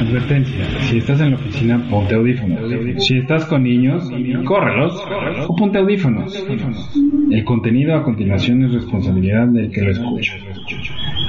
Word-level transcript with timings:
Advertencia, 0.00 0.64
si 0.80 0.98
estás 0.98 1.20
en 1.20 1.30
la 1.30 1.36
oficina, 1.36 1.86
ponte 1.88 2.16
audífonos. 2.16 2.58
Si 3.04 3.18
estás 3.18 3.46
con 3.46 3.62
niños, 3.62 4.10
córrelos 4.44 5.00
o 5.46 5.54
ponte 5.54 5.78
audífonos. 5.78 6.34
El 7.30 7.44
contenido 7.44 7.94
a 7.94 8.02
continuación 8.02 8.64
es 8.64 8.72
responsabilidad 8.72 9.48
del 9.48 9.70
que 9.70 9.82
lo 9.82 9.90
escucha. 9.90 10.34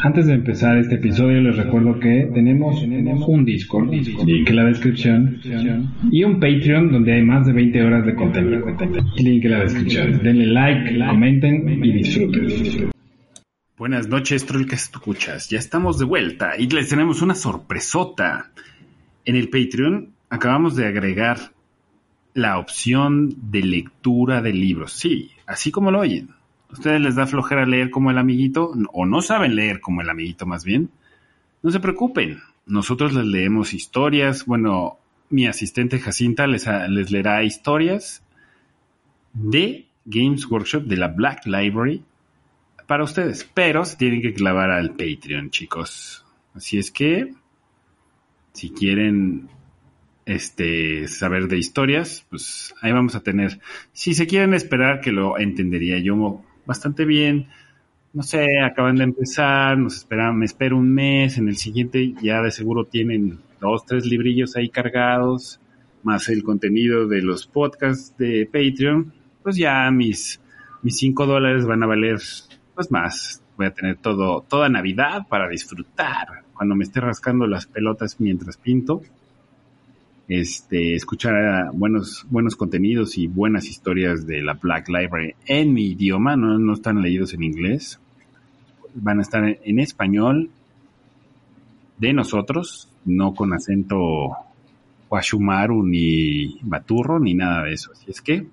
Antes 0.03 0.27
de 0.27 0.33
empezar 0.33 0.77
este 0.77 0.95
episodio 0.95 1.41
les 1.41 1.57
recuerdo 1.57 1.99
que 1.99 2.29
tenemos 2.33 2.81
un 3.27 3.45
Discord, 3.45 3.89
link 3.91 4.49
en 4.49 4.55
la 4.55 4.65
descripción, 4.65 5.41
y 6.11 6.23
un 6.23 6.39
Patreon 6.39 6.91
donde 6.91 7.13
hay 7.13 7.23
más 7.23 7.45
de 7.45 7.53
20 7.53 7.83
horas 7.83 8.05
de 8.05 8.15
contenido. 8.15 8.65
Link 9.17 9.43
en 9.45 9.51
la 9.51 9.59
descripción. 9.59 10.21
Denle 10.23 10.47
like, 10.47 10.99
comenten 11.05 11.83
y 11.83 11.91
disfruten. 11.91 12.91
Buenas 13.77 14.07
noches, 14.07 14.45
que 14.45 14.75
escuchas. 14.75 15.49
Ya 15.49 15.59
estamos 15.59 15.99
de 15.99 16.05
vuelta 16.05 16.51
y 16.57 16.67
les 16.67 16.89
tenemos 16.89 17.21
una 17.21 17.35
sorpresota. 17.35 18.51
En 19.25 19.35
el 19.35 19.49
Patreon 19.49 20.09
acabamos 20.29 20.75
de 20.75 20.85
agregar 20.85 21.37
la 22.33 22.57
opción 22.57 23.33
de 23.51 23.61
lectura 23.61 24.41
de 24.41 24.53
libros. 24.53 24.93
Sí, 24.93 25.31
así 25.45 25.71
como 25.71 25.91
lo 25.91 25.99
oyen. 25.99 26.29
¿Ustedes 26.71 27.01
les 27.01 27.15
da 27.15 27.25
flojera 27.25 27.65
leer 27.65 27.89
como 27.89 28.11
el 28.11 28.17
amiguito? 28.17 28.73
¿O 28.93 29.05
no 29.05 29.21
saben 29.21 29.55
leer 29.55 29.81
como 29.81 30.01
el 30.01 30.09
amiguito 30.09 30.45
más 30.45 30.63
bien? 30.63 30.89
No 31.63 31.71
se 31.71 31.79
preocupen. 31.79 32.41
Nosotros 32.65 33.13
les 33.13 33.25
leemos 33.25 33.73
historias. 33.73 34.45
Bueno, 34.45 34.97
mi 35.29 35.47
asistente 35.47 35.99
Jacinta 35.99 36.45
les, 36.45 36.67
les 36.89 37.11
leerá 37.11 37.43
historias 37.43 38.23
de 39.33 39.87
Games 40.05 40.45
Workshop 40.49 40.83
de 40.83 40.97
la 40.97 41.07
Black 41.07 41.45
Library 41.45 42.03
para 42.87 43.03
ustedes, 43.03 43.47
pero 43.53 43.85
se 43.85 43.97
tienen 43.97 44.21
que 44.21 44.33
clavar 44.33 44.71
al 44.71 44.91
Patreon, 44.91 45.51
chicos. 45.51 46.25
Así 46.55 46.79
es 46.79 46.89
que, 46.89 47.33
si 48.53 48.71
quieren 48.71 49.47
este, 50.29 51.07
saber 51.07 51.47
de 51.47 51.57
historias, 51.57 52.25
pues 52.29 52.75
ahí 52.81 52.91
vamos 52.91 53.15
a 53.15 53.21
tener. 53.21 53.59
Si 53.93 54.13
se 54.13 54.27
quieren 54.27 54.53
esperar, 54.53 55.01
que 55.01 55.11
lo 55.11 55.39
entendería 55.39 55.97
yo 55.97 56.43
bastante 56.67 57.03
bien. 57.03 57.47
No 58.13 58.21
sé, 58.21 58.45
acaban 58.63 58.97
de 58.97 59.05
empezar, 59.05 59.77
nos 59.77 60.07
me 60.33 60.45
espero 60.45 60.77
un 60.77 60.93
mes, 60.93 61.37
en 61.39 61.47
el 61.47 61.57
siguiente 61.57 62.13
ya 62.21 62.41
de 62.41 62.51
seguro 62.51 62.85
tienen 62.85 63.39
dos, 63.59 63.85
tres 63.85 64.05
librillos 64.05 64.55
ahí 64.55 64.69
cargados, 64.69 65.59
más 66.03 66.29
el 66.29 66.43
contenido 66.43 67.07
de 67.07 67.21
los 67.23 67.47
podcasts 67.47 68.15
de 68.17 68.45
Patreon, 68.45 69.11
pues 69.41 69.57
ya 69.57 69.89
mis, 69.89 70.39
mis 70.83 70.97
cinco 70.97 71.25
dólares 71.25 71.65
van 71.65 71.83
a 71.83 71.87
valer 71.87 72.19
pues 72.75 72.91
más. 72.91 73.41
Voy 73.57 73.65
a 73.65 73.73
tener 73.73 73.97
todo, 73.97 74.45
toda 74.47 74.69
Navidad 74.69 75.27
para 75.27 75.49
disfrutar 75.49 76.43
cuando 76.53 76.75
me 76.75 76.83
esté 76.83 77.01
rascando 77.01 77.47
las 77.47 77.65
pelotas 77.65 78.19
mientras 78.19 78.57
pinto. 78.57 79.01
Este, 80.29 80.93
escuchar 80.93 81.71
buenos, 81.73 82.23
buenos 82.29 82.55
contenidos 82.55 83.17
y 83.17 83.25
buenas 83.25 83.65
historias 83.65 84.27
de 84.27 84.43
la 84.43 84.53
Black 84.53 84.87
Library 84.87 85.33
en 85.47 85.73
mi 85.73 85.87
idioma, 85.87 86.35
no, 86.35 86.59
no 86.59 86.75
están 86.75 87.01
leídos 87.01 87.33
en 87.33 87.41
inglés. 87.41 87.99
Van 88.93 89.17
a 89.17 89.23
estar 89.23 89.43
en, 89.43 89.57
en 89.63 89.79
español 89.79 90.51
de 91.97 92.13
nosotros, 92.13 92.89
no 93.05 93.33
con 93.33 93.55
acento 93.55 94.37
Huashumaru 95.09 95.83
ni 95.83 96.59
Baturro 96.61 97.19
ni 97.19 97.33
nada 97.33 97.63
de 97.63 97.73
eso. 97.73 97.91
Así 97.91 98.11
es 98.11 98.21
que, 98.21 98.45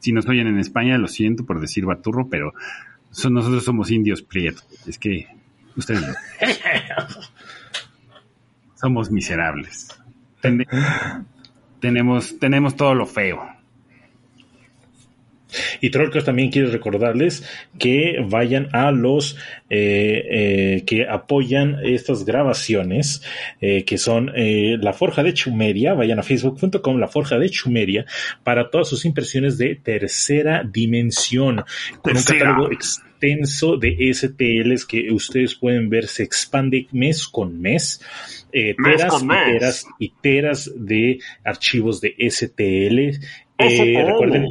si 0.00 0.10
nos 0.10 0.26
oyen 0.26 0.48
en 0.48 0.58
España, 0.58 0.98
lo 0.98 1.06
siento 1.06 1.46
por 1.46 1.60
decir 1.60 1.86
Baturro, 1.86 2.26
pero 2.28 2.52
nosotros 3.30 3.64
somos 3.64 3.92
indios 3.92 4.22
prietos. 4.22 4.66
Es 4.88 4.98
que 4.98 5.28
ustedes 5.76 6.16
somos 8.74 9.12
miserables. 9.12 10.03
Ten, 10.44 10.66
tenemos, 11.80 12.38
tenemos 12.38 12.76
todo 12.76 12.94
lo 12.94 13.06
feo. 13.06 13.40
Y 15.80 15.90
Trollcast 15.90 16.26
también 16.26 16.50
quiere 16.50 16.68
recordarles 16.68 17.44
que 17.78 18.16
vayan 18.26 18.68
a 18.72 18.90
los 18.90 19.36
eh, 19.70 20.24
eh, 20.30 20.82
que 20.86 21.06
apoyan 21.08 21.78
estas 21.82 22.24
grabaciones, 22.24 23.22
eh, 23.60 23.84
que 23.84 23.98
son 23.98 24.32
La 24.34 24.92
Forja 24.92 25.22
de 25.22 25.34
Chumeria. 25.34 25.94
Vayan 25.94 26.18
a 26.18 26.22
facebook.com, 26.22 26.98
La 26.98 27.08
Forja 27.08 27.38
de 27.38 27.50
Chumeria, 27.50 28.06
para 28.42 28.70
todas 28.70 28.88
sus 28.88 29.04
impresiones 29.04 29.58
de 29.58 29.74
tercera 29.76 30.62
dimensión. 30.64 31.64
Con 32.02 32.16
un 32.16 32.22
catálogo 32.22 32.70
extenso 32.70 33.76
de 33.76 34.12
STLs 34.12 34.84
que 34.84 35.10
ustedes 35.12 35.54
pueden 35.54 35.88
ver 35.88 36.06
se 36.06 36.22
expande 36.22 36.86
mes 36.92 37.26
con 37.26 37.60
mes. 37.60 38.00
Eh, 38.52 38.74
teras 38.82 39.22
y 39.22 39.26
teras 39.26 39.86
y 39.98 40.12
teras 40.20 40.72
de 40.76 41.18
archivos 41.42 42.00
de 42.00 42.14
STL. 42.30 42.98
Eh, 42.98 43.18
STL. 43.58 44.06
recuerden, 44.06 44.46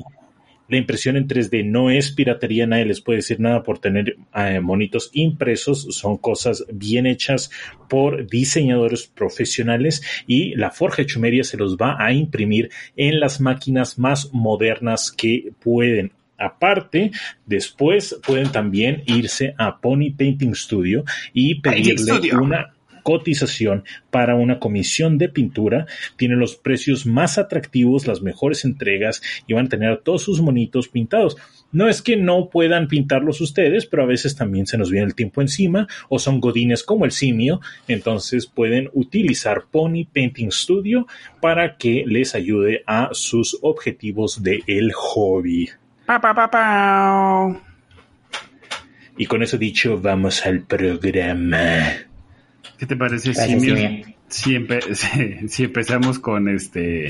la 0.73 0.79
impresión 0.79 1.17
en 1.17 1.27
3D 1.27 1.65
no 1.65 1.91
es 1.91 2.11
piratería, 2.11 2.65
nadie 2.65 2.85
les 2.85 2.99
puede 2.99 3.17
decir 3.17 3.39
nada 3.39 3.61
por 3.61 3.77
tener 3.77 4.17
eh, 4.35 4.59
monitos 4.59 5.11
impresos, 5.13 5.87
son 5.91 6.17
cosas 6.17 6.65
bien 6.73 7.05
hechas 7.05 7.51
por 7.87 8.27
diseñadores 8.27 9.05
profesionales 9.05 10.01
y 10.25 10.55
la 10.55 10.71
Forja 10.71 11.05
Chumeria 11.05 11.43
se 11.43 11.57
los 11.57 11.77
va 11.77 11.95
a 11.99 12.11
imprimir 12.11 12.71
en 12.95 13.19
las 13.19 13.39
máquinas 13.39 13.99
más 13.99 14.33
modernas 14.33 15.11
que 15.11 15.51
pueden. 15.59 16.11
Aparte, 16.39 17.11
después 17.45 18.19
pueden 18.25 18.51
también 18.51 19.03
irse 19.05 19.53
a 19.59 19.79
Pony 19.79 20.09
Painting 20.17 20.55
Studio 20.55 21.05
y 21.33 21.61
pedirle 21.61 22.13
Studio. 22.13 22.41
una 22.41 22.72
cotización 23.03 23.83
para 24.09 24.35
una 24.35 24.59
comisión 24.59 25.17
de 25.17 25.29
pintura. 25.29 25.85
Tienen 26.15 26.39
los 26.39 26.55
precios 26.55 27.05
más 27.05 27.37
atractivos, 27.37 28.07
las 28.07 28.21
mejores 28.21 28.65
entregas 28.65 29.21
y 29.45 29.53
van 29.53 29.67
a 29.67 29.69
tener 29.69 29.97
todos 29.99 30.23
sus 30.23 30.41
monitos 30.41 30.87
pintados. 30.87 31.37
No 31.71 31.89
es 31.89 32.01
que 32.01 32.15
no 32.15 32.49
puedan 32.49 32.87
pintarlos 32.87 33.41
ustedes, 33.41 33.85
pero 33.85 34.03
a 34.03 34.07
veces 34.07 34.35
también 34.35 34.67
se 34.67 34.77
nos 34.77 34.91
viene 34.91 35.07
el 35.07 35.15
tiempo 35.15 35.41
encima 35.41 35.87
o 36.07 36.19
son 36.19 36.39
godines 36.39 36.83
como 36.83 37.05
el 37.05 37.11
simio, 37.11 37.61
entonces 37.87 38.45
pueden 38.45 38.89
utilizar 38.93 39.65
Pony 39.71 40.05
Painting 40.11 40.51
Studio 40.51 41.07
para 41.41 41.77
que 41.77 42.03
les 42.07 42.35
ayude 42.35 42.83
a 42.85 43.09
sus 43.11 43.57
objetivos 43.61 44.43
de 44.43 44.63
el 44.67 44.93
hobby. 44.93 45.69
Pa, 46.05 46.21
pa, 46.21 46.33
pa, 46.33 46.51
pa. 46.51 47.61
Y 49.17 49.25
con 49.25 49.43
eso 49.43 49.57
dicho, 49.57 49.99
vamos 49.99 50.45
al 50.45 50.61
programa. 50.61 52.12
¿Qué 52.83 52.87
te 52.87 52.97
parece, 52.97 53.31
Gracias, 53.31 53.61
Simio? 53.61 53.77
Simio. 53.77 54.05
Si, 54.27 54.55
empe- 54.57 54.93
si- 54.93 55.47
si 55.47 55.63
empezamos 55.63 56.19
con 56.19 56.49
este 56.49 57.07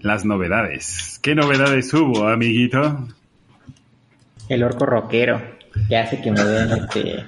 las 0.00 0.26
novedades. 0.26 1.18
¿Qué 1.22 1.34
novedades 1.34 1.94
hubo, 1.94 2.28
amiguito? 2.28 3.08
El 4.50 4.62
orco 4.64 4.84
rockero, 4.84 5.40
que 5.88 5.96
hace 5.96 6.20
que 6.20 6.30
me 6.30 6.44
den 6.44 6.70
este, 6.72 7.24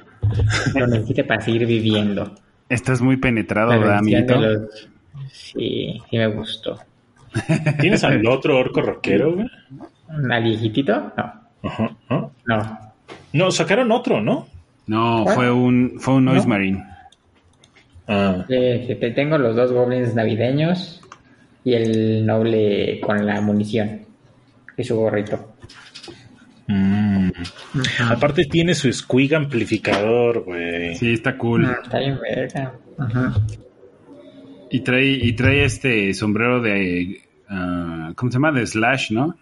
lo 0.78 0.86
necesite 0.88 1.24
para 1.24 1.40
seguir 1.40 1.64
viviendo. 1.64 2.34
Estás 2.68 3.00
muy 3.00 3.16
penetrado, 3.16 3.70
¿verdad, 3.70 4.00
amiguito? 4.00 4.36
los- 4.38 4.88
Sí, 5.32 6.02
sí 6.10 6.18
me 6.18 6.26
gustó. 6.26 6.80
¿Tienes 7.80 8.04
al 8.04 8.26
otro 8.26 8.58
orco 8.58 8.82
rockero? 8.82 9.32
güey? 9.36 9.50
¿Al 10.30 10.42
viejitito? 10.44 11.14
No, 11.16 11.32
Ajá, 11.62 11.96
no. 12.46 12.78
No, 13.32 13.50
sacaron 13.50 13.90
otro, 13.90 14.20
¿no? 14.20 14.46
No, 14.86 15.22
¿Cuál? 15.24 15.34
fue 15.34 15.50
un 15.50 15.94
fue 15.98 16.14
un 16.16 16.26
Noise 16.26 16.42
¿No? 16.42 16.48
Marine. 16.50 16.89
Ah, 18.12 18.44
Eh, 18.48 18.96
te- 18.98 19.10
tengo 19.12 19.38
los 19.38 19.54
dos 19.54 19.70
goblins 19.72 20.14
navideños 20.16 21.00
y 21.64 21.74
el 21.74 22.26
noble 22.26 23.00
con 23.00 23.24
la 23.24 23.40
munición 23.40 24.00
y 24.76 24.82
su 24.82 24.96
gorrito. 24.96 25.54
mm. 26.66 27.30
Aparte 28.10 28.44
tiene 28.46 28.74
su 28.74 28.92
squig 28.92 29.34
amplificador, 29.34 30.44
güey. 30.44 30.94
Sí, 30.96 31.12
está 31.12 31.36
cool. 31.38 31.64
Ah, 31.66 31.78
Está 31.82 31.98
bien 32.00 32.18
verga. 32.20 32.72
Ajá. 32.98 33.34
Y 34.70 34.80
trae, 34.80 35.04
y 35.06 35.32
trae 35.34 35.64
este 35.64 36.12
sombrero 36.14 36.60
de. 36.60 37.22
ah, 37.48 38.12
¿Cómo 38.16 38.30
se 38.30 38.36
llama? 38.36 38.52
De 38.52 38.66
Slash, 38.66 39.10
¿no? 39.12 39.36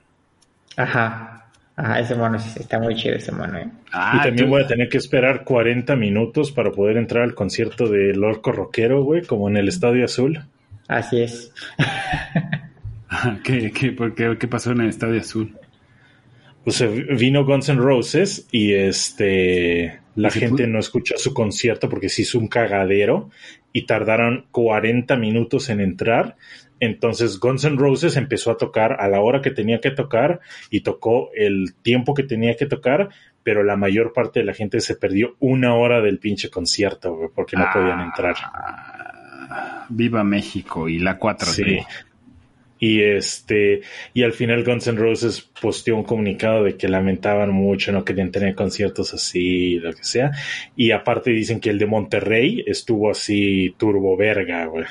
Ajá. 0.77 1.38
Ajá, 1.81 2.01
ese 2.01 2.17
mono 2.17 2.37
está 2.39 2.81
muy 2.81 2.97
chido 2.97 3.15
ese 3.15 3.31
mono, 3.31 3.57
eh. 3.57 3.69
Ah, 3.93 4.15
y 4.17 4.23
también 4.25 4.47
tú- 4.47 4.51
voy 4.51 4.63
a 4.65 4.67
tener 4.67 4.89
que 4.89 4.99
esperar 4.99 5.45
40 5.45 5.95
minutos 5.95 6.51
para 6.51 6.73
poder 6.73 6.97
entrar 6.97 7.23
al 7.23 7.37
concierto 7.37 7.89
de 7.89 8.15
Lorco 8.15 8.51
Rockero, 8.51 9.05
güey, 9.05 9.23
como 9.23 9.49
en 9.49 9.57
el 9.57 9.69
Estadio 9.69 10.05
Azul. 10.05 10.41
Así 10.89 11.21
es. 11.23 11.53
¿Qué, 13.45 13.71
qué, 13.73 13.93
por 13.93 14.15
qué, 14.15 14.37
qué 14.39 14.49
pasó 14.49 14.73
en 14.73 14.81
el 14.83 14.89
Estadio 14.89 15.21
Azul? 15.21 15.57
Pues 16.65 16.85
vino 17.19 17.45
Guns 17.45 17.69
N' 17.69 17.81
Roses 17.81 18.47
y 18.53 18.75
este 18.75 20.01
la 20.17 20.29
¿Y 20.29 20.31
se 20.33 20.41
gente 20.41 20.67
no 20.67 20.79
escuchó 20.81 21.17
su 21.17 21.33
concierto 21.33 21.89
porque 21.89 22.09
se 22.09 22.23
hizo 22.23 22.39
un 22.39 22.49
cagadero 22.49 23.31
y 23.73 23.87
tardaron 23.87 24.47
40 24.51 25.17
minutos 25.17 25.71
en 25.71 25.81
entrar. 25.81 26.37
Entonces 26.81 27.39
Guns 27.41 27.65
N' 27.65 27.77
Roses 27.77 28.17
empezó 28.17 28.51
a 28.51 28.57
tocar 28.57 29.01
a 29.01 29.09
la 29.09 29.21
hora 29.21 29.43
que 29.43 29.51
tenía 29.51 29.81
que 29.81 29.91
tocar 29.91 30.41
y 30.71 30.81
tocó 30.81 31.31
el 31.35 31.75
tiempo 31.83 32.15
que 32.15 32.23
tenía 32.23 32.57
que 32.57 32.67
tocar, 32.67 33.09
pero 33.43 33.63
la 33.63 33.77
mayor 33.77 34.13
parte 34.13 34.41
de 34.41 34.47
la 34.47 34.55
gente 34.55 34.81
se 34.81 34.97
perdió 34.97 35.37
una 35.41 35.75
hora 35.75 36.01
del 36.01 36.19
pinche 36.19 36.51
concierto, 36.51 37.33
porque 37.35 37.57
no 37.57 37.67
podían 37.73 38.01
entrar. 38.01 38.37
Ah, 38.43 39.87
Viva 39.89 40.23
México 40.23 40.89
y 40.89 40.99
la 40.99 41.19
4T. 41.19 41.45
Sí. 41.45 41.79
Y 42.81 43.03
este, 43.03 43.81
y 44.15 44.23
al 44.23 44.33
final 44.33 44.63
Guns 44.65 44.87
N' 44.87 44.99
Roses 44.99 45.41
posteó 45.61 45.97
un 45.97 46.05
comunicado 46.05 46.65
de 46.65 46.77
que 46.77 46.89
lamentaban 46.89 47.51
mucho, 47.51 47.91
no 47.91 48.05
querían 48.05 48.31
tener 48.31 48.55
conciertos 48.55 49.15
así, 49.15 49.79
lo 49.79 49.93
que 49.93 50.05
sea. 50.05 50.31
Y 50.77 50.93
aparte 50.93 51.31
dicen 51.31 51.59
que 51.59 51.71
el 51.71 51.79
de 51.79 51.87
Monterrey 51.87 52.63
estuvo 52.67 53.11
así 53.11 53.75
turbo 53.79 54.17
verga, 54.17 54.67
güey. 54.67 54.85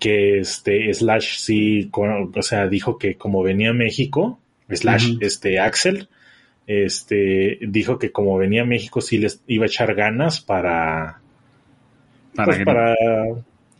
Que 0.00 0.40
este 0.40 0.92
Slash 0.92 1.36
sí, 1.36 1.88
con- 1.92 2.32
o 2.34 2.42
sea, 2.42 2.66
dijo 2.66 2.98
que 2.98 3.14
como 3.16 3.42
venía 3.44 3.70
a 3.70 3.74
México, 3.74 4.40
Slash, 4.68 5.18
este 5.20 5.60
Axel, 5.60 6.08
este, 6.66 7.58
dijo 7.62 7.98
que 7.98 8.10
como 8.10 8.36
venía 8.38 8.62
a 8.62 8.66
México 8.66 9.00
sí 9.00 9.18
les 9.18 9.42
iba 9.46 9.64
a 9.64 9.66
echar 9.66 9.94
ganas 9.94 10.40
para, 10.40 11.20
Para 12.34 12.46
pues, 12.46 12.58
que 12.58 12.64
para, 12.64 12.94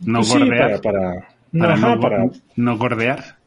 no 0.05 0.19
pues 0.19 0.27
sí, 0.27 0.37
gordear. 0.39 0.81
para, 0.81 0.81
para, 0.81 1.27
para, 1.59 1.73
ajá, 1.73 1.95
no, 1.95 2.01
para, 2.01 2.25
no 2.55 2.77
gordear. 2.77 3.37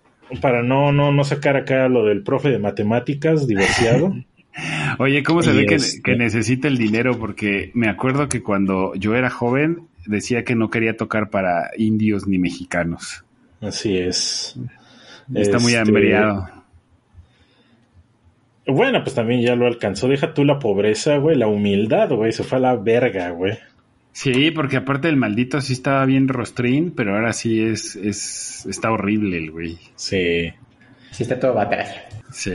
para 0.41 0.63
no, 0.63 0.93
no, 0.93 1.13
no 1.13 1.25
sacar 1.25 1.57
acá 1.57 1.89
lo 1.89 2.05
del 2.07 2.23
profe 2.23 2.49
de 2.51 2.59
matemáticas 2.59 3.47
divorciado. 3.47 4.15
Oye, 4.99 5.23
¿cómo 5.23 5.43
se 5.43 5.53
Y 5.53 5.57
ve 5.59 5.67
que, 5.67 5.75
este- 5.77 6.01
que 6.03 6.17
necesita 6.17 6.69
el 6.69 6.79
dinero? 6.79 7.19
Porque 7.19 7.71
me 7.75 7.89
acuerdo 7.89 8.29
que 8.29 8.43
cuando 8.43 8.95
yo 8.95 9.15
era 9.15 9.29
joven 9.31 9.89
decía 10.07 10.45
que 10.45 10.55
no 10.55 10.71
quería 10.71 10.97
tocar 10.97 11.31
para 11.31 11.71
indios 11.77 12.27
ni 12.27 12.39
mexicanos. 12.39 13.25
Así 13.61 13.97
es. 13.97 14.57
Está 15.35 15.59
muy 15.59 15.73
Este, 15.73 15.79
hambriado. 15.79 16.49
Bueno, 18.67 19.03
pues 19.03 19.15
también 19.15 19.43
ya 19.43 19.55
lo 19.57 19.67
alcanzó. 19.67 20.09
Deja 20.09 20.33
tú 20.33 20.45
la 20.45 20.59
pobreza, 20.59 21.19
güey, 21.19 21.37
la 21.37 21.47
humildad, 21.47 22.11
güey. 22.11 22.33
Se 22.33 22.45
fue 22.45 22.59
a 22.59 22.61
la 22.63 22.77
verga, 22.77 23.31
güey. 23.31 23.59
Sí, 24.13 24.51
porque 24.53 24.77
aparte 24.77 25.09
el 25.09 25.17
maldito 25.17 25.61
sí 25.61 25.73
estaba 25.73 26.05
bien 26.07 26.29
rostrín, 26.29 26.93
pero 26.93 27.15
ahora 27.15 27.33
sí 27.33 27.61
es, 27.63 27.97
es 27.97 28.65
está 28.67 28.91
horrible 28.93 29.37
el 29.39 29.51
güey. 29.51 29.79
Sí. 29.97 30.53
Sí 31.11 31.23
está 31.25 31.39
todo 31.39 31.55
batalla. 31.55 32.05
Sí. 32.31 32.51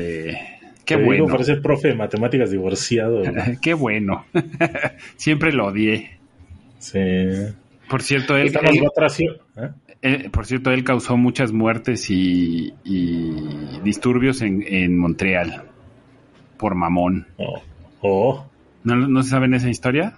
Qué 0.86 0.96
Te 0.96 0.98
digo, 0.98 1.06
bueno. 1.06 1.28
parece 1.28 1.52
el 1.54 1.62
profe 1.62 1.90
de 1.90 1.96
matemáticas 1.96 2.50
divorciado. 2.50 3.22
Qué 3.62 3.74
bueno. 3.74 4.26
Siempre 5.18 5.52
lo 5.54 5.68
odié. 5.68 6.19
Sí. 6.80 7.00
Por 7.90 8.02
cierto, 8.02 8.36
él, 8.38 8.48
él-. 8.62 8.84
¿Eh? 9.58 9.70
eh, 10.02 10.30
por 10.30 10.46
cierto, 10.46 10.72
él 10.72 10.84
causó 10.84 11.18
muchas 11.18 11.52
muertes 11.52 12.10
y, 12.10 12.74
y 12.84 13.80
disturbios 13.84 14.42
en, 14.42 14.64
en 14.68 14.98
Montreal. 14.98 15.64
Por 16.58 16.76
mamón. 16.76 17.28
Oh. 17.38 17.62
Oh, 18.02 18.46
¿No, 18.84 18.96
¿No 18.96 19.24
se 19.24 19.30
saben 19.30 19.54
esa 19.54 19.70
historia? 19.70 20.16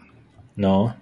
no. 0.55 0.95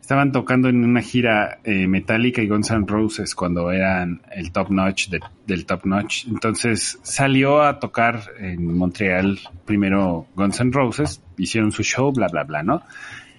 Estaban 0.00 0.32
tocando 0.32 0.68
en 0.68 0.84
una 0.84 1.00
gira 1.00 1.60
eh, 1.64 1.86
Metallica 1.86 2.42
y 2.42 2.46
Guns 2.46 2.70
N' 2.72 2.84
Roses 2.86 3.34
cuando 3.34 3.70
eran 3.72 4.20
el 4.32 4.52
top 4.52 4.68
notch 4.68 5.08
de- 5.08 5.20
del 5.46 5.64
top 5.64 5.86
notch. 5.86 6.26
Entonces 6.26 6.98
salió 7.02 7.62
a 7.62 7.78
tocar 7.80 8.20
en 8.38 8.76
Montreal 8.76 9.38
primero 9.64 10.26
Guns 10.34 10.60
N' 10.60 10.72
Roses, 10.74 11.22
hicieron 11.38 11.72
su 11.72 11.82
show, 11.82 12.12
bla, 12.12 12.28
bla, 12.28 12.44
bla, 12.44 12.62
¿no? 12.62 12.82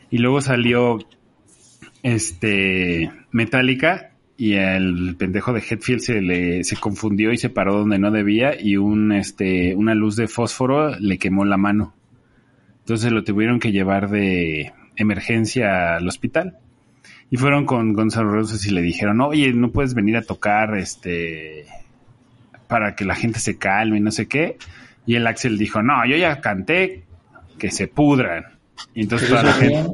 Y 0.09 0.17
luego 0.17 0.41
salió 0.41 0.97
este 2.05 3.11
Metallica 3.31 4.11
y 4.37 4.53
el 4.53 5.15
pendejo 5.17 5.53
de 5.53 5.63
Hetfield 5.67 6.01
se 6.01 6.21
le 6.21 6.63
se 6.63 6.75
confundió 6.77 7.31
y 7.31 7.37
se 7.37 7.49
paró 7.49 7.79
donde 7.79 7.97
no 7.97 8.11
debía 8.11 8.61
y 8.61 8.77
un 8.77 9.11
este 9.11 9.73
una 9.73 9.95
luz 9.95 10.15
de 10.15 10.27
fósforo 10.27 10.99
le 10.99 11.17
quemó 11.17 11.45
la 11.45 11.57
mano. 11.57 11.95
Entonces 12.81 13.11
lo 13.11 13.23
tuvieron 13.23 13.59
que 13.59 13.71
llevar 13.71 14.11
de 14.11 14.71
emergencia 14.95 15.95
al 15.95 16.07
hospital. 16.07 16.59
Y 17.31 17.37
fueron 17.37 17.65
con 17.65 17.93
Gonzalo 17.93 18.29
Roses 18.29 18.63
y 18.67 18.71
le 18.71 18.83
dijeron, 18.83 19.19
oye, 19.21 19.51
no 19.53 19.71
puedes 19.71 19.95
venir 19.95 20.15
a 20.15 20.21
tocar 20.21 20.77
este 20.77 21.65
para 22.67 22.95
que 22.95 23.03
la 23.03 23.15
gente 23.15 23.39
se 23.39 23.57
calme 23.57 23.97
y 23.97 24.01
no 24.01 24.11
sé 24.11 24.27
qué. 24.27 24.57
Y 25.07 25.15
el 25.15 25.25
Axel 25.25 25.57
dijo, 25.57 25.81
no, 25.81 26.05
yo 26.05 26.15
ya 26.17 26.39
canté, 26.39 27.03
que 27.57 27.71
se 27.71 27.87
pudran. 27.87 28.45
Y 28.93 29.01
entonces 29.01 29.27
toda 29.27 29.41
la 29.41 29.53
gente, 29.53 29.89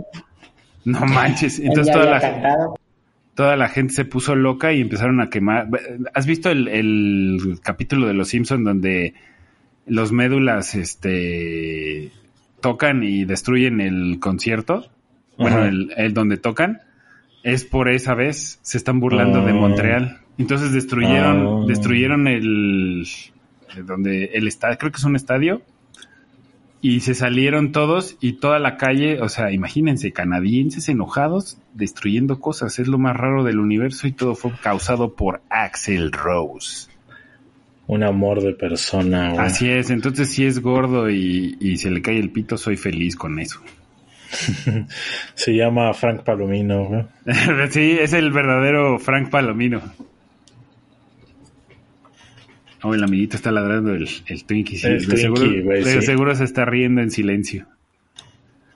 no 0.86 1.00
manches, 1.06 1.60
entonces 1.60 1.94
toda 1.94 2.06
la, 2.06 2.19
cantado. 2.22 2.75
toda 3.36 3.56
la 3.56 3.69
gente 3.69 3.94
se 3.94 4.06
puso 4.06 4.36
loca 4.36 4.74
y 4.74 4.81
empezaron 4.81 5.22
a 5.22 5.30
quemar. 5.30 5.68
¿Has 6.13 6.25
visto 6.25 6.50
el, 6.50 6.68
el 6.68 7.60
capítulo 7.63 8.07
de 8.07 8.13
Los 8.13 8.30
Simpson 8.30 8.63
donde 8.63 9.13
los 9.88 10.12
médulas 10.12 10.75
este 10.75 12.12
tocan 12.62 13.04
y 13.04 13.25
destruyen 13.25 13.81
el 13.81 14.19
concierto? 14.19 14.89
Bueno, 15.38 15.66
el, 15.66 15.92
el 15.98 16.13
donde 16.13 16.38
tocan 16.38 16.81
es 17.44 17.63
por 17.66 17.89
esa 17.89 18.13
vez 18.13 18.60
se 18.62 18.78
están 18.78 19.00
burlando 19.00 19.44
de 19.44 19.51
Ah. 19.51 19.56
Montreal. 19.56 20.18
Entonces 20.38 20.72
destruyeron 20.72 21.63
Ah. 21.63 21.66
destruyeron 21.68 22.28
el 22.28 23.06
donde 23.86 24.25
el 24.33 24.48
estadio, 24.48 24.78
creo 24.78 24.92
que 24.92 24.98
es 24.98 25.04
un 25.04 25.16
estadio 25.16 25.62
y 26.81 27.01
se 27.01 27.13
salieron 27.13 27.72
todos 27.72 28.18
y 28.19 28.33
toda 28.33 28.57
la 28.60 28.75
calle, 28.75 29.22
o 29.22 29.30
sea, 29.30 29.51
imagínense, 29.51 30.12
canadienses 30.12 30.89
enojados 30.89 31.60
destruyendo 31.74 32.40
cosas, 32.40 32.80
es 32.80 32.88
lo 32.88 32.97
más 32.97 33.16
raro 33.16 33.44
del 33.44 33.59
universo 33.59 34.07
y 34.07 34.11
todo 34.11 34.33
fue 34.35 34.52
causado 34.61 35.14
por 35.14 35.42
Axel 35.50 36.11
Rose. 36.11 36.90
Un 37.88 38.04
amor 38.04 38.42
de 38.42 38.54
persona. 38.54 39.33
Así 39.42 39.69
es, 39.69 39.90
entonces 39.92 40.30
si 40.30 40.45
es 40.45 40.59
gordo 40.59 41.09
y, 41.09 41.57
y 41.59 41.78
se 41.78 41.92
le 41.92 42.02
cae 42.02 42.18
el 42.18 42.31
pito, 42.31 42.57
soy 42.57 42.78
feliz 42.78 43.16
con 43.16 43.40
eso. 43.40 43.61
Se 45.33 45.54
llama 45.54 45.94
Frank 45.94 46.23
Palomino, 46.23 47.09
sí, 47.69 47.97
es 48.00 48.14
el 48.14 48.31
verdadero 48.31 48.97
Frank 48.97 49.30
Palomino. 49.30 49.81
Oh, 52.83 52.94
el 52.95 53.04
amiguito 53.04 53.35
está 53.35 53.52
ladrando 53.52 53.94
el, 53.94 54.07
el 54.26 54.44
Twinkie. 54.44 54.78
sí, 54.78 54.88
El 54.88 55.00
de, 55.00 55.06
Twinkie, 55.06 55.21
seguro, 55.21 55.64
güey, 55.64 55.83
de 55.83 56.00
sí. 56.00 56.06
seguro 56.06 56.35
se 56.35 56.44
está 56.45 56.66
riendo 56.66 57.02
en 57.02 57.11
silencio. 57.11 57.68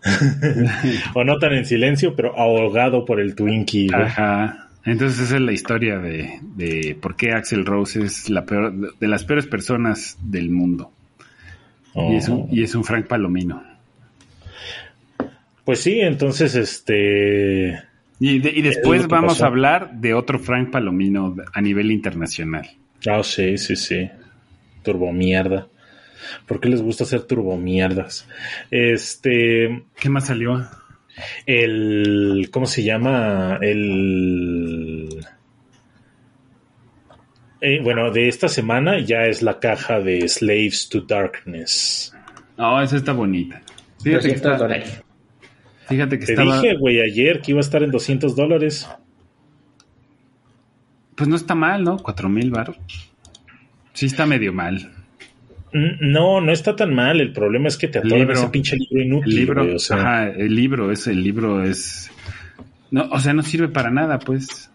O 1.16 1.24
no 1.24 1.38
tan 1.40 1.54
en 1.54 1.66
silencio, 1.66 2.16
pero 2.16 2.38
ahogado 2.38 3.06
por 3.06 3.20
el 3.20 3.36
Twinkie, 3.36 3.88
güey. 3.88 4.02
Ajá. 4.04 4.70
Entonces 4.86 5.20
esa 5.20 5.36
es 5.38 5.42
la 5.42 5.52
historia 5.52 5.98
de, 5.98 6.40
de 6.56 6.96
por 7.02 7.16
qué 7.16 7.32
Axel 7.32 7.66
Rose 7.66 8.04
es 8.04 8.30
la 8.30 8.46
peor, 8.46 8.96
de 9.00 9.08
las 9.08 9.24
peores 9.24 9.48
personas 9.48 10.18
del 10.22 10.52
mundo. 10.52 10.92
Y, 11.96 12.18
es 12.18 12.28
un, 12.30 12.48
y 12.52 12.62
es 12.62 12.76
un 12.76 12.84
Frank 12.84 13.08
Palomino. 13.08 13.64
Pues 15.64 15.80
sí, 15.80 16.00
entonces, 16.02 16.54
este... 16.56 17.82
Y, 18.20 18.40
de- 18.40 18.52
y 18.54 18.60
Es 18.60 18.76
después 18.76 19.08
vamos 19.08 19.34
pasó. 19.34 19.46
a 19.46 19.48
hablar 19.48 19.92
de 19.96 20.14
otro 20.14 20.38
Frank 20.38 20.70
Palomino 20.70 21.36
a 21.54 21.62
nivel 21.62 21.92
internacional. 21.92 22.68
Ah, 23.10 23.24
sí, 23.24 23.58
sí, 23.58 23.76
sí. 23.76 24.10
Turbomierda. 24.84 25.68
¿Por 26.48 26.60
qué 26.60 26.70
les 26.70 26.82
gusta 26.82 27.04
hacer 27.04 27.24
turbomierdas? 27.24 28.28
Este... 28.72 29.84
¿Qué 30.00 30.10
más 30.10 30.28
salió? 30.28 30.68
El... 31.46 32.50
¿Cómo 32.52 32.66
se 32.66 32.84
llama? 32.84 33.60
El... 33.62 35.10
Eh, 37.62 37.80
bueno, 37.82 38.12
de 38.12 38.28
esta 38.28 38.48
semana 38.48 39.00
ya 39.00 39.24
es 39.26 39.42
la 39.42 39.60
caja 39.60 40.00
de 40.00 40.28
Slaves 40.28 40.90
to 40.90 41.02
Darkness. 41.02 42.14
No, 42.58 42.82
esa 42.82 42.98
está 42.98 43.14
bonita. 43.14 43.62
Fíjate 44.04 44.28
que, 44.28 44.34
200 44.36 44.36
está- 44.36 44.58
dólares. 44.58 45.04
fíjate 45.88 46.20
que 46.20 46.26
Te 46.26 46.32
estaba... 46.34 46.62
dije, 46.62 46.76
güey, 46.78 47.02
ayer 47.02 47.42
que 47.42 47.52
iba 47.52 47.60
a 47.60 47.62
estar 47.62 47.82
en 47.82 47.92
200 47.92 48.36
dólares. 48.36 48.88
Pues 51.16 51.30
no 51.30 51.36
está 51.36 51.56
mal, 51.56 51.84
¿no? 51.84 51.98
Cuatro 51.98 52.28
mil 52.30 52.52
baros. 52.52 52.78
Sí 53.94 54.06
está 54.08 54.26
medio 54.26 54.52
mal. 54.54 54.92
Mm, 55.74 56.12
No, 56.12 56.42
no 56.42 56.52
está 56.52 56.76
tan 56.76 56.94
mal. 56.94 57.22
El 57.22 57.32
problema 57.34 57.68
es 57.70 57.78
que 57.78 57.88
te 57.88 58.00
atoran 58.00 58.20
Libro. 58.20 58.34
ese 58.34 58.48
pinche 58.50 58.76
libro 58.78 59.02
inútil. 59.04 59.32
El 59.34 59.40
libro, 59.40 59.64
güey, 59.64 59.76
o 59.76 59.80
sea, 59.80 59.98
ajá, 59.98 60.28
el 60.30 60.54
libro 60.56 60.92
es, 60.92 61.08
el 61.08 61.24
libro 61.24 61.64
es, 61.64 62.12
no, 62.92 63.04
o 63.12 63.20
sea, 63.20 63.34
no 63.34 63.44
sirve 63.44 63.68
para 63.70 63.90
nada, 63.92 64.20
pues. 64.20 64.70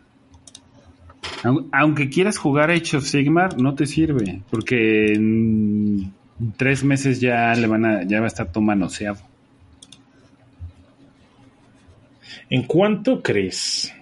Au- 1.43 1.69
Aunque 1.73 2.09
quieras 2.11 2.37
jugar 2.39 2.71
Age 2.71 2.97
of 2.99 3.05
Sigmar, 3.05 3.59
no 3.61 3.75
te 3.75 3.87
sirve, 3.87 4.43
porque 4.51 5.13
en 5.13 6.13
tres 6.57 6.85
meses 6.85 7.21
ya 7.21 7.55
le 7.55 7.67
van 7.67 7.85
a, 7.85 8.03
ya 8.05 8.19
va 8.21 8.25
a 8.25 8.29
estar 8.29 8.51
todo 8.53 8.63
manoseado. 8.63 9.19
¿En 12.49 12.63
cuánto 12.65 13.23
crees, 13.23 13.95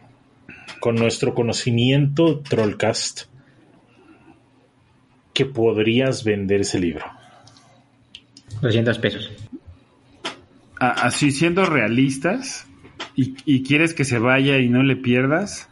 con 0.80 0.94
nuestro 0.97 1.35
conocimiento 1.35 2.40
Trollcast, 2.40 3.23
que 5.35 5.47
podrías 5.47 6.25
vender 6.25 6.62
ese 6.62 6.78
libro? 6.80 7.04
200 8.61 8.99
pesos. 8.99 9.30
Así 10.80 11.30
siendo 11.32 11.64
realistas 11.66 12.66
y, 13.16 13.35
y 13.44 13.62
quieres 13.62 13.94
que 13.94 14.04
se 14.04 14.18
vaya 14.18 14.58
y 14.58 14.68
no 14.68 14.82
le 14.82 14.97
pierdas, 14.97 15.68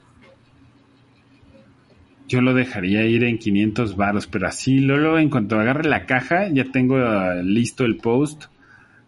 yo 2.29 2.41
lo 2.41 2.55
dejaría 2.55 3.05
ir 3.07 3.23
en 3.23 3.39
500 3.39 3.97
varos, 3.97 4.27
pero 4.27 4.49
así 4.49 4.81
luego 4.81 5.19
en 5.19 5.31
cuanto 5.31 5.59
agarre 5.61 5.89
la 5.89 6.07
caja 6.07 6.49
ya 6.49 6.65
tengo 6.65 6.99
listo 7.43 7.85
el 7.85 7.97
post 7.99 8.47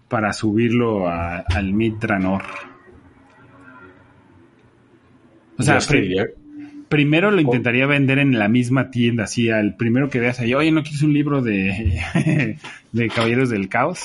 para 0.09 0.33
subirlo 0.33 1.09
a- 1.09 1.39
al 1.41 1.73
Mitranor. 1.73 2.43
O 5.59 5.63
sea, 5.63 5.79
primero 6.89 7.31
lo 7.31 7.41
intentaría 7.41 7.87
vender 7.87 8.19
en 8.19 8.39
la 8.39 8.49
misma 8.49 8.91
tienda, 8.91 9.25
así 9.25 9.51
al 9.51 9.75
primero 9.77 10.09
que 10.09 10.21
veas 10.21 10.41
ahí, 10.41 10.55
oye, 10.55 10.71
¿no 10.73 10.83
quieres 10.83 11.03
un 11.03 11.13
libro 11.13 11.43
de, 11.43 11.99
de 12.93 13.09
Caballeros 13.11 13.51
del 13.51 13.69
Caos? 13.69 14.01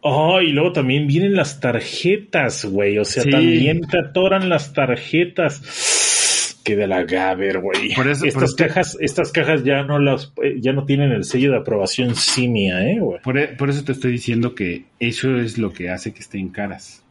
Oh, 0.00 0.40
y 0.40 0.50
luego 0.52 0.72
también 0.72 1.06
vienen 1.06 1.34
las 1.36 1.60
tarjetas, 1.60 2.64
güey. 2.64 2.98
O 2.98 3.04
sea, 3.04 3.22
Sí. 3.22 3.30
también 3.30 3.82
te 3.82 3.98
atoran 4.00 4.48
las 4.48 4.72
tarjetas. 4.72 6.58
Que 6.64 6.76
de 6.76 6.86
la 6.86 7.02
Gaber, 7.02 7.58
güey. 7.58 7.92
Por 7.94 8.06
eso- 8.08 8.20
por 8.20 8.28
estas 8.44 8.54
te- 8.56 8.66
cajas, 8.68 8.96
estas 9.00 9.32
cajas 9.32 9.64
ya 9.64 9.82
no 9.82 9.98
las, 9.98 10.32
eh, 10.44 10.58
ya 10.60 10.72
no 10.72 10.84
tienen 10.84 11.10
el 11.10 11.24
sello 11.24 11.50
de 11.50 11.56
aprobación 11.58 12.14
simia, 12.14 12.88
eh, 12.88 12.98
güey. 13.00 13.20
Por, 13.20 13.36
e- 13.36 13.48
por 13.48 13.68
eso 13.68 13.82
te 13.82 13.90
estoy 13.90 14.12
diciendo 14.12 14.54
que 14.54 14.84
eso 15.00 15.36
es 15.38 15.58
lo 15.58 15.72
que 15.72 15.90
hace 15.90 16.12
que 16.12 16.20
estén 16.20 16.50
caras. 16.50 17.01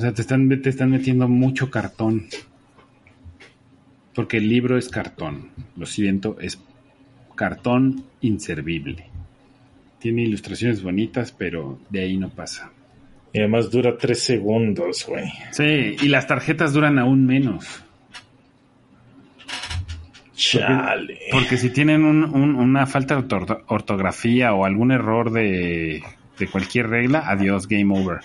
O 0.00 0.02
sea, 0.02 0.14
te 0.14 0.22
están, 0.22 0.48
te 0.62 0.70
están 0.70 0.90
metiendo 0.90 1.28
mucho 1.28 1.70
cartón. 1.70 2.24
Porque 4.14 4.38
el 4.38 4.48
libro 4.48 4.78
es 4.78 4.88
cartón. 4.88 5.50
Lo 5.76 5.84
siento, 5.84 6.38
es 6.40 6.58
cartón 7.34 8.02
inservible. 8.22 9.04
Tiene 9.98 10.22
ilustraciones 10.22 10.82
bonitas, 10.82 11.32
pero 11.32 11.78
de 11.90 12.00
ahí 12.00 12.16
no 12.16 12.30
pasa. 12.30 12.70
Y 13.34 13.40
además 13.40 13.70
dura 13.70 13.98
tres 13.98 14.22
segundos, 14.22 15.04
güey. 15.06 15.30
Sí, 15.50 15.96
y 16.00 16.08
las 16.08 16.26
tarjetas 16.26 16.72
duran 16.72 16.98
aún 16.98 17.26
menos. 17.26 17.84
Chale. 20.34 21.18
Porque 21.30 21.58
si 21.58 21.68
tienen 21.68 22.04
un- 22.04 22.24
un- 22.24 22.54
una 22.56 22.86
falta 22.86 23.20
de 23.20 23.34
orto- 23.36 23.64
ortografía 23.66 24.54
o 24.54 24.64
algún 24.64 24.92
error 24.92 25.30
de, 25.30 26.02
de 26.38 26.46
cualquier 26.46 26.88
regla, 26.88 27.24
adiós, 27.28 27.68
game 27.68 27.92
over. 27.94 28.20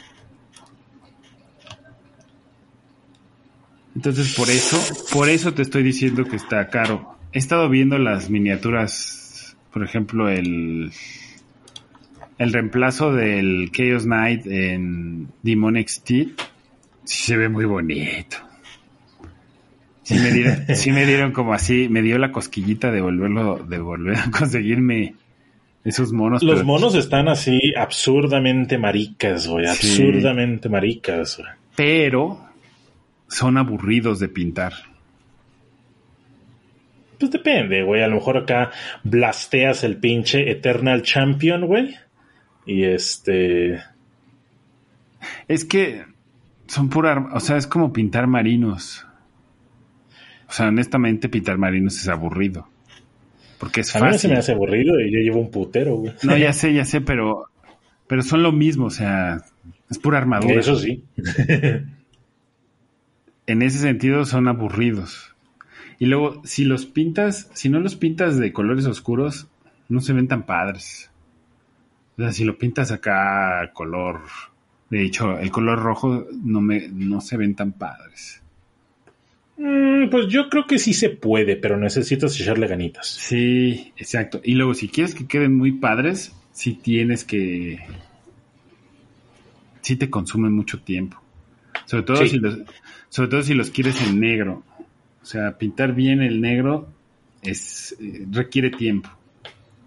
Entonces 3.96 4.36
por 4.36 4.50
eso, 4.50 4.78
por 5.14 5.30
eso 5.30 5.54
te 5.54 5.62
estoy 5.62 5.84
diciendo 5.84 6.26
que 6.26 6.36
está 6.36 6.68
caro. 6.70 7.16
He 7.32 7.40
estado 7.40 7.70
viendo 7.70 7.98
las 7.98 8.30
miniaturas, 8.30 9.56
por 9.72 9.84
ejemplo, 9.84 10.30
el 10.30 10.92
el 12.38 12.52
reemplazo 12.54 13.14
del 13.14 13.72
Chaos 13.72 14.04
Knight 14.04 14.46
en 14.48 15.30
Demon 15.42 15.76
Steed. 15.88 16.30
Sí 17.06 17.24
se 17.28 17.38
ve 17.38 17.48
muy 17.50 17.66
bonito. 17.66 18.38
Sí 20.04 20.16
me 20.16 20.32
dieron, 20.32 20.66
sí 20.76 20.92
me 20.92 21.06
dieron 21.06 21.32
como 21.32 21.54
así, 21.54 21.88
me 21.90 22.02
dio 22.02 22.18
la 22.18 22.32
cosquillita 22.32 22.92
de 22.92 23.02
volverlo, 23.02 23.58
de 23.68 23.80
volver 23.80 24.18
a 24.18 24.32
conseguirme 24.32 25.16
esos 25.86 26.12
monos. 26.12 26.44
Los 26.44 26.56
pero- 26.56 26.66
monos 26.66 26.96
están 26.96 27.28
así 27.30 27.60
absurdamente 27.78 28.78
maricas, 28.78 29.48
güey. 29.48 29.66
Sí. 29.68 29.72
Absurdamente 30.02 30.68
maricas, 30.68 31.38
güey. 31.38 31.50
pero 31.76 32.45
son 33.28 33.58
aburridos 33.58 34.20
de 34.20 34.30
pintar. 34.30 34.74
Pues 37.20 37.32
depende, 37.32 37.84
güey. 37.84 38.04
A 38.04 38.08
lo 38.08 38.16
mejor 38.16 38.38
acá 38.38 38.72
blasteas 39.04 39.84
el 39.84 39.98
pinche 39.98 40.52
Eternal 40.52 41.02
Champion, 41.02 41.66
güey. 41.66 41.96
Y 42.66 42.84
este. 42.84 43.82
Es 45.48 45.66
que 45.66 46.06
son 46.68 46.90
pura, 46.90 47.30
o 47.34 47.40
sea, 47.40 47.58
es 47.58 47.68
como 47.68 47.94
pintar 47.94 48.28
marinos. 48.28 49.06
O 50.48 50.52
sea, 50.52 50.68
honestamente 50.68 51.30
pintar 51.30 51.58
marinos 51.58 51.96
es 51.98 52.08
aburrido. 52.08 52.68
Porque 53.60 53.82
es 53.82 53.96
A 53.96 54.00
mí 54.00 54.06
no 54.06 54.12
se 54.12 54.18
fácil. 54.18 54.32
me 54.32 54.38
hace 54.38 54.52
aburrido 54.52 55.00
y 55.00 55.12
yo 55.12 55.20
llevo 55.20 55.40
un 55.40 55.50
putero, 55.50 55.96
güey. 55.96 56.14
No, 56.24 56.38
ya 56.38 56.54
sé, 56.54 56.74
ya 56.74 56.86
sé, 56.86 57.02
pero 57.02 57.50
pero 58.08 58.22
son 58.22 58.44
lo 58.44 58.52
mismo, 58.52 58.86
o 58.86 58.92
sea, 58.92 59.42
es 59.90 59.98
pura 59.98 60.20
armadura. 60.20 60.60
Eso 60.60 60.76
sí. 60.76 61.04
en 63.48 63.62
ese 63.62 63.80
sentido 63.80 64.26
son 64.26 64.48
aburridos. 64.48 65.36
Y 66.00 66.06
luego, 66.06 66.42
si 66.44 66.66
los 66.66 66.86
pintas, 66.86 67.50
si 67.54 67.70
no 67.70 67.80
los 67.80 67.96
pintas 67.96 68.38
de 68.38 68.52
colores 68.52 68.86
oscuros, 68.86 69.48
no 69.88 70.02
se 70.02 70.14
ven 70.14 70.28
tan 70.28 70.46
padres. 70.46 71.10
O 72.18 72.22
sea, 72.22 72.32
si 72.32 72.44
lo 72.44 72.58
pintas 72.58 72.92
acá 72.92 73.72
color, 73.74 74.22
de 74.90 75.04
hecho, 75.04 75.38
el 75.40 75.52
color 75.52 75.80
rojo 75.80 76.26
no 76.44 76.62
me, 76.62 76.88
no 76.90 77.22
se 77.22 77.38
ven 77.38 77.56
tan 77.56 77.74
padres. 77.74 78.42
Mm, 79.58 80.10
pues 80.10 80.28
yo 80.28 80.50
creo 80.50 80.68
que 80.68 80.80
sí 80.80 80.94
se 80.94 81.10
puede, 81.10 81.56
pero 81.56 81.78
necesitas 81.78 82.40
echarle 82.40 82.68
ganitas. 82.68 83.08
Sí, 83.08 83.94
exacto. 83.98 84.42
Y 84.44 84.56
luego, 84.56 84.74
si 84.74 84.90
quieres 84.90 85.16
que 85.16 85.28
queden 85.28 85.56
muy 85.56 85.74
padres, 85.74 86.36
sí 86.52 86.74
tienes 86.74 87.24
que, 87.24 87.80
sí 89.82 89.96
te 89.96 90.10
consumen 90.10 90.54
mucho 90.54 90.82
tiempo. 90.82 91.22
Sobre 91.86 92.04
todo 92.04 92.18
Sí. 92.18 92.30
si 92.30 92.38
los, 92.40 92.60
sobre 93.10 93.30
todo 93.30 93.44
si 93.44 93.54
los 93.54 93.70
quieres 93.70 94.02
en 94.02 94.20
negro. 94.20 94.64
O 95.22 95.26
sea, 95.26 95.58
pintar 95.58 95.94
bien 95.94 96.22
el 96.22 96.40
negro 96.42 96.88
es 97.42 97.96
eh, 98.00 98.26
requiere 98.32 98.70
tiempo. 98.70 99.10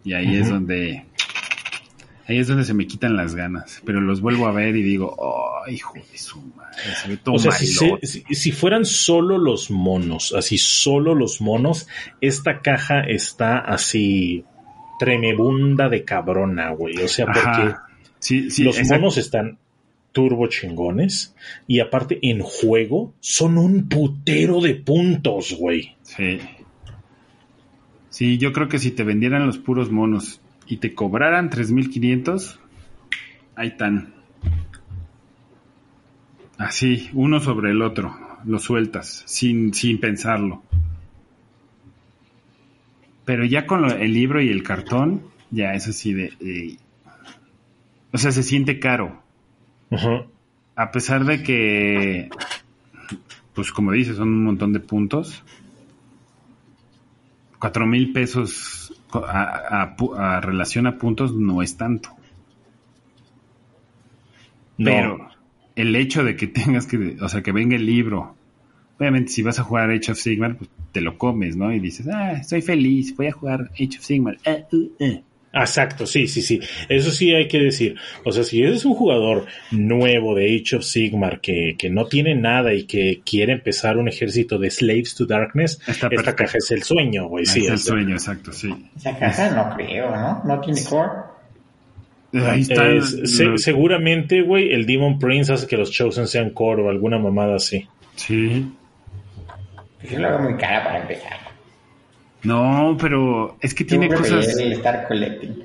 Y 0.04 0.12
ahí 0.14 0.37
es 0.37 0.49
donde 0.49 1.04
ahí 2.26 2.38
es 2.38 2.47
donde 2.47 2.64
se 2.64 2.75
me 2.75 2.87
quitan 2.87 3.16
las 3.16 3.35
ganas. 3.35 3.80
Pero 3.85 4.00
los 4.00 4.21
vuelvo 4.21 4.47
a 4.47 4.52
ver 4.52 4.76
y 4.76 4.83
digo, 4.83 5.14
oh, 5.18 5.62
hijo 5.71 5.95
de 5.95 6.18
su 6.18 6.40
madre, 6.57 6.76
se 7.02 7.09
ve 7.09 7.16
todo 7.16 7.37
O 7.37 7.38
sea, 7.38 7.52
si, 7.52 7.66
se- 7.66 7.85
malote". 7.87 8.07
si, 8.07 8.23
si 8.35 8.52
fueran 8.52 8.85
solo 8.85 9.38
los 9.38 9.71
monos, 9.71 10.35
así 10.37 10.59
solo 10.59 11.14
los 11.14 11.40
monos, 11.40 11.88
esta 12.21 12.61
caja 12.61 13.00
está 13.00 13.59
así 13.59 14.45
tremebunda 14.99 15.88
de 15.88 16.04
cabrona, 16.04 16.71
güey. 16.71 16.97
O 16.99 17.09
sea, 17.09 17.26
porque 17.26 17.40
Ajá. 17.40 17.85
Sí, 18.18 18.50
sí, 18.50 18.64
los 18.64 18.76
exacto. 18.78 19.00
monos 19.00 19.16
están 19.16 19.59
turbo 20.12 20.46
chingones 20.48 21.34
y 21.66 21.80
aparte 21.80 22.18
en 22.22 22.40
juego 22.40 23.14
son 23.20 23.58
un 23.58 23.88
putero 23.88 24.60
de 24.60 24.74
puntos, 24.74 25.56
güey. 25.58 25.96
Sí. 26.02 26.38
Sí, 28.10 28.38
yo 28.38 28.52
creo 28.52 28.68
que 28.68 28.78
si 28.78 28.90
te 28.90 29.04
vendieran 29.04 29.46
los 29.46 29.58
puros 29.58 29.90
monos 29.90 30.40
y 30.66 30.78
te 30.78 30.94
cobraran 30.94 31.50
3500, 31.50 32.58
ahí 33.54 33.68
están. 33.68 34.14
Así, 36.56 37.10
uno 37.12 37.38
sobre 37.38 37.70
el 37.70 37.82
otro, 37.82 38.16
lo 38.44 38.58
sueltas, 38.58 39.22
sin, 39.26 39.72
sin 39.72 40.00
pensarlo. 40.00 40.62
Pero 43.24 43.44
ya 43.44 43.66
con 43.66 43.88
el 43.88 44.12
libro 44.12 44.40
y 44.40 44.48
el 44.48 44.62
cartón, 44.62 45.22
ya 45.50 45.74
es 45.74 45.86
así 45.86 46.12
de... 46.12 46.78
o 48.12 48.18
sea, 48.18 48.32
se 48.32 48.42
siente 48.42 48.80
caro. 48.80 49.22
A 50.76 50.90
pesar 50.92 51.25
de 51.25 51.42
que, 51.42 52.30
pues 53.54 53.73
como 53.73 53.92
dices, 53.92 54.16
son 54.16 54.28
un 54.28 54.45
montón 54.45 54.73
de 54.73 54.80
puntos. 54.80 55.42
Cuatro 57.59 57.87
mil 57.87 58.12
pesos 58.12 58.95
a, 59.12 59.83
a 59.83 59.97
pu- 59.97 60.16
a 60.16 60.40
relación 60.40 60.87
a 60.87 60.97
puntos 60.99 61.35
no 61.35 61.62
es 61.62 61.76
tanto. 61.76 62.11
No. 64.76 64.85
Pero 64.85 65.30
el 65.75 65.97
hecho 65.97 66.23
de 66.23 66.37
que 66.37 66.47
tengas 66.47 66.87
que, 66.87 67.16
o 67.21 67.28
sea, 67.28 67.42
que 67.42 67.50
venga 67.50 67.75
el 67.75 67.85
libro, 67.85 68.37
obviamente 68.99 69.33
si 69.33 69.42
vas 69.42 69.59
a 69.59 69.64
jugar 69.64 69.90
Age 69.90 70.12
of 70.12 70.18
Sigmar, 70.18 70.57
pues 70.57 70.71
te 70.92 71.00
lo 71.00 71.18
comes, 71.18 71.57
¿no? 71.57 71.73
Y 71.73 71.80
dices, 71.80 72.07
ah, 72.09 72.35
estoy 72.35 72.62
feliz, 72.62 73.16
voy 73.16 73.26
a 73.26 73.33
jugar 73.33 73.71
Age 73.73 73.99
of 73.99 74.04
Sigmar. 74.04 74.38
Eh, 74.45 74.64
uh, 74.71 74.90
eh. 75.00 75.23
Exacto, 75.52 76.07
sí, 76.07 76.26
sí, 76.28 76.43
sí. 76.43 76.61
Eso 76.88 77.11
sí 77.11 77.33
hay 77.35 77.49
que 77.49 77.59
decir. 77.59 77.97
O 78.25 78.33
sea, 78.33 78.45
si 78.45 78.62
eres 78.62 78.85
un 78.85 78.95
jugador 78.95 79.47
nuevo 79.71 80.35
de 80.35 80.55
Age 80.55 80.76
of 80.76 80.85
Sigmar 80.85 81.40
que, 81.40 81.75
que 81.78 81.88
no 81.88 82.05
tiene 82.07 82.35
nada 82.35 82.75
y 82.75 82.85
que 82.85 83.23
quiere 83.25 83.55
empezar 83.55 83.97
un 83.97 84.09
ejército 84.09 84.59
de 84.59 84.71
Slaves 84.71 85.14
to 85.14 85.25
Darkness, 85.26 85.81
Está 85.87 86.09
esta 86.11 86.37
caja 86.37 86.59
es 86.59 86.71
el 86.71 86.83
sueño, 86.83 87.28
güey. 87.28 87.47
Sí, 87.47 87.64
es 87.64 87.71
el 87.71 87.78
sueño, 87.78 88.14
exacto, 88.14 88.52
sí. 88.52 88.69
Esa 88.97 89.17
casa 89.19 89.50
no 89.55 89.75
creo, 89.75 90.11
¿no? 90.14 90.43
No 90.45 90.61
tiene 90.61 90.81
core. 90.85 91.09
Ahí 92.35 92.61
está. 92.61 92.87
es- 92.90 93.37
se- 93.37 93.45
lo- 93.45 93.57
seguramente, 93.59 94.43
güey, 94.43 94.71
el 94.73 94.85
Demon 94.85 95.19
Prince 95.19 95.50
hace 95.52 95.67
que 95.67 95.78
los 95.78 95.90
Chosen 95.90 96.26
sean 96.28 96.50
core 96.50 96.83
o 96.83 96.90
alguna 96.90 97.19
mamada 97.19 97.57
así. 97.57 97.88
Sí. 98.17 98.67
Pues 99.99 100.12
yo 100.12 100.19
lo 100.19 100.28
veo 100.28 100.38
muy 100.40 100.57
cara 100.59 100.85
para 100.85 101.00
empezar. 101.00 101.38
No, 102.42 102.97
pero 103.00 103.57
es 103.61 103.75
que 103.75 103.85
tiene 103.85 104.09
cosas. 104.09 104.57
el 104.59 104.73
Star 104.75 105.09
Collecting. 105.09 105.64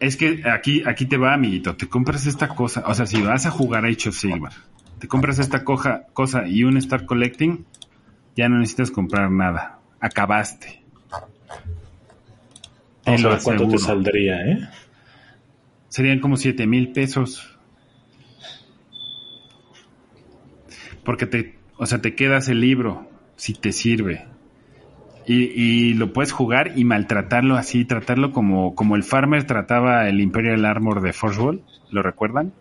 Es 0.00 0.16
que 0.16 0.42
aquí, 0.48 0.82
aquí 0.86 1.06
te 1.06 1.16
va, 1.16 1.34
amiguito. 1.34 1.76
Te 1.76 1.88
compras 1.88 2.26
esta 2.26 2.48
cosa. 2.48 2.84
O 2.86 2.94
sea, 2.94 3.06
si 3.06 3.20
vas 3.20 3.46
a 3.46 3.50
jugar 3.50 3.84
a 3.84 3.88
Age 3.88 4.10
of 4.10 4.16
Silver, 4.16 4.52
te 4.98 5.08
compras 5.08 5.38
esta 5.38 5.64
coja, 5.64 6.06
cosa 6.12 6.46
y 6.46 6.62
un 6.64 6.76
Star 6.76 7.04
Collecting, 7.04 7.64
ya 8.36 8.48
no 8.48 8.58
necesitas 8.58 8.90
comprar 8.90 9.30
nada. 9.30 9.80
Acabaste. 10.00 10.82
Te 13.04 13.10
Vamos 13.10 13.22
lo 13.22 13.30
a 13.30 13.32
ver 13.34 13.42
cuánto 13.42 13.68
te 13.68 13.78
saldría, 13.78 14.46
¿eh? 14.46 14.68
Serían 15.88 16.20
como 16.20 16.36
7 16.36 16.66
mil 16.66 16.92
pesos. 16.92 17.58
Porque 21.02 21.26
te, 21.26 21.58
o 21.78 21.86
sea, 21.86 22.00
te 22.00 22.14
quedas 22.14 22.48
el 22.48 22.60
libro, 22.60 23.08
si 23.38 23.54
te 23.54 23.72
sirve. 23.72 24.26
Y, 25.26 25.44
y 25.44 25.94
lo 25.94 26.12
puedes 26.12 26.32
jugar 26.32 26.72
y 26.76 26.84
maltratarlo 26.84 27.56
así, 27.56 27.84
tratarlo 27.84 28.32
como, 28.32 28.74
como 28.74 28.96
el 28.96 29.02
farmer 29.02 29.44
trataba 29.44 30.08
el 30.08 30.20
Imperial 30.20 30.64
Armor 30.64 31.00
de 31.00 31.12
Force 31.12 31.40
Wall, 31.40 31.62
¿lo 31.90 32.02
recuerdan? 32.02 32.52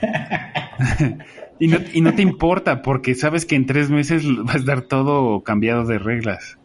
y, 1.58 1.68
no, 1.68 1.78
y 1.92 2.00
no 2.00 2.14
te 2.14 2.22
importa, 2.22 2.82
porque 2.82 3.14
sabes 3.14 3.44
que 3.44 3.54
en 3.54 3.66
tres 3.66 3.90
meses 3.90 4.26
va 4.26 4.54
a 4.54 4.56
estar 4.56 4.82
todo 4.82 5.42
cambiado 5.42 5.84
de 5.84 5.98
reglas. 5.98 6.58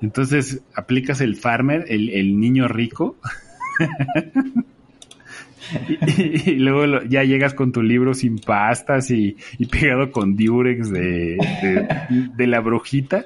Entonces 0.00 0.62
aplicas 0.74 1.20
el 1.20 1.36
farmer, 1.36 1.86
el, 1.88 2.10
el 2.10 2.38
niño 2.38 2.68
rico, 2.68 3.16
y, 6.46 6.52
luego 6.52 7.02
ya 7.08 7.24
llegas 7.24 7.54
con 7.54 7.72
tu 7.72 7.82
libro 7.82 8.14
sin 8.14 8.38
pastas 8.38 9.10
y, 9.10 9.36
y 9.58 9.66
pegado 9.66 10.10
con 10.10 10.36
diurex 10.36 10.90
de, 10.90 11.36
de, 11.62 11.88
de 12.34 12.46
la 12.46 12.60
brujita. 12.60 13.24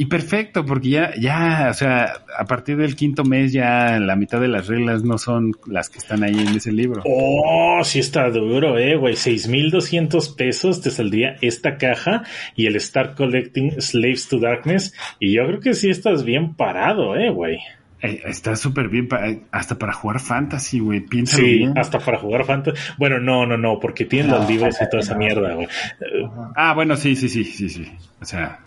Y 0.00 0.04
perfecto, 0.04 0.64
porque 0.64 0.90
ya, 0.90 1.12
ya, 1.18 1.66
o 1.72 1.74
sea, 1.74 2.22
a 2.38 2.44
partir 2.44 2.76
del 2.76 2.94
quinto 2.94 3.24
mes 3.24 3.52
ya 3.52 3.98
la 3.98 4.14
mitad 4.14 4.40
de 4.40 4.46
las 4.46 4.68
reglas 4.68 5.02
no 5.02 5.18
son 5.18 5.56
las 5.66 5.90
que 5.90 5.98
están 5.98 6.22
ahí 6.22 6.38
en 6.38 6.54
ese 6.54 6.70
libro. 6.70 7.02
Oh, 7.04 7.80
sí 7.82 7.98
está 7.98 8.30
duro, 8.30 8.78
eh, 8.78 8.94
güey. 8.94 9.16
6,200 9.16 10.28
pesos 10.36 10.82
te 10.82 10.92
saldría 10.92 11.34
esta 11.40 11.78
caja 11.78 12.22
y 12.54 12.66
el 12.66 12.80
Start 12.80 13.16
Collecting 13.16 13.80
Slaves 13.80 14.28
to 14.28 14.38
Darkness. 14.38 14.94
Y 15.18 15.32
yo 15.32 15.44
creo 15.48 15.58
que 15.58 15.74
sí 15.74 15.90
estás 15.90 16.22
bien 16.22 16.54
parado, 16.54 17.16
eh, 17.16 17.30
güey. 17.30 17.58
Eh, 18.00 18.22
está 18.26 18.54
súper 18.54 18.88
bien, 18.88 19.08
pa- 19.08 19.24
hasta 19.50 19.76
para 19.76 19.92
jugar 19.92 20.20
fantasy, 20.20 20.78
güey, 20.78 21.00
piénsalo 21.00 21.42
Sí, 21.44 21.54
bien. 21.56 21.76
hasta 21.76 21.98
para 21.98 22.18
jugar 22.18 22.44
Fantasy. 22.44 22.78
Bueno, 22.96 23.18
no, 23.18 23.44
no, 23.44 23.56
no, 23.58 23.80
porque 23.80 24.04
tienen 24.04 24.30
los 24.30 24.42
No, 24.42 24.48
libros 24.48 24.76
y 24.80 24.84
toda 24.90 25.00
esa 25.00 25.14
no. 25.14 25.18
mierda, 25.18 25.54
güey. 25.54 25.66
Eh, 25.66 26.28
Ah, 26.54 26.74
bueno, 26.74 26.96
sí, 26.96 27.16
sí, 27.16 27.28
sí, 27.28 27.42
sí, 27.44 27.68
sí. 27.68 27.90
O 28.20 28.24
sea, 28.24 28.60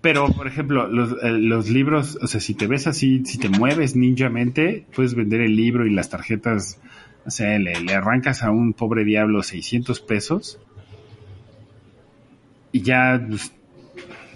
pero 0.00 0.26
por 0.26 0.46
ejemplo, 0.48 0.88
los, 0.88 1.12
eh, 1.22 1.30
los 1.30 1.70
libros, 1.70 2.18
o 2.20 2.26
sea, 2.26 2.40
si 2.40 2.54
te 2.54 2.66
ves 2.66 2.86
así, 2.88 3.24
si 3.24 3.38
te 3.38 3.48
mueves 3.48 3.94
ninjamente, 3.96 4.84
puedes 4.94 5.14
vender 5.14 5.40
el 5.40 5.54
libro 5.54 5.86
y 5.86 5.90
las 5.90 6.10
tarjetas, 6.10 6.80
o 7.24 7.30
sea, 7.30 7.56
le, 7.58 7.80
le 7.80 7.94
arrancas 7.94 8.42
a 8.42 8.50
un 8.50 8.72
pobre 8.72 9.04
diablo 9.04 9.42
600 9.44 10.00
pesos 10.00 10.58
y 12.72 12.82
ya, 12.82 13.24
pues, 13.28 13.52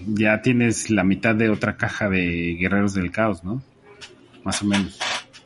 ya 0.06 0.40
tienes 0.42 0.90
la 0.90 1.02
mitad 1.04 1.34
de 1.34 1.50
otra 1.50 1.76
caja 1.76 2.08
de 2.08 2.56
Guerreros 2.58 2.94
del 2.94 3.10
Caos, 3.10 3.42
¿no? 3.44 3.60
Más 4.48 4.62
o 4.62 4.64
menos. 4.64 4.98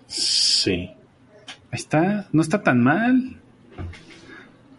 Sí. 0.06 0.70
Ahí 0.72 0.94
está, 1.72 2.28
no 2.30 2.40
está 2.40 2.62
tan 2.62 2.84
mal. 2.84 3.36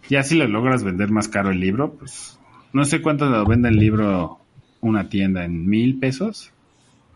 Ya 0.08 0.24
si 0.24 0.38
lo 0.38 0.48
logras 0.48 0.82
vender 0.82 1.12
más 1.12 1.28
caro 1.28 1.52
el 1.52 1.60
libro, 1.60 1.96
pues 1.96 2.40
no 2.72 2.86
sé 2.86 3.02
cuánto 3.02 3.26
lo 3.26 3.46
vende 3.46 3.68
el 3.68 3.76
libro 3.76 4.40
una 4.80 5.10
tienda, 5.10 5.44
en 5.44 5.68
mil 5.68 6.00
pesos. 6.00 6.54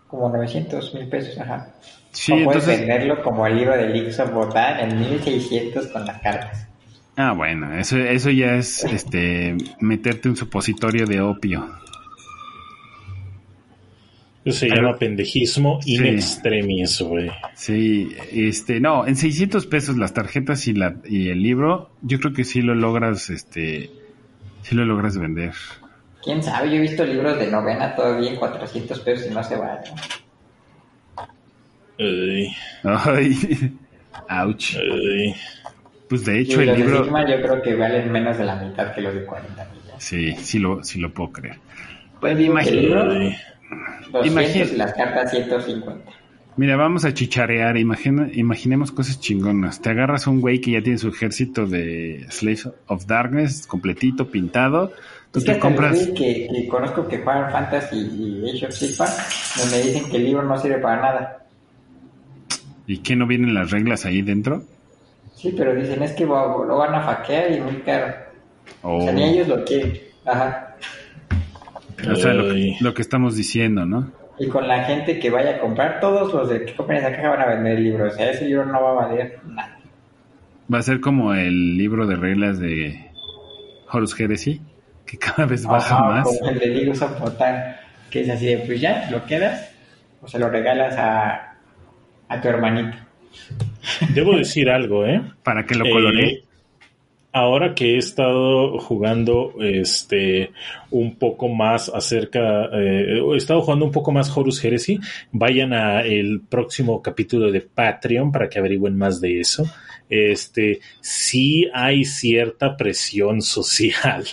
Como 0.10 0.28
900 0.28 0.96
mil 0.96 1.08
pesos, 1.08 1.39
ajá. 1.39 1.76
Sí, 2.12 2.34
o 2.34 2.43
puedes 2.43 2.67
entonces. 2.67 2.80
venderlo 2.80 3.24
como 3.24 3.48
el 3.48 3.56
libro 3.56 3.78
de 3.78 3.88
Leaks 3.88 4.20
of 4.20 4.34
Botan 4.34 4.91
en 4.91 5.00
1600 5.00 5.88
con 5.88 6.06
las 6.06 6.22
cartas. 6.22 6.67
Ah, 7.15 7.32
bueno, 7.32 7.74
eso, 7.74 7.98
eso 7.98 8.32
ya 8.32 8.56
es 8.56 8.84
este 8.84 9.56
meterte 9.80 10.28
un 10.28 10.36
supositorio 10.36 11.06
de 11.06 11.22
opio. 11.22 11.70
Eso 14.48 14.60
se 14.60 14.68
Pero- 14.68 14.82
llama 14.84 14.98
pendejismo 14.98 15.80
in 15.86 16.02
Sí. 16.04 16.08
extremis, 16.08 17.02
güey. 17.02 17.30
Sí, 17.56 18.10
este, 18.32 18.80
no, 18.80 19.06
en 19.06 19.16
600 19.16 19.66
pesos 19.68 19.98
las 19.98 20.14
tarjetas 20.14 20.68
y 20.68 20.74
la 20.74 20.96
y 21.06 21.30
el 21.30 21.42
libro, 21.44 21.90
yo 22.02 22.20
creo 22.20 22.34
que 22.34 22.44
sí 22.44 22.62
lo 22.62 22.74
logras, 22.76 23.30
este, 23.30 23.90
sí 24.62 24.76
lo 24.76 24.86
logras 24.86 25.18
vender. 25.18 25.54
Quién 26.24 26.42
sabe, 26.44 26.70
yo 26.70 26.76
he 26.78 26.82
visto 26.82 27.04
libros 27.06 27.38
de 27.40 27.50
novena 27.52 27.96
todavía 27.96 28.32
en 28.32 28.38
400 28.38 29.00
pesos 29.02 29.28
y 29.30 29.34
no 29.34 29.44
se 29.44 29.56
van. 29.56 29.78
Ay, 32.00 32.56
Ay, 32.84 33.38
ouch. 34.30 34.76
ay. 34.76 35.36
Pues 36.10 36.24
de 36.26 36.40
hecho 36.40 36.62
el 36.62 36.68
los 36.68 36.78
de 36.78 36.84
libro, 36.84 37.04
Sigma 37.04 37.30
yo 37.30 37.42
creo 37.42 37.62
que 37.62 37.76
valen 37.76 38.12
menos 38.12 38.38
de 38.38 38.46
la 38.46 38.56
mitad 38.56 38.94
que 38.96 39.02
los 39.02 39.14
de 39.14 39.26
40 39.26 39.66
millas. 39.66 39.96
sí, 40.04 40.34
sí 40.38 40.60
lo, 40.60 40.84
sí 40.84 41.00
lo 41.00 41.14
puedo 41.14 41.32
creer. 41.34 41.58
Pues 42.22 42.38
¿El 42.38 43.36
imagínate. 43.72 43.76
libro? 43.76 44.02
Ay. 44.08 44.12
200 44.12 44.28
Imagina- 44.32 44.66
y 44.66 44.78
las 44.78 44.94
cartas 44.94 45.32
150. 45.32 46.12
Mira, 46.58 46.76
vamos 46.76 47.06
a 47.06 47.14
chicharear. 47.14 47.78
Imagina, 47.78 48.30
imaginemos 48.34 48.92
cosas 48.92 49.20
chingonas. 49.20 49.80
Te 49.82 49.92
agarras 49.92 50.26
a 50.26 50.32
un 50.32 50.42
güey 50.42 50.60
que 50.60 50.72
ya 50.72 50.82
tiene 50.82 50.98
su 50.98 51.10
ejército 51.10 51.68
de 51.68 52.26
Slaves 52.30 52.70
of 52.88 53.06
Darkness 53.06 53.68
completito, 53.68 54.28
pintado. 54.32 54.92
Tú 55.32 55.40
Es 55.40 55.46
te 55.46 55.60
compras. 55.60 55.92
güeyes 55.96 56.10
que, 56.18 56.48
que 56.52 56.68
conozco 56.68 57.08
que 57.08 57.20
juegan 57.20 57.52
Fantasy 57.52 57.98
y 57.98 58.50
Age 58.50 58.66
of 58.68 58.74
Sigmar, 58.74 59.10
donde 59.60 59.84
dicen 59.84 60.10
que 60.10 60.18
el 60.18 60.24
libro 60.26 60.42
no 60.44 60.58
sirve 60.58 60.80
para 60.80 61.00
nada. 61.02 61.46
¿Y 62.88 63.00
qué 63.00 63.16
no 63.16 63.28
vienen 63.28 63.54
las 63.54 63.70
reglas 63.70 64.06
ahí 64.06 64.22
dentro? 64.24 64.64
Sí, 65.36 65.54
pero 65.56 65.76
dicen 65.76 66.02
es 66.02 66.14
que 66.14 66.26
lo 66.26 66.78
van 66.78 66.96
a 66.96 67.02
faquear 67.04 67.52
y 67.52 67.60
muy 67.62 67.76
caro. 67.82 68.16
O 68.82 68.98
O, 68.98 69.02
sea, 69.04 69.12
ni 69.12 69.24
ellos 69.26 69.48
lo 69.48 69.64
quieren. 69.64 69.94
Ajá. 70.26 70.67
O 72.12 72.16
sea, 72.16 72.34
lo, 72.34 72.54
lo 72.80 72.94
que 72.94 73.02
estamos 73.02 73.36
diciendo, 73.36 73.86
¿no? 73.86 74.12
Y 74.40 74.48
con 74.48 74.68
la 74.68 74.84
gente 74.84 75.20
que 75.20 75.30
vaya 75.32 75.56
a 75.56 75.60
comprar, 75.60 76.00
todos 76.00 76.32
los 76.34 76.50
de 76.50 76.64
que 76.66 76.76
compren 76.76 77.00
esa 77.00 77.12
caja 77.12 77.30
van 77.30 77.42
a 77.42 77.46
vender 77.48 77.78
el 77.78 77.84
libro. 77.84 78.08
O 78.08 78.12
sea, 78.12 78.30
ese 78.30 78.46
libro 78.46 78.66
no 78.66 78.82
va 78.82 78.92
a 78.92 79.08
valer 79.08 79.40
nada. 79.46 79.80
Va 80.72 80.80
a 80.80 80.84
ser 80.84 81.00
como 81.00 81.34
el 81.34 81.78
libro 81.78 82.06
de 82.06 82.16
reglas 82.16 82.60
de 82.60 83.10
Horus 83.92 84.20
Heresy, 84.20 84.62
que 85.06 85.18
cada 85.18 85.46
vez 85.48 85.66
baja 85.66 85.96
Ajá, 85.96 86.06
más. 86.06 86.24
Como 86.28 86.50
el 86.52 86.60
de 86.60 86.92
of 86.92 87.20
Botan, 87.20 87.78
que 88.12 88.22
es 88.22 88.30
así 88.30 88.46
de, 88.46 88.58
pues 88.60 88.80
ya, 88.80 89.10
lo 89.10 89.26
quedas 89.26 89.74
o 90.22 90.28
se 90.28 90.38
lo 90.38 90.50
regalas 90.50 90.96
a, 90.98 91.56
a 92.28 92.42
tu 92.42 92.48
hermanito. 92.48 92.98
Debo 94.14 94.36
decir 94.38 94.70
algo, 94.70 95.06
¿eh? 95.06 95.22
Para 95.44 95.66
que 95.66 95.76
lo 95.76 95.86
Eh, 95.86 95.92
coloree. 95.92 96.44
Ahora 97.38 97.73
que 97.73 97.95
he 97.95 97.97
estado 97.97 98.80
jugando 98.80 99.54
este 99.60 100.52
un 100.89 101.15
poco 101.15 101.47
más 101.47 101.89
acerca 101.89 102.65
eh, 102.73 103.21
he 103.34 103.38
estado 103.38 103.62
jugando 103.62 103.86
un 103.86 103.91
poco 103.91 104.12
más 104.12 104.36
Horus 104.36 104.63
Heresy 104.63 105.00
vayan 105.32 105.73
a 105.73 106.02
el 106.02 106.41
próximo 106.41 107.02
capítulo 107.02 107.52
de 107.52 107.62
Patreon 107.62 108.32
para 108.32 108.50
que 108.50 108.60
averigüen 108.60 108.97
más 108.97 109.21
de 109.21 109.39
eso. 109.39 109.65
Este 110.10 110.80
sí 111.02 111.67
hay 111.73 112.06
cierta 112.06 112.78
presión 112.78 113.41
social 113.41 114.23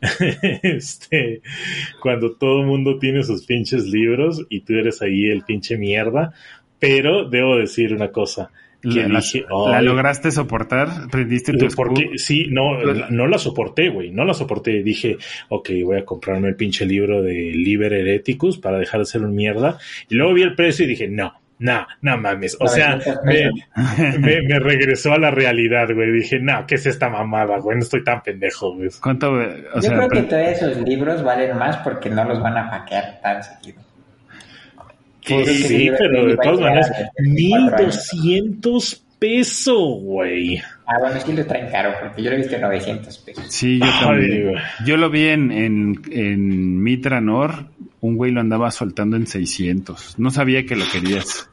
este 0.62 1.42
cuando 2.02 2.32
todo 2.32 2.64
mundo 2.64 2.98
tiene 2.98 3.22
sus 3.22 3.46
pinches 3.46 3.84
libros 3.84 4.44
y 4.48 4.60
tú 4.60 4.74
eres 4.74 5.02
ahí 5.02 5.26
el 5.26 5.42
pinche 5.42 5.76
mierda 5.76 6.32
pero 6.80 7.28
debo 7.28 7.56
decir 7.56 7.94
una 7.94 8.10
cosa 8.10 8.50
La, 8.82 9.08
la- 9.08 9.20
dije, 9.20 9.44
¿la 9.48 9.78
"Ay, 9.78 9.84
lograste 9.84 10.30
soportar? 10.30 10.88
¿Prendiste 11.10 11.52
tu 11.52 11.66
porque 11.76 12.12
sí, 12.16 12.46
no, 12.50 12.82
la- 12.82 13.08
no 13.10 13.26
la 13.26 13.38
soporté, 13.38 13.88
güey, 13.90 14.10
no 14.10 14.24
la 14.24 14.34
soporté. 14.34 14.82
Dije, 14.82 15.16
ok, 15.48 15.70
voy 15.84 15.98
a 15.98 16.04
comprarme 16.04 16.48
el 16.48 16.56
pinche 16.56 16.86
libro 16.86 17.22
de 17.22 17.32
Liber 17.34 17.92
Hereticus 17.92 18.58
para 18.58 18.78
dejar 18.78 19.00
de 19.00 19.06
ser 19.06 19.22
un 19.22 19.34
mierda. 19.34 19.78
Y 20.08 20.14
luego 20.14 20.32
vi 20.34 20.42
el 20.42 20.54
precio 20.54 20.84
y 20.84 20.88
dije, 20.88 21.08
no, 21.08 21.34
no, 21.58 21.86
no 22.00 22.16
mames. 22.16 22.56
O 22.58 22.66
sea, 22.68 22.96
900 22.96 23.24
me, 23.24 24.18
me, 24.18 24.42
me 24.48 24.58
regresó 24.60 25.12
a 25.12 25.18
la 25.18 25.30
realidad, 25.30 25.88
güey. 25.94 26.10
Dije, 26.12 26.38
no, 26.40 26.64
¿qué 26.66 26.76
es 26.76 26.86
esta 26.86 27.10
mamada, 27.10 27.58
güey? 27.58 27.76
No 27.76 27.82
estoy 27.82 28.02
tan 28.02 28.22
pendejo, 28.22 28.74
güey. 28.74 28.88
¿Cuánto? 29.02 29.32
O 29.32 29.40
Yo 29.76 29.82
sea, 29.82 29.96
creo 29.96 30.08
que 30.08 30.22
todos 30.22 30.42
esos 30.48 30.76
libros 30.78 31.22
valen 31.22 31.58
más 31.58 31.76
porque 31.78 32.08
no 32.08 32.24
los 32.24 32.40
van 32.42 32.56
a 32.56 32.64
hackear 32.70 33.20
tan 33.22 33.42
seguido. 33.42 33.82
Pues 35.34 35.46
Sí, 35.48 35.54
sí, 35.62 35.68
sí, 35.68 35.90
pero 35.98 36.26
de 36.26 36.36
todas 36.36 36.60
maneras, 36.60 36.88
sí, 36.88 37.02
sí, 37.36 37.50
cuatro 37.50 37.76
años. 37.78 38.12
1200 38.12 39.04
pesos, 39.18 40.00
güey. 40.00 40.58
Ah, 40.86 40.98
bueno, 41.00 41.16
es 41.16 41.24
que 41.24 41.32
lo 41.34 41.46
traen 41.46 41.70
caro, 41.70 41.92
porque 42.00 42.22
yo 42.22 42.30
lo 42.30 42.36
he 42.36 42.38
visto 42.40 42.54
en 42.56 42.62
900 42.62 43.18
pesos. 43.18 43.44
Sí, 43.48 43.78
yo 43.78 43.84
Ay, 43.86 44.00
también. 44.00 44.48
güey. 44.50 44.62
Yo 44.86 44.96
lo 44.96 45.10
vi 45.10 45.26
en, 45.28 45.52
en, 45.52 46.00
en 46.10 46.82
Mitranor, 46.82 47.66
un 48.00 48.16
güey 48.16 48.32
lo 48.32 48.40
andaba 48.40 48.70
soltando 48.70 49.16
en 49.16 49.26
600. 49.26 50.18
No 50.18 50.30
sabía 50.30 50.64
que 50.64 50.76
lo 50.76 50.84
querías. 50.90 51.48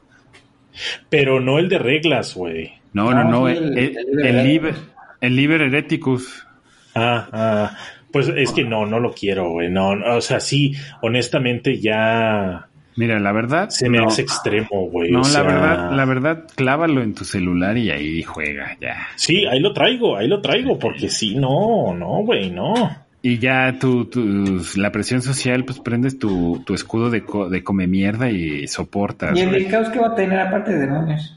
Pero 1.10 1.40
no 1.40 1.58
el 1.58 1.68
de 1.68 1.78
reglas, 1.78 2.34
güey. 2.34 2.72
No, 2.92 3.12
no, 3.12 3.24
No, 3.24 3.30
no, 3.30 3.48
el, 3.48 3.76
el- 3.78 3.96
el, 4.18 4.26
el 4.26 4.44
Liber, 4.46 4.74
el 5.20 5.36
Liber 5.36 5.60
Hereticus. 5.62 6.46
Ah, 6.94 7.28
ah, 7.32 7.76
pues 8.10 8.28
es 8.28 8.50
que 8.52 8.64
no, 8.64 8.86
no 8.86 8.98
lo 8.98 9.12
quiero, 9.12 9.50
güey. 9.50 9.70
No, 9.70 9.94
no, 9.94 10.16
o 10.16 10.20
sea, 10.20 10.40
sí, 10.40 10.74
honestamente 11.02 11.78
ya 11.78 12.66
Mira, 12.98 13.20
la 13.20 13.30
verdad, 13.30 13.68
se 13.68 13.88
me 13.88 13.98
no, 13.98 14.08
hace 14.08 14.22
extremo, 14.22 14.88
güey. 14.90 15.12
no 15.12 15.22
o 15.22 15.28
la 15.28 15.42
verdad, 15.42 15.90
la 15.92 16.04
verdad, 16.04 16.44
clávalo 16.56 17.00
en 17.00 17.14
tu 17.14 17.24
celular 17.24 17.78
y 17.78 17.90
ahí 17.92 18.22
juega, 18.24 18.76
ya. 18.80 19.06
Sí, 19.14 19.46
ahí 19.46 19.60
lo 19.60 19.72
traigo, 19.72 20.16
ahí 20.16 20.26
lo 20.26 20.40
traigo, 20.40 20.80
porque 20.80 21.08
sí, 21.08 21.36
no, 21.36 21.94
no, 21.94 22.24
güey, 22.24 22.50
no. 22.50 22.90
Y 23.22 23.38
ya 23.38 23.78
tu, 23.78 24.06
tu- 24.06 24.60
la 24.76 24.90
presión 24.90 25.22
social, 25.22 25.64
pues 25.64 25.78
prendes 25.78 26.18
tu, 26.18 26.60
tu 26.66 26.74
escudo 26.74 27.08
de, 27.08 27.22
co- 27.24 27.48
de 27.48 27.62
come 27.62 27.86
mierda 27.86 28.30
y 28.30 28.66
soportas. 28.66 29.38
¿Y 29.38 29.42
el 29.42 29.52
del 29.52 29.68
caos 29.68 29.90
que 29.90 30.00
va 30.00 30.08
a 30.08 30.14
tener 30.16 30.40
aparte 30.40 30.72
de 30.72 30.80
demonios? 30.80 31.36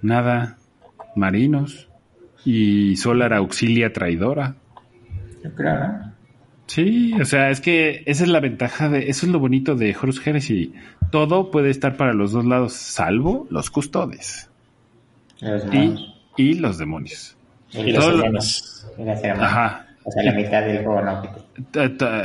Nada, 0.00 0.56
marinos 1.14 1.88
y 2.44 2.96
Solar 2.96 3.34
Auxilia 3.34 3.92
Traidora. 3.92 4.54
Yo 5.44 5.54
creo, 5.54 5.74
¿no? 5.78 6.09
Sí, 6.72 7.12
o 7.20 7.24
sea, 7.24 7.50
es 7.50 7.60
que 7.60 8.04
esa 8.06 8.22
es 8.22 8.28
la 8.28 8.38
ventaja 8.38 8.88
de, 8.88 9.08
eso 9.10 9.26
es 9.26 9.32
lo 9.32 9.40
bonito 9.40 9.74
de 9.74 9.96
Horus 10.00 10.24
Heresy. 10.24 10.72
Todo 11.10 11.50
puede 11.50 11.70
estar 11.70 11.96
para 11.96 12.12
los 12.12 12.30
dos 12.30 12.44
lados, 12.44 12.74
salvo 12.74 13.48
los 13.50 13.70
custodes 13.70 14.48
y, 15.40 15.46
demonios. 15.46 16.14
y 16.36 16.54
los 16.54 16.78
demonios. 16.78 17.36
Y 17.72 17.80
Y 17.80 17.92
los 17.92 18.04
hermanas. 18.04 18.86
Ajá. 19.40 19.86
O 20.04 20.10
sea, 20.12 20.22
la 20.22 20.32
mitad 20.32 20.62
del 20.62 20.84
juego 20.84 21.02
no. 21.02 21.22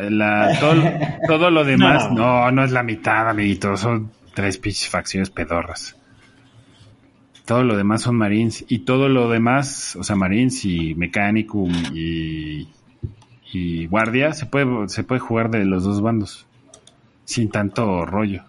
La- 0.10 0.60
todo, 0.60 0.84
todo 1.28 1.50
lo 1.50 1.64
demás, 1.64 2.10
No. 2.12 2.46
no. 2.46 2.52
no, 2.52 2.64
es 2.66 2.72
la 2.72 2.84
mitad, 2.84 3.28
amiguito, 3.30 3.76
son 3.78 4.12
tres 4.36 4.58
pinches 4.60 4.90
facciones 4.90 5.30
pedorras. 5.32 5.96
Todo 7.46 7.64
lo 7.64 7.76
demás 7.78 8.02
son 8.04 8.16
Marines 8.16 8.64
y 8.68 8.80
todo 8.80 9.10
lo 9.10 9.30
demás, 9.30 9.96
o 9.96 10.04
sea, 10.04 10.16
Marines 10.16 10.64
y 10.66 10.94
Mechanicum 10.96 11.72
y, 11.94 12.68
y 13.56 13.86
Guardia, 13.86 14.34
se 14.34 14.46
puede, 14.46 14.89
se 14.89 15.04
puede 15.04 15.22
jugar 15.22 15.50
de 15.50 15.63
los 15.63 15.86
dos 15.86 16.02
bandos 16.02 16.46
sin 17.24 17.50
tanto 17.50 18.06
rollo. 18.06 18.44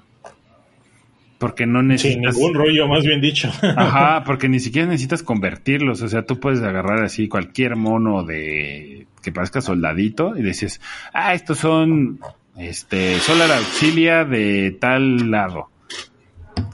Porque 1.38 1.66
no 1.66 1.81
Sin 1.81 1.88
necesitas... 1.88 2.35
ningún 2.35 2.55
rollo, 2.55 2.88
más 2.88 3.05
bien 3.05 3.21
dicho. 3.21 3.51
Ajá, 3.77 4.25
porque 4.27 4.49
ni 4.49 4.59
siquiera 4.59 4.88
necesitas 4.88 5.23
convertirlos. 5.23 6.03
O 6.03 6.09
sea, 6.09 6.23
tú 6.23 6.40
puedes 6.40 6.61
agarrar 6.62 7.05
así 7.05 7.29
cualquier 7.29 7.77
mono 7.77 8.25
de 8.25 9.07
que 9.23 9.33
parezca 9.33 9.61
soldadito 9.61 10.37
y 10.37 10.42
dices, 10.42 10.81
ah, 11.12 11.35
estos 11.35 11.59
son 11.59 12.19
este 12.57 13.19
Solar 13.21 13.53
Auxilia 13.53 14.25
de 14.25 14.77
tal 14.81 15.31
lado. 15.31 15.69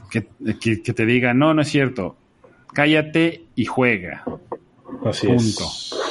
Que, 0.09 0.27
que, 0.59 0.81
que 0.81 0.93
te 0.93 1.05
diga, 1.05 1.33
no, 1.33 1.53
no 1.53 1.61
es 1.61 1.67
cierto. 1.67 2.15
Cállate 2.73 3.43
y 3.55 3.65
juega. 3.65 4.23
Así 5.05 5.27
Punto. 5.27 5.41
es. 5.43 6.02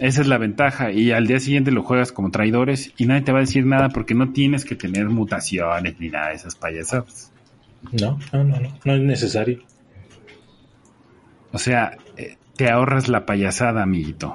Esa 0.00 0.22
es 0.22 0.26
la 0.26 0.38
ventaja. 0.38 0.90
Y 0.90 1.12
al 1.12 1.26
día 1.26 1.40
siguiente 1.40 1.70
lo 1.70 1.82
juegas 1.82 2.10
como 2.10 2.30
traidores 2.30 2.92
y 2.96 3.06
nadie 3.06 3.22
te 3.22 3.32
va 3.32 3.38
a 3.38 3.42
decir 3.42 3.66
nada 3.66 3.90
porque 3.90 4.14
no 4.14 4.32
tienes 4.32 4.64
que 4.64 4.74
tener 4.74 5.08
mutaciones 5.08 6.00
ni 6.00 6.08
nada 6.08 6.28
de 6.28 6.34
esas 6.34 6.54
payasadas. 6.54 7.32
No, 7.92 8.18
no, 8.32 8.44
no, 8.44 8.60
no, 8.60 8.78
no 8.84 8.94
es 8.94 9.00
necesario. 9.00 9.60
O 11.52 11.58
sea, 11.58 11.96
eh, 12.16 12.36
te 12.56 12.70
ahorras 12.70 13.08
la 13.08 13.26
payasada, 13.26 13.82
amiguito. 13.82 14.34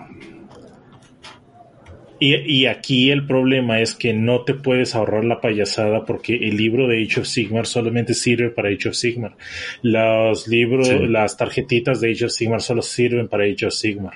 Y, 2.20 2.36
y 2.36 2.66
aquí 2.68 3.12
el 3.12 3.28
problema 3.28 3.82
es 3.82 3.94
que 3.94 4.14
no 4.14 4.44
te 4.46 4.54
puedes 4.54 4.96
ahorrar 4.96 5.26
la 5.26 5.42
payasada 5.42 6.06
porque 6.06 6.36
el 6.36 6.56
libro 6.56 6.88
de 6.88 7.04
Age 7.04 7.20
of 7.22 7.28
Sigmar 7.28 7.66
solamente 7.66 8.14
sirve 8.14 8.50
para 8.50 8.70
Age 8.70 8.90
of 8.90 8.96
Sigmar. 8.96 9.36
Los 9.82 10.48
libros, 10.48 10.88
Sí. 10.88 10.98
las 11.08 11.36
tarjetitas 11.36 12.00
de 12.00 12.12
Age 12.12 12.26
of 12.26 12.32
Sigmar 12.32 12.62
solo 12.62 12.82
sirven 12.82 13.28
para 13.28 13.44
Age 13.44 13.66
of 13.68 13.74
Sigmar. 13.74 14.14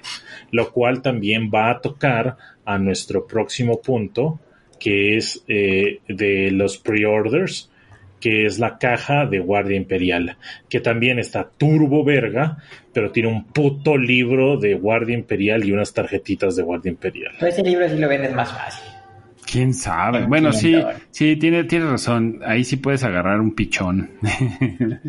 Lo 0.52 0.72
cual 0.72 1.02
también 1.02 1.52
va 1.54 1.72
a 1.72 1.82
tocar 1.82 2.38
a 2.66 2.78
nuestro 2.78 3.28
próximo 3.28 3.82
punto, 3.82 4.40
que 4.80 5.18
es 5.18 5.44
eh, 5.50 6.00
de 6.08 6.52
los 6.52 6.78
pre-orders, 6.78 7.69
que 8.20 8.46
es 8.46 8.60
la 8.60 8.78
caja 8.78 9.26
de 9.26 9.40
Guardia 9.40 9.78
Imperial, 9.78 10.38
que 10.70 10.80
también 10.80 11.20
está 11.20 11.50
turbo 11.58 12.04
verga, 12.04 12.58
pero 12.94 13.12
tiene 13.12 13.30
un 13.30 13.46
puto 13.46 13.98
libro 13.98 14.58
de 14.58 14.76
Guardia 14.76 15.16
Imperial 15.18 15.64
y 15.66 15.72
unas 15.72 15.94
tarjetitas 15.94 16.56
de 16.56 16.64
Guardia 16.64 16.90
Imperial. 16.92 17.34
Pero 17.40 17.52
ese 17.52 17.64
libro 17.64 17.88
sí 17.90 17.98
lo 17.98 18.08
vendes 18.10 18.34
más 18.34 18.52
fácil. 18.52 18.84
¿Quién 19.52 19.74
sabe? 19.74 20.26
Bueno, 20.28 20.54
sí, 20.54 20.80
sí, 21.10 21.36
tiene, 21.38 21.64
tiene 21.64 21.86
razón. 21.90 22.40
Ahí 22.46 22.64
sí 22.64 22.78
puedes 22.78 23.04
agarrar 23.04 23.42
un 23.42 23.56
pichón. 23.56 24.12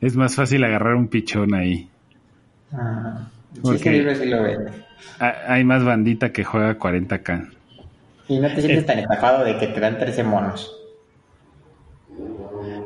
es 0.00 0.16
más 0.16 0.34
fácil 0.34 0.64
agarrar 0.64 0.94
un 0.94 1.08
pichón 1.08 1.54
ahí. 1.54 1.88
Ajá. 2.72 3.28
Sí, 3.62 3.70
ese 3.74 3.90
libro 3.92 4.14
sí 4.14 4.26
lo 4.26 4.42
vendes. 4.42 4.72
Ha- 5.20 5.52
Hay 5.52 5.64
más 5.64 5.84
bandita 5.84 6.32
que 6.32 6.44
juega 6.44 6.78
40k. 6.78 7.50
Y 8.28 8.38
no 8.38 8.48
te 8.48 8.62
sientes 8.62 8.86
tan 8.86 8.98
estafado 8.98 9.44
de 9.44 9.58
que 9.58 9.66
te 9.68 9.80
dan 9.80 9.98
13 9.98 10.24
monos. 10.24 10.74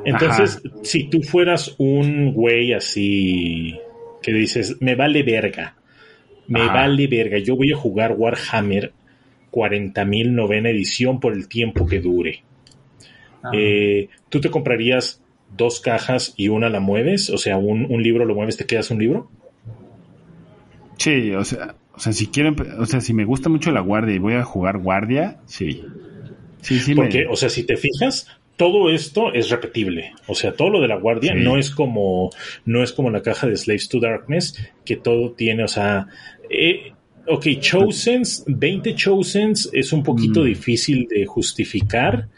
Entonces, 0.04 0.62
si 0.82 1.04
tú 1.04 1.22
fueras 1.22 1.74
un 1.78 2.32
güey 2.32 2.72
así 2.72 3.78
que 4.22 4.32
dices, 4.32 4.76
me 4.80 4.94
vale 4.94 5.22
verga, 5.22 5.76
me 6.46 6.62
Ajá. 6.62 6.72
vale 6.72 7.06
verga, 7.06 7.38
yo 7.38 7.56
voy 7.56 7.72
a 7.72 7.76
jugar 7.76 8.14
Warhammer 8.16 8.92
40.000 9.52 10.30
novena 10.30 10.70
edición 10.70 11.20
por 11.20 11.32
el 11.32 11.48
tiempo 11.48 11.86
que 11.86 12.00
dure. 12.00 12.42
Eh, 13.52 14.08
¿Tú 14.28 14.40
te 14.40 14.50
comprarías 14.50 15.22
dos 15.56 15.80
cajas 15.80 16.34
y 16.36 16.48
una 16.48 16.68
la 16.68 16.80
mueves? 16.80 17.30
O 17.30 17.38
sea, 17.38 17.56
un, 17.56 17.86
un 17.90 18.02
libro 18.02 18.24
lo 18.24 18.34
mueves, 18.34 18.56
te 18.56 18.66
quedas 18.66 18.90
un 18.90 18.98
libro. 18.98 19.30
Sí, 20.96 21.32
o 21.32 21.44
sea, 21.44 21.76
o 21.98 22.00
sea, 22.00 22.12
si 22.12 22.28
quiero, 22.28 22.54
o 22.78 22.86
sea, 22.86 23.00
si 23.00 23.12
me 23.12 23.24
gusta 23.24 23.48
mucho 23.50 23.70
la 23.72 23.80
guardia 23.80 24.14
y 24.14 24.18
voy 24.18 24.34
a 24.34 24.44
jugar 24.44 24.78
guardia, 24.78 25.38
sí. 25.46 25.84
Sí, 26.62 26.78
sí, 26.80 26.94
me- 26.94 27.02
Porque, 27.02 27.26
o 27.28 27.36
sea, 27.36 27.48
si 27.48 27.64
te 27.64 27.76
fijas, 27.76 28.26
todo 28.56 28.90
esto 28.90 29.32
es 29.32 29.50
repetible. 29.50 30.12
O 30.26 30.34
sea, 30.34 30.52
todo 30.52 30.70
lo 30.70 30.80
de 30.80 30.88
la 30.88 30.96
guardia 30.96 31.32
Sí. 31.34 31.40
no 31.42 31.56
es 31.58 31.70
como, 31.70 32.30
no 32.64 32.82
es 32.82 32.92
como 32.92 33.10
la 33.10 33.22
caja 33.22 33.46
de 33.46 33.56
Slaves 33.56 33.88
to 33.88 34.00
Darkness, 34.00 34.54
que 34.84 34.96
todo 34.96 35.32
tiene, 35.32 35.62
o 35.64 35.68
sea, 35.68 36.06
eh, 36.50 36.92
ok, 37.26 37.46
Chosens, 37.60 38.44
20 38.46 38.94
Chosens 38.94 39.70
es 39.72 39.92
un 39.92 40.02
poquito 40.02 40.40
Mm. 40.42 40.46
difícil 40.46 41.06
de 41.08 41.26
justificar. 41.26 42.28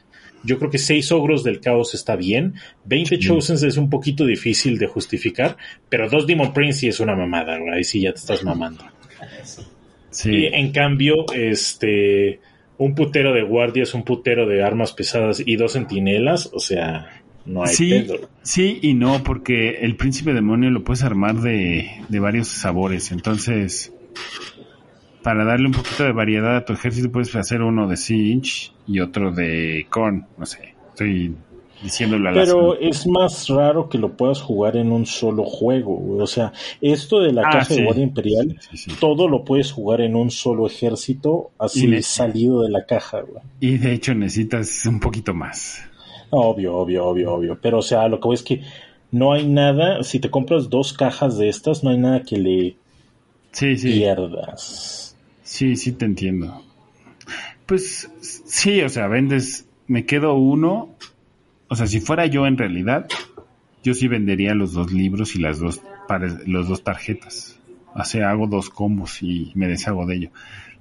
Yo 0.42 0.58
creo 0.58 0.70
que 0.70 0.78
6 0.78 1.12
ogros 1.12 1.44
del 1.44 1.60
caos 1.60 1.94
está 1.94 2.16
bien. 2.16 2.54
20 2.86 3.18
Chosens 3.18 3.62
es 3.62 3.76
un 3.76 3.90
poquito 3.90 4.24
difícil 4.24 4.78
de 4.78 4.86
justificar, 4.86 5.56
pero 5.90 6.08
dos 6.08 6.26
Demon 6.26 6.52
Prince 6.54 6.78
sí 6.80 6.88
es 6.88 6.98
una 7.00 7.14
mamada. 7.14 7.58
Ahí 7.74 7.84
sí 7.84 8.00
ya 8.00 8.12
te 8.12 8.20
estás 8.20 8.42
mamando. 8.42 8.82
Sí. 10.10 10.30
Y 10.30 10.46
en 10.46 10.72
cambio, 10.72 11.26
este, 11.34 12.40
un 12.78 12.94
putero 12.94 13.32
de 13.32 13.42
guardias, 13.42 13.94
un 13.94 14.04
putero 14.04 14.46
de 14.46 14.62
armas 14.62 14.92
pesadas 14.92 15.42
y 15.44 15.56
dos 15.56 15.72
centinelas, 15.74 16.50
o 16.52 16.58
sea, 16.60 17.22
no 17.46 17.62
hay 17.64 17.74
Sí, 17.74 17.90
pedo. 17.90 18.28
sí 18.42 18.78
y 18.82 18.94
no, 18.94 19.22
porque 19.22 19.78
el 19.82 19.96
príncipe 19.96 20.32
demonio 20.34 20.70
lo 20.70 20.84
puedes 20.84 21.02
armar 21.02 21.36
de, 21.36 21.90
de 22.08 22.20
varios 22.20 22.48
sabores. 22.48 23.12
Entonces, 23.12 23.92
para 25.22 25.44
darle 25.44 25.66
un 25.66 25.72
poquito 25.72 26.04
de 26.04 26.12
variedad 26.12 26.56
a 26.56 26.64
tu 26.64 26.72
ejército, 26.72 27.10
puedes 27.12 27.34
hacer 27.36 27.62
uno 27.62 27.86
de 27.88 27.96
Sinch 27.96 28.72
y 28.86 29.00
otro 29.00 29.32
de 29.32 29.86
Korn. 29.90 30.26
No 30.38 30.46
sé, 30.46 30.74
estoy 30.90 31.34
Pero 32.34 32.78
es 32.78 33.06
más 33.06 33.48
raro 33.48 33.88
que 33.88 33.96
lo 33.98 34.16
puedas 34.16 34.40
jugar 34.42 34.76
en 34.76 34.92
un 34.92 35.06
solo 35.06 35.44
juego. 35.44 35.96
güey. 35.96 36.20
O 36.20 36.26
sea, 36.26 36.52
esto 36.80 37.20
de 37.20 37.32
la 37.32 37.42
Ah, 37.46 37.50
caja 37.52 37.64
sí. 37.64 37.76
de 37.76 37.84
guardia 37.84 38.04
imperial, 38.04 38.58
Sí, 38.70 38.76
sí. 38.76 38.90
todo 39.00 39.28
lo 39.28 39.44
puedes 39.44 39.72
jugar 39.72 40.00
en 40.02 40.14
un 40.14 40.30
solo 40.30 40.66
ejército, 40.66 41.50
así 41.58 41.86
le- 41.86 42.02
salido 42.02 42.62
de 42.62 42.70
la 42.70 42.84
caja. 42.84 43.20
güey. 43.22 43.42
Y 43.60 43.78
de 43.78 43.92
hecho 43.94 44.14
necesitas 44.14 44.84
un 44.86 45.00
poquito 45.00 45.32
más. 45.34 45.82
Obvio, 46.30 46.76
obvio, 46.76 47.06
obvio, 47.06 47.32
obvio. 47.34 47.58
Pero, 47.60 47.78
o 47.78 47.82
sea, 47.82 48.06
lo 48.08 48.20
que 48.20 48.28
voy 48.28 48.34
es 48.34 48.42
que 48.42 48.62
no 49.10 49.32
hay 49.32 49.46
nada, 49.46 50.02
si 50.04 50.20
te 50.20 50.30
compras 50.30 50.68
dos 50.70 50.92
cajas 50.92 51.38
de 51.38 51.48
estas, 51.48 51.82
no 51.82 51.90
hay 51.90 51.98
nada 51.98 52.22
que 52.22 52.36
le 52.36 52.76
Sí, 53.52 53.76
sí. 53.76 53.92
pierdas. 53.94 55.16
Sí, 55.42 55.74
sí 55.76 55.92
te 55.92 56.04
entiendo. 56.04 56.62
Pues 57.66 58.08
sí, 58.20 58.80
o 58.82 58.88
sea, 58.88 59.06
vendes, 59.08 59.66
me 59.86 60.04
quedo 60.06 60.34
uno. 60.34 60.90
O 61.70 61.76
sea, 61.76 61.86
si 61.86 62.00
fuera 62.00 62.26
yo 62.26 62.46
en 62.48 62.58
realidad, 62.58 63.06
yo 63.84 63.94
sí 63.94 64.08
vendería 64.08 64.54
los 64.54 64.72
dos 64.72 64.92
libros 64.92 65.36
y 65.36 65.38
las 65.38 65.58
dos 65.60 65.80
los 66.46 66.68
dos 66.68 66.82
tarjetas. 66.82 67.60
O 67.94 68.04
sea, 68.04 68.30
hago 68.30 68.48
dos 68.48 68.68
combos 68.68 69.22
y 69.22 69.52
me 69.54 69.68
deshago 69.68 70.04
de 70.04 70.16
ello. 70.16 70.30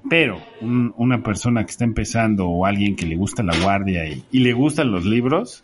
Pero 0.09 0.41
un- 0.61 0.93
una 0.97 1.21
persona 1.21 1.63
que 1.63 1.69
está 1.69 1.83
empezando 1.83 2.47
o 2.47 2.65
alguien 2.65 2.95
que 2.95 3.05
le 3.05 3.15
gusta 3.15 3.43
la 3.43 3.55
guardia 3.61 4.07
y, 4.07 4.23
le 4.31 4.53
gustan 4.53 4.91
los 4.91 5.05
libros, 5.05 5.63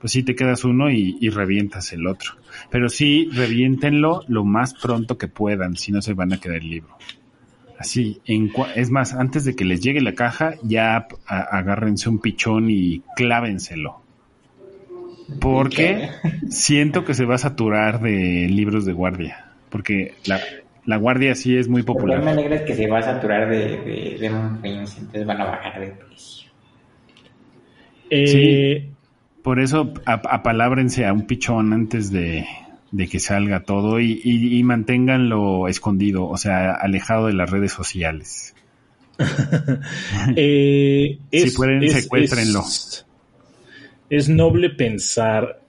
pues 0.00 0.12
sí 0.12 0.24
te 0.24 0.34
quedas 0.34 0.64
uno 0.64 0.90
y, 0.90 1.28
revientas 1.28 1.92
el 1.92 2.08
otro. 2.08 2.32
Pero 2.70 2.88
sí, 2.88 3.28
reviéntenlo 3.32 4.22
lo 4.26 4.44
más 4.44 4.74
pronto 4.74 5.16
que 5.16 5.28
puedan, 5.28 5.76
si 5.76 5.92
no 5.92 6.02
se 6.02 6.14
van 6.14 6.32
a 6.32 6.40
quedar 6.40 6.56
el 6.56 6.70
libro. 6.70 6.96
Así, 7.78 8.20
en 8.24 8.50
es 8.74 8.90
más, 8.90 9.12
antes 9.12 9.44
de 9.44 9.54
que 9.54 9.64
les 9.64 9.80
llegue 9.80 10.00
la 10.00 10.14
caja, 10.14 10.54
ya 10.64 11.06
agárrense 11.26 12.08
un 12.08 12.18
pichón 12.18 12.70
y 12.70 13.02
clávenselo. 13.14 14.05
Porque 15.40 16.10
siento 16.48 17.04
que 17.04 17.14
se 17.14 17.24
va 17.24 17.34
a 17.34 17.38
saturar 17.38 18.00
de 18.00 18.46
libros 18.48 18.84
de 18.84 18.92
guardia. 18.92 19.44
Porque 19.70 20.14
la, 20.26 20.40
la 20.84 20.96
guardia 20.96 21.34
sí 21.34 21.56
es 21.56 21.68
muy 21.68 21.80
El 21.80 21.84
problema 21.84 22.16
popular. 22.16 22.36
negro 22.36 22.54
es 22.54 22.62
que 22.62 22.74
se 22.74 22.86
va 22.88 22.98
a 22.98 23.02
saturar 23.02 23.50
de, 23.50 23.58
de, 23.78 24.16
de 24.20 24.26
entonces 24.26 25.26
van 25.26 25.40
a 25.40 25.44
bajar 25.44 25.80
de 25.80 25.86
precio. 25.88 26.50
Eh, 28.10 28.88
Por 29.42 29.60
eso 29.60 29.92
ap- 30.06 30.26
apalábrense 30.28 31.06
a 31.06 31.12
un 31.12 31.26
pichón 31.26 31.72
antes 31.72 32.10
de, 32.10 32.46
de 32.92 33.08
que 33.08 33.18
salga 33.20 33.60
todo 33.64 34.00
y, 34.00 34.20
y, 34.24 34.58
y 34.58 34.62
manténganlo 34.62 35.68
escondido, 35.68 36.26
o 36.28 36.36
sea, 36.36 36.72
alejado 36.72 37.26
de 37.26 37.32
las 37.34 37.50
redes 37.50 37.72
sociales. 37.72 38.54
eh, 40.36 41.18
Si 41.32 41.50
pueden, 41.52 41.88
secuéstrenlo. 41.88 42.60
Es, 42.60 43.05
es 44.10 44.28
noble 44.28 44.70
pensar 44.70 45.60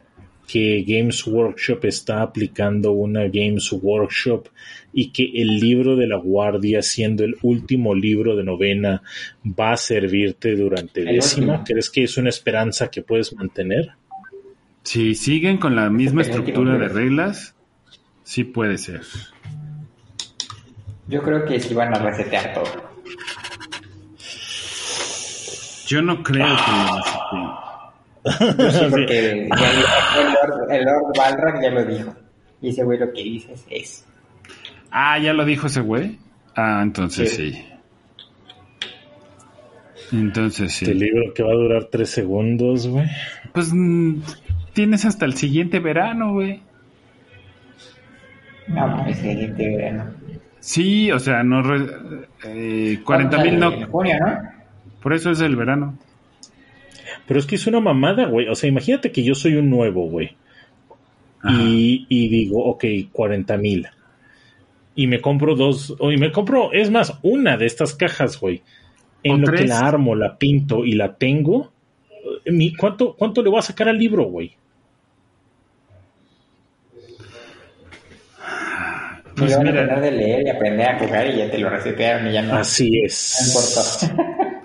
que 0.48 0.84
Games 0.88 1.28
Workshop 1.28 1.86
está 1.86 2.22
aplicando 2.22 2.94
una 2.94 3.24
Games 3.28 3.70
Workshop 3.74 4.48
y 4.94 5.12
que 5.12 5.30
el 5.36 5.60
libro 5.60 5.96
de 5.98 6.08
la 6.08 6.16
guardia, 6.16 6.82
siendo 6.82 7.26
el 7.26 7.36
último 7.42 7.94
libro 7.94 8.36
de 8.36 8.44
novena, 8.44 9.04
va 9.46 9.74
a 9.74 9.78
servirte 9.78 10.56
durante 10.56 11.04
décima. 11.04 11.64
¿Crees 11.66 11.90
que 11.90 12.04
es 12.04 12.18
una 12.18 12.30
esperanza 12.30 12.90
que 12.90 13.02
puedes 13.02 13.34
mantener? 13.34 13.92
Si 14.84 15.16
siguen 15.16 15.58
con 15.58 15.76
la 15.76 15.90
misma 15.90 16.22
estructura 16.22 16.78
de 16.78 16.88
reglas, 16.88 17.54
sí 18.24 18.46
puede 18.46 18.78
ser. 18.78 19.02
Yo 21.10 21.22
creo 21.22 21.44
que 21.44 21.60
sí 21.60 21.74
van 21.74 21.94
a 21.94 22.00
resetear 22.00 22.54
todo. 22.54 22.88
Yo 25.88 26.02
no 26.02 26.24
creo 26.24 26.48
que 26.48 26.72
lo. 26.72 27.17
Yo 28.58 28.72
sí, 28.72 28.86
porque 28.90 29.50
ya 29.50 29.72
el, 30.22 30.26
Lord, 30.34 30.72
el 30.72 30.86
Lord 30.86 31.14
Balrog 31.18 31.62
ya 31.62 31.70
lo 31.72 31.86
dijo. 31.86 32.16
Y 32.62 32.70
ese 32.70 32.84
güey 32.84 32.98
lo 33.00 33.12
que 33.14 33.24
dice 33.24 33.54
es. 33.70 34.06
Ah, 34.92 35.20
ya 35.20 35.34
lo 35.34 35.46
dijo 35.46 35.68
ese 35.68 35.82
güey. 35.82 36.18
Ah, 36.56 36.80
entonces 36.84 37.32
Sí. 37.36 37.52
sí. 37.54 37.64
Entonces 40.12 40.72
Este 40.82 40.94
sí. 40.94 40.94
libro 40.94 41.34
que 41.34 41.44
va 41.44 41.52
a 41.52 41.56
durar 41.56 41.86
tres 41.92 42.10
segundos, 42.10 42.88
güey. 42.88 43.06
Pues 43.54 43.72
mm, 43.74 44.22
tienes 44.74 45.06
hasta 45.06 45.26
el 45.26 45.34
siguiente 45.34 45.80
verano, 45.80 46.34
güey. 46.34 46.62
No, 48.68 48.88
mames, 48.88 49.18
siguiente 49.18 49.76
verano. 49.78 50.06
Sí, 50.60 51.12
o 51.12 51.20
sea, 51.20 51.44
no. 51.44 51.62
re- 51.62 51.88
eh, 52.46 53.00
40 53.04 53.38
mil 53.44 53.60
no. 53.60 53.88
junio, 53.88 54.16
¿no? 54.20 54.38
Por 55.02 55.14
eso 55.14 55.32
es 55.32 55.40
el 55.42 55.56
verano. 55.56 55.98
Pero 57.26 57.40
es 57.40 57.46
que 57.46 57.56
es 57.56 57.68
una 57.68 57.80
mamada, 57.80 58.26
güey. 58.26 58.48
O 58.48 58.56
sea, 58.56 58.70
imagínate 58.70 59.12
que 59.12 59.24
yo 59.24 59.34
soy 59.36 59.56
un 59.56 59.70
nuevo, 59.70 60.08
güey. 60.10 60.36
Y, 61.50 62.06
y 62.10 62.28
digo, 62.30 62.64
ok, 62.66 62.84
40 63.12 63.58
mil. 63.58 63.88
Y 64.96 65.08
me 65.08 65.22
compro 65.22 65.56
dos, 65.56 65.96
o 66.00 66.12
y 66.12 66.18
me 66.18 66.32
compro, 66.32 66.74
es 66.74 66.90
más, 66.90 67.14
una 67.22 67.56
de 67.58 67.66
estas 67.68 67.94
cajas, 67.94 68.40
güey. 68.40 68.64
En 69.24 69.44
O 69.44 69.48
lo 69.48 69.58
que 69.58 69.66
la 69.68 69.80
armo, 69.80 70.16
la 70.16 70.38
pinto 70.38 70.84
y 70.86 70.94
la 70.94 71.16
tengo, 71.16 71.72
eh, 72.46 72.52
mi- 72.52 72.74
¿cuánto, 72.76 73.16
¿cuánto 73.16 73.42
le 73.44 73.50
voy 73.50 73.60
a 73.60 73.62
sacar 73.64 73.88
al 73.90 73.98
libro, 73.98 74.26
güey? 74.26 74.56
Pues 79.36 79.58
mira. 79.60 80.00
de 80.00 80.12
leer 80.12 80.48
y 80.48 80.50
aprender 80.50 80.88
a 80.90 80.98
jugar 81.00 81.28
y 81.30 81.38
ya 81.38 81.52
te 81.52 81.60
lo 81.60 81.70
resetearon 81.70 82.28
y 82.28 82.34
ya 82.34 82.42
no, 82.42 82.56
Así 82.56 82.90
no 82.90 83.06
es. 83.06 84.02
importó. 84.10 84.34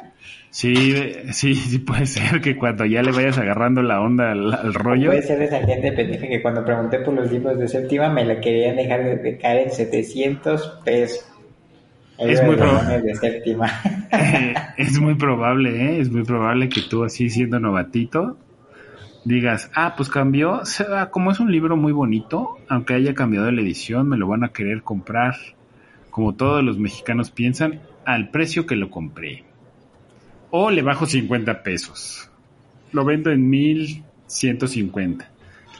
Sí, 0.53 0.95
sí, 1.33 1.55
sí 1.55 1.79
puede 1.79 2.05
ser 2.05 2.43
que 2.43 2.59
cuando 2.59 2.85
ya 2.85 3.03
le 3.03 3.11
vayas 3.11 3.39
agarrando 3.39 3.81
la 3.81 4.03
onda 4.03 4.33
al, 4.33 4.53
al 4.53 4.75
rollo. 4.75 5.09
Puede 5.09 5.23
ser 5.23 5.39
de 5.39 5.47
esa 5.47 5.61
gente 5.61 5.93
pendeja 5.93 6.29
que 6.29 6.43
cuando 6.43 6.63
pregunté 6.63 6.99
por 6.99 7.15
los 7.15 7.33
libros 7.33 7.59
de 7.59 7.69
séptima 7.69 8.11
me 8.11 8.23
la 8.27 8.39
querían 8.39 8.77
dejar 8.77 9.03
de, 9.03 9.17
de 9.17 9.39
caer 9.39 9.69
en 9.69 9.71
700 9.73 10.81
pesos. 10.85 11.27
El 12.19 12.31
Es 12.31 12.43
muy 12.43 12.57
de 12.57 12.63
probable. 12.63 13.15
séptima. 13.17 13.71
Eh, 14.15 14.53
es 14.77 15.01
muy 15.01 15.15
probable, 15.15 15.71
¿eh? 15.71 16.01
Es 16.01 16.11
muy 16.13 16.23
probable 16.23 16.69
que 16.69 16.83
tú 16.83 17.03
así 17.03 17.31
siendo 17.31 17.59
novatito 17.59 18.37
digas, 19.25 19.71
ah, 19.75 19.95
pues 19.97 20.11
cambió, 20.11 20.61
como 21.11 21.31
es 21.31 21.41
un 21.41 21.51
libro 21.51 21.79
muy 21.79 21.93
bonito, 21.93 22.59
aunque 22.69 22.93
haya 22.93 23.15
cambiado 23.15 23.51
la 23.51 23.63
edición, 23.63 24.07
me 24.07 24.19
lo 24.19 24.29
van 24.29 24.45
a 24.45 24.49
querer 24.51 24.83
comprar, 24.83 25.35
como 26.11 26.35
todos 26.35 26.63
los 26.63 26.79
mexicanos 26.79 27.31
piensan, 27.31 27.81
al 28.05 28.29
precio 28.29 28.67
que 28.67 28.77
lo 28.77 28.91
compré. 28.91 29.45
O 30.55 30.71
le 30.71 30.83
bajo 30.83 31.07
50 31.07 31.63
pesos. 31.63 32.29
Lo 32.93 33.05
vendo 33.07 33.31
en 33.31 33.49
1150. 33.49 35.29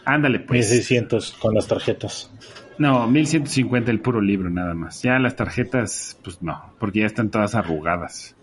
Ándale, 0.05 0.41
pues. 0.41 0.71
1600 0.71 1.33
con 1.33 1.55
las 1.55 1.69
tarjetas. 1.69 2.31
No, 2.79 3.07
1150 3.07 3.91
el 3.91 4.01
puro 4.01 4.21
libro 4.21 4.49
nada 4.51 4.75
más. 4.75 5.03
Ya 5.03 5.19
las 5.19 5.37
tarjetas, 5.37 6.19
pues 6.25 6.43
no, 6.43 6.73
porque 6.79 7.01
ya 7.01 7.07
están 7.07 7.31
todas 7.31 7.55
arrugadas. 7.55 8.35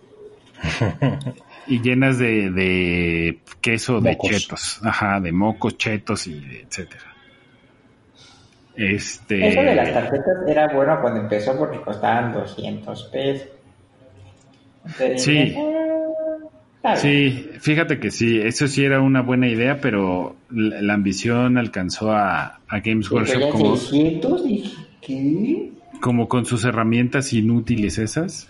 y 1.67 1.81
llenas 1.81 2.19
de, 2.19 2.51
de 2.51 3.39
queso 3.59 3.99
de 3.99 4.17
chetos. 4.17 4.79
Ajá, 4.83 5.19
de 5.19 5.31
mocos, 5.31 5.77
chetos 5.77 6.27
y 6.27 6.39
de 6.39 6.61
etcétera. 6.61 7.03
Este. 8.75 9.47
Eso 9.47 9.61
de 9.61 9.75
las 9.75 9.91
tarjetas 9.93 10.37
era 10.47 10.67
bueno 10.73 11.01
cuando 11.01 11.21
empezó 11.21 11.57
porque 11.57 11.81
costaban 11.81 12.31
200 12.33 13.03
pesos. 13.05 13.47
Entonces, 14.85 15.23
Sí. 15.23 15.37
eh, 15.37 15.78
Sí, 16.95 17.49
fíjate 17.59 17.99
que 17.99 18.09
sí, 18.09 18.39
eso 18.39 18.67
sí 18.67 18.83
era 18.85 19.01
una 19.01 19.21
buena 19.21 19.49
idea, 19.49 19.81
pero 19.81 20.37
la, 20.49 20.81
la 20.81 20.93
ambición 20.93 21.57
alcanzó 21.57 22.11
a, 22.13 22.61
a 22.67 22.79
Games 22.79 23.07
Y 23.11 23.13
Workshop 23.13 23.49
como, 23.51 23.75
600 23.75 24.45
dije, 24.45 24.77
¿qué? 25.01 25.71
como 25.99 26.29
con 26.29 26.45
sus 26.45 26.63
herramientas 26.63 27.33
inútiles 27.33 27.97
esas. 27.97 28.49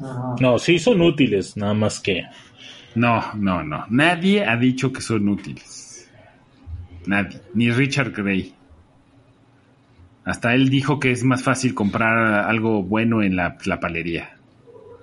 Ajá. 0.00 0.34
No, 0.40 0.58
sí 0.58 0.78
son 0.78 1.00
útiles, 1.00 1.56
nada 1.56 1.74
más 1.74 2.00
que. 2.00 2.24
No, 2.96 3.22
no, 3.34 3.62
no. 3.62 3.84
Nadie 3.90 4.44
ha 4.44 4.56
dicho 4.56 4.92
que 4.92 5.00
son 5.00 5.28
útiles. 5.28 6.10
Nadie. 7.06 7.40
Ni 7.54 7.70
Richard 7.70 8.10
Gray. 8.10 8.54
Hasta 10.24 10.54
él 10.54 10.68
dijo 10.68 10.98
que 10.98 11.12
es 11.12 11.22
más 11.22 11.44
fácil 11.44 11.74
comprar 11.74 12.48
algo 12.48 12.82
bueno 12.82 13.22
en 13.22 13.36
la, 13.36 13.56
la 13.64 13.78
palería. 13.78 14.35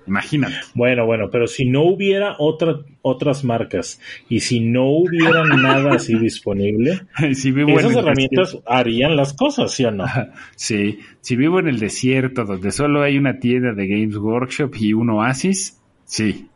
Imagínate. 0.06 0.54
Bueno, 0.74 1.06
bueno, 1.06 1.30
pero 1.30 1.46
si 1.46 1.64
no 1.64 1.82
hubiera 1.82 2.36
otra, 2.38 2.76
otras 3.00 3.42
marcas 3.42 4.00
y 4.28 4.40
si 4.40 4.60
no 4.60 4.84
hubiera 4.90 5.44
nada 5.56 5.94
así 5.94 6.18
disponible, 6.18 7.00
si 7.32 7.52
vivo 7.52 7.78
esas 7.78 7.96
herramientas 7.96 8.58
harían 8.66 9.16
las 9.16 9.32
cosas, 9.32 9.72
¿sí 9.72 9.84
o 9.86 9.90
no? 9.90 10.04
sí, 10.56 10.98
si 11.20 11.36
vivo 11.36 11.58
en 11.58 11.68
el 11.68 11.78
desierto 11.78 12.44
donde 12.44 12.70
solo 12.70 13.02
hay 13.02 13.16
una 13.16 13.38
tienda 13.38 13.72
de 13.72 13.86
Games 13.86 14.16
Workshop 14.16 14.74
y 14.78 14.92
un 14.92 15.08
oasis, 15.10 15.80
sí. 16.04 16.48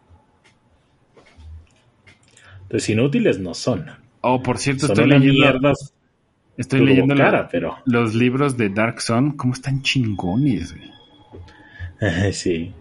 Pues 2.68 2.88
inútiles 2.90 3.38
no 3.38 3.54
son. 3.54 3.87
Oh, 4.20 4.42
por 4.42 4.58
cierto, 4.58 4.88
Son 4.88 4.90
estoy 4.96 5.08
leyendo, 5.08 5.40
mierda. 5.40 5.72
estoy 6.58 6.80
turbo 6.80 6.90
leyendo 6.90 7.14
la- 7.14 7.24
cara, 7.24 7.48
pero- 7.50 7.76
los 7.87 8.14
libros 8.14 8.56
de 8.58 8.68
Dark 8.68 9.00
Sun. 9.00 9.37
¿Cómo 9.38 9.54
están 9.54 9.80
chingones? 9.80 10.74
güey? 10.76 12.32
sí. 12.32 12.72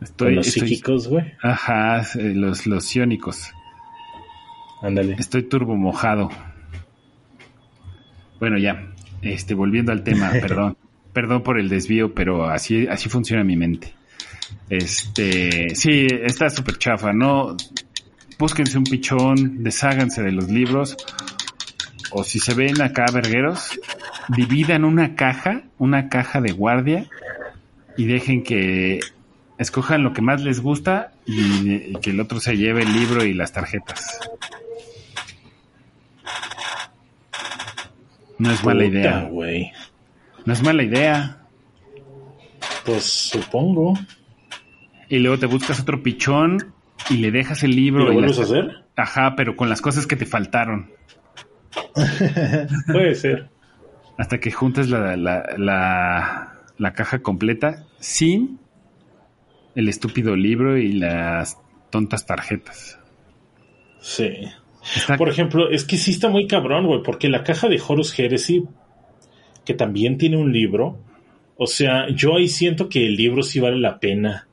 Estoy, 0.00 0.34
los 0.34 0.46
estoy- 0.46 0.68
psíquicos, 0.68 1.08
güey. 1.08 1.32
Ajá, 1.42 2.00
eh, 2.18 2.32
los, 2.34 2.66
los 2.66 2.84
ciónicos. 2.84 3.50
Ándale. 4.82 5.16
Estoy 5.18 5.42
turbo 5.42 5.76
mojado. 5.76 6.30
Bueno, 8.38 8.58
ya. 8.58 8.92
Este, 9.22 9.54
volviendo 9.54 9.92
al 9.92 10.02
tema, 10.02 10.30
perdón. 10.40 10.76
Perdón 11.12 11.42
por 11.42 11.58
el 11.58 11.68
desvío, 11.68 12.14
pero 12.14 12.44
así, 12.48 12.86
así 12.86 13.08
funciona 13.08 13.42
mi 13.44 13.56
mente. 13.56 13.92
Este, 14.68 15.74
sí, 15.74 16.06
está 16.08 16.48
súper 16.50 16.78
chafa, 16.78 17.12
¿no? 17.12 17.56
Búsquense 18.38 18.78
un 18.78 18.84
pichón, 18.84 19.62
desháganse 19.62 20.22
de 20.22 20.32
los 20.32 20.48
libros. 20.48 20.96
O 22.12 22.24
si 22.24 22.38
se 22.38 22.54
ven 22.54 22.80
acá, 22.80 23.06
vergueros, 23.12 23.78
dividan 24.28 24.84
una 24.84 25.14
caja, 25.14 25.62
una 25.78 26.08
caja 26.08 26.40
de 26.40 26.52
guardia, 26.52 27.06
y 27.96 28.06
dejen 28.06 28.42
que 28.42 29.00
escojan 29.60 30.02
lo 30.02 30.14
que 30.14 30.22
más 30.22 30.42
les 30.42 30.60
gusta 30.60 31.12
y, 31.26 31.72
y 31.72 31.92
que 32.02 32.10
el 32.10 32.20
otro 32.20 32.40
se 32.40 32.56
lleve 32.56 32.82
el 32.82 32.92
libro 32.92 33.24
y 33.24 33.34
las 33.34 33.52
tarjetas. 33.52 34.18
No 38.38 38.50
es 38.50 38.64
mala 38.64 38.84
Puta, 38.84 38.98
idea. 38.98 39.30
No 40.46 40.52
es 40.54 40.62
mala 40.62 40.82
idea. 40.82 41.42
Pues 42.86 43.04
supongo. 43.04 43.98
Y 45.10 45.18
luego 45.18 45.38
te 45.38 45.44
buscas 45.44 45.78
otro 45.78 46.02
pichón 46.02 46.72
y 47.10 47.18
le 47.18 47.30
dejas 47.30 47.62
el 47.62 47.76
libro. 47.76 48.04
¿Y 48.04 48.06
lo 48.06 48.12
y 48.12 48.14
vuelves 48.14 48.38
a 48.38 48.44
hacer? 48.44 48.84
Ajá, 48.96 49.34
pero 49.36 49.56
con 49.56 49.68
las 49.68 49.82
cosas 49.82 50.06
que 50.06 50.16
te 50.16 50.24
faltaron. 50.24 50.90
Puede 52.90 53.14
ser. 53.14 53.50
Hasta 54.16 54.40
que 54.40 54.50
juntes 54.50 54.88
la, 54.88 55.18
la, 55.18 55.44
la, 55.58 56.54
la 56.78 56.92
caja 56.94 57.18
completa 57.18 57.84
sin 57.98 58.59
el 59.74 59.88
estúpido 59.88 60.36
libro 60.36 60.76
y 60.78 60.92
las 60.92 61.58
tontas 61.90 62.26
tarjetas. 62.26 62.98
Sí. 64.00 64.30
Está- 64.96 65.16
Por 65.16 65.28
ejemplo, 65.28 65.70
es 65.70 65.84
que 65.84 65.96
sí 65.96 66.12
está 66.12 66.28
muy 66.28 66.46
cabrón, 66.46 66.86
güey, 66.86 67.02
porque 67.02 67.28
la 67.28 67.44
caja 67.44 67.68
de 67.68 67.80
Horus 67.86 68.18
Heresy, 68.18 68.64
que 69.64 69.74
también 69.74 70.16
tiene 70.18 70.36
un 70.38 70.52
libro, 70.52 70.98
o 71.56 71.66
sea, 71.66 72.08
yo 72.14 72.36
ahí 72.36 72.48
siento 72.48 72.88
que 72.88 73.06
el 73.06 73.16
libro 73.16 73.42
sí 73.42 73.60
vale 73.60 73.78
la 73.78 73.98
pena. 74.00 74.46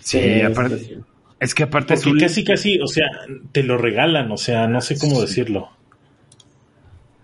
sí, 0.00 0.20
Sí, 0.20 0.40
aparte, 0.42 0.98
es 1.40 1.54
que 1.54 1.62
aparte 1.62 1.94
es 1.94 2.00
Porque 2.00 2.12
un... 2.12 2.20
casi, 2.20 2.44
casi, 2.44 2.78
o 2.80 2.86
sea, 2.86 3.06
te 3.52 3.62
lo 3.62 3.78
regalan, 3.78 4.30
o 4.30 4.36
sea, 4.36 4.66
no 4.68 4.80
sé 4.82 4.98
cómo 4.98 5.20
decirlo. 5.22 5.70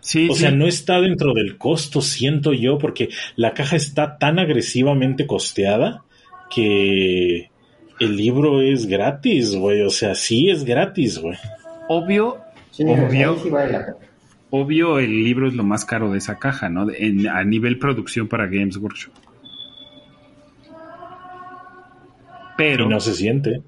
Sí, 0.00 0.28
O 0.30 0.34
sí. 0.34 0.40
sea, 0.42 0.50
no 0.52 0.66
está 0.66 1.00
dentro 1.00 1.34
del 1.34 1.58
costo, 1.58 2.00
siento 2.00 2.52
yo, 2.54 2.78
porque 2.78 3.08
la 3.34 3.52
caja 3.54 3.76
está 3.76 4.16
tan 4.18 4.38
agresivamente 4.38 5.26
costeada 5.26 6.04
que 6.54 7.50
el 8.00 8.16
libro 8.16 8.60
es 8.62 8.86
gratis, 8.86 9.54
güey. 9.54 9.82
O 9.82 9.90
sea, 9.90 10.14
sí 10.14 10.50
es 10.50 10.64
gratis, 10.64 11.18
güey. 11.18 11.36
Obvio, 11.88 12.38
Sí, 12.70 12.84
obvio, 12.84 13.32
ahí 13.32 13.38
sí 13.42 13.48
vale 13.50 13.72
la 13.72 13.78
pena. 13.86 13.96
obvio 14.50 14.98
el 14.98 15.24
libro 15.24 15.48
es 15.48 15.54
lo 15.54 15.64
más 15.64 15.84
caro 15.84 16.10
de 16.12 16.18
esa 16.18 16.38
caja, 16.38 16.68
¿no? 16.68 16.86
En- 16.90 17.26
a 17.28 17.42
nivel 17.44 17.78
producción 17.78 18.28
para 18.28 18.46
Games 18.46 18.76
Workshop. 18.76 19.12
Pero... 22.56 22.84
Y 22.86 22.88
no 22.88 23.00
se 23.00 23.14
siente. 23.14 23.62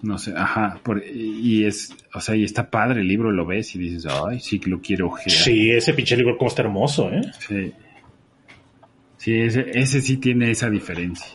No 0.00 0.16
sé, 0.16 0.32
ajá, 0.36 0.78
por- 0.84 1.02
y 1.04 1.64
es, 1.64 1.92
o 2.14 2.20
sea, 2.20 2.36
y 2.36 2.44
está 2.44 2.70
padre 2.70 3.00
el 3.00 3.08
libro, 3.08 3.32
lo 3.32 3.44
ves 3.44 3.74
y 3.74 3.80
dices, 3.80 4.06
ay, 4.06 4.38
sí 4.38 4.60
que 4.60 4.70
lo 4.70 4.80
quiero 4.80 5.08
ojear. 5.08 5.30
Sí, 5.30 5.70
ese 5.72 5.92
pinche 5.92 6.16
libro 6.16 6.36
como 6.38 6.48
está 6.48 6.62
hermoso, 6.62 7.10
¿eh? 7.10 7.20
Sí, 7.40 7.72
Sí, 9.16 9.34
ese, 9.40 9.66
ese 9.74 10.00
sí 10.00 10.18
tiene 10.18 10.52
esa 10.52 10.70
diferencia. 10.70 11.26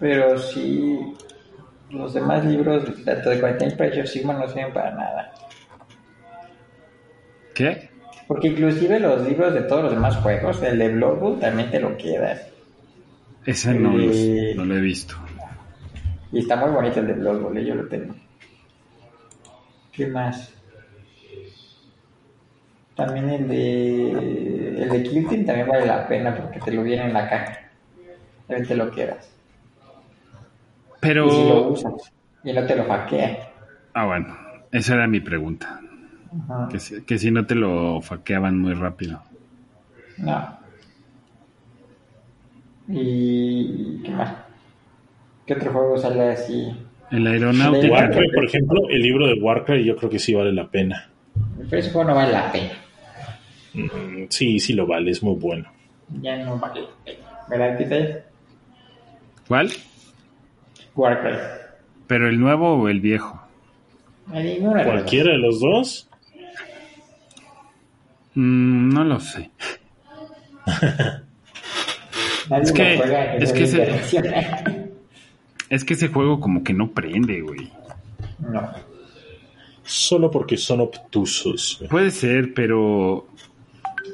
Pero 0.00 0.38
sí, 0.38 1.14
los 1.90 2.14
demás 2.14 2.44
libros, 2.44 2.84
tanto 3.04 3.30
de 3.30 3.40
Quentin 3.40 3.76
Pressure 3.76 4.06
Sigma, 4.06 4.32
no 4.34 4.48
sirven 4.48 4.72
para 4.72 4.90
nada. 4.92 5.32
¿Qué? 7.54 7.90
Porque 8.26 8.48
inclusive 8.48 8.98
los 9.00 9.22
libros 9.28 9.52
de 9.54 9.62
todos 9.62 9.84
los 9.84 9.92
demás 9.92 10.16
juegos, 10.16 10.62
el 10.62 10.78
de 10.78 10.88
Bloodbound 10.88 11.40
también 11.40 11.70
te 11.70 11.80
lo 11.80 11.96
quedas. 11.96 12.46
Ese 13.44 13.74
no, 13.74 13.92
lo- 13.92 14.10
Eh. 14.12 14.54
no 14.56 14.64
lo 14.64 14.76
he 14.76 14.80
visto. 14.80 15.14
Y 16.32 16.38
está 16.40 16.56
muy 16.56 16.70
bonito 16.70 17.00
el 17.00 17.08
de 17.08 17.12
Bloodbound, 17.14 17.58
eh, 17.58 17.64
yo 17.64 17.74
lo 17.74 17.88
tengo. 17.88 18.14
¿Qué 19.92 20.06
más? 20.06 20.54
También 22.94 23.28
el 23.30 23.48
de 23.48 24.10
el 24.82 24.88
de 24.88 25.02
Kill 25.02 25.28
Team 25.28 25.44
también 25.46 25.68
vale 25.68 25.86
la 25.86 26.06
pena 26.06 26.34
porque 26.36 26.60
te 26.60 26.70
lo 26.72 26.82
viene 26.82 27.04
en 27.06 27.12
la 27.12 27.28
caja. 27.28 27.58
También 28.46 28.68
te 28.68 28.76
lo 28.76 28.90
quedas. 28.90 29.30
Pero... 31.00 31.26
Y 31.26 31.30
si 31.30 31.48
lo 31.48 31.68
usas 31.68 31.92
y 32.44 32.52
no 32.52 32.66
te 32.66 32.76
lo 32.76 32.84
hackean. 32.84 33.36
Ah, 33.94 34.06
bueno, 34.06 34.36
esa 34.72 34.94
era 34.94 35.06
mi 35.06 35.20
pregunta. 35.20 35.80
Ajá. 36.44 36.68
Que 36.70 36.78
si, 36.78 37.02
que 37.02 37.18
si 37.18 37.30
no 37.30 37.44
te 37.46 37.54
lo 37.54 38.00
faqueaban 38.00 38.58
muy 38.58 38.74
rápido. 38.74 39.22
No. 40.18 40.58
¿Y 42.88 44.02
qué 44.02 44.10
más? 44.10 44.32
¿Qué 45.46 45.54
otro 45.54 45.72
juego 45.72 45.98
sale 45.98 46.30
así? 46.32 46.72
El 47.10 47.26
aeronáutica. 47.26 47.92
Warcry, 47.92 48.30
por 48.32 48.44
ejemplo, 48.44 48.80
el 48.88 49.00
libro 49.02 49.26
de 49.26 49.34
Warcry 49.34 49.84
yo 49.84 49.96
creo 49.96 50.10
que 50.10 50.18
sí 50.18 50.34
vale 50.34 50.52
la 50.52 50.68
pena. 50.70 51.10
Pero 51.68 51.78
ese 51.80 51.90
juego 51.90 52.10
no 52.10 52.14
vale 52.16 52.32
la 52.32 52.52
pena. 52.52 52.72
Mm, 53.74 54.24
Sí, 54.28 54.58
sí 54.60 54.72
lo 54.74 54.86
vale, 54.86 55.10
es 55.10 55.22
muy 55.22 55.34
bueno. 55.34 55.70
Ya 56.20 56.36
no 56.44 56.58
vale 56.58 56.82
la 56.82 56.88
pena. 57.04 57.26
¿Verdad? 57.48 58.24
¿Cuál? 59.48 59.70
Warcraft. 60.94 61.60
¿Pero 62.06 62.28
el 62.28 62.40
nuevo 62.40 62.74
o 62.74 62.88
el 62.88 63.00
viejo? 63.00 63.40
Los 64.32 64.84
Cualquiera 64.84 65.32
de 65.32 65.38
los 65.38 65.60
dos. 65.60 66.08
Mm, 68.34 68.92
no 68.94 69.04
lo 69.04 69.20
sé. 69.20 69.50
Es 72.62 72.72
que- 72.72 72.96
juega, 72.96 73.36
es 73.36 73.52
que 73.52 73.62
ese-. 73.62 74.90
Es 75.68 75.84
que 75.84 75.94
ese 75.94 76.08
juego 76.08 76.40
como 76.40 76.64
que 76.64 76.72
no 76.74 76.90
prende, 76.90 77.40
güey. 77.42 77.70
No. 78.40 78.68
Solo 79.84 80.28
porque 80.28 80.56
son 80.56 80.80
obtusos. 80.80 81.76
güey. 81.78 81.88
Puede 81.90 82.10
ser, 82.10 82.52
pero... 82.54 83.28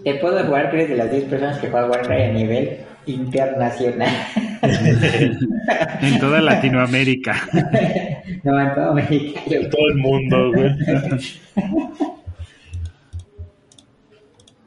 Te 0.05 0.15
puedo 0.17 0.45
jugar 0.45 0.67
eres 0.75 0.91
de 0.91 0.97
las 0.97 1.11
10 1.11 1.25
personas 1.25 1.59
que 1.59 1.71
juegan 1.71 1.89
Warcraft 1.91 2.21
a 2.21 2.33
nivel 2.33 2.81
internacional. 3.07 4.09
En 6.01 6.19
toda 6.19 6.41
Latinoamérica. 6.41 7.49
no, 8.45 8.61
en 8.61 8.75
todo 8.75 8.95
México. 8.95 9.41
Todo 9.71 9.89
el 9.89 9.97
mundo, 9.97 10.53
güey. 10.53 10.71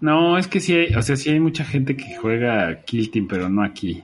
No, 0.02 0.38
es 0.38 0.48
que 0.48 0.60
sí 0.60 0.74
hay, 0.74 0.94
o 0.96 1.02
sea, 1.02 1.16
sí 1.16 1.30
hay 1.30 1.40
mucha 1.40 1.66
gente 1.66 1.98
que 1.98 2.16
juega 2.16 2.82
Kill 2.86 3.12
Team, 3.12 3.28
pero 3.28 3.50
no 3.50 3.64
aquí. 3.64 4.04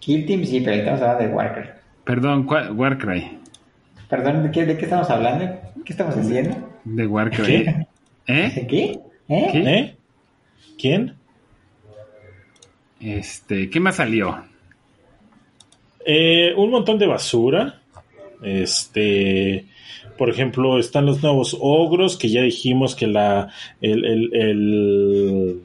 Kill 0.00 0.24
Team 0.26 0.44
sí, 0.44 0.60
pero 0.60 0.76
estamos 0.76 1.00
hablando 1.02 1.24
de 1.24 1.34
Warcraft. 1.34 1.70
Perdón, 2.04 2.44
¿cuál- 2.44 2.72
Warcry. 2.72 3.38
Perdón, 4.08 4.42
¿de 4.44 4.50
qué, 4.50 4.64
de 4.64 4.76
qué 4.76 4.84
estamos 4.84 5.08
hablando? 5.10 5.44
¿Qué 5.84 5.92
estamos 5.92 6.16
haciendo? 6.16 6.56
De 6.84 7.06
Warcry. 7.06 7.44
¿Qué? 7.64 7.86
¿Eh? 8.26 8.52
¿De 8.54 8.66
qué? 8.66 8.98
¿Eh? 9.28 9.48
¿Qué? 9.52 9.58
¿Eh? 9.78 9.96
¿Quién? 10.78 11.14
Este, 13.02 13.68
¿qué 13.68 13.80
más 13.80 13.96
salió? 13.96 14.44
Eh, 16.06 16.52
un 16.56 16.70
montón 16.70 16.98
de 16.98 17.06
basura. 17.06 17.80
Este, 18.42 19.66
por 20.18 20.30
ejemplo, 20.30 20.78
están 20.78 21.06
los 21.06 21.22
nuevos 21.22 21.56
ogros 21.60 22.16
que 22.16 22.28
ya 22.30 22.42
dijimos 22.42 22.94
que 22.94 23.06
la, 23.06 23.50
el, 23.80 24.04
el- 24.04 24.30
el- 24.34 25.62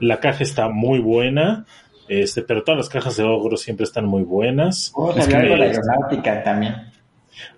la 0.00 0.20
caja 0.20 0.42
está 0.42 0.68
muy 0.68 0.98
buena. 0.98 1.64
Este, 2.08 2.42
pero 2.42 2.62
todas 2.64 2.78
las 2.78 2.88
cajas 2.88 3.16
de 3.16 3.24
ogros 3.24 3.62
siempre 3.62 3.84
están 3.84 4.06
muy 4.06 4.22
buenas. 4.22 4.92
Vamos 4.96 5.16
a 5.16 5.20
Es 5.20 5.28
que 5.28 5.36
hablar 5.36 5.58
de 5.58 5.64
aeronáutica 5.66 6.42
también. 6.42 6.74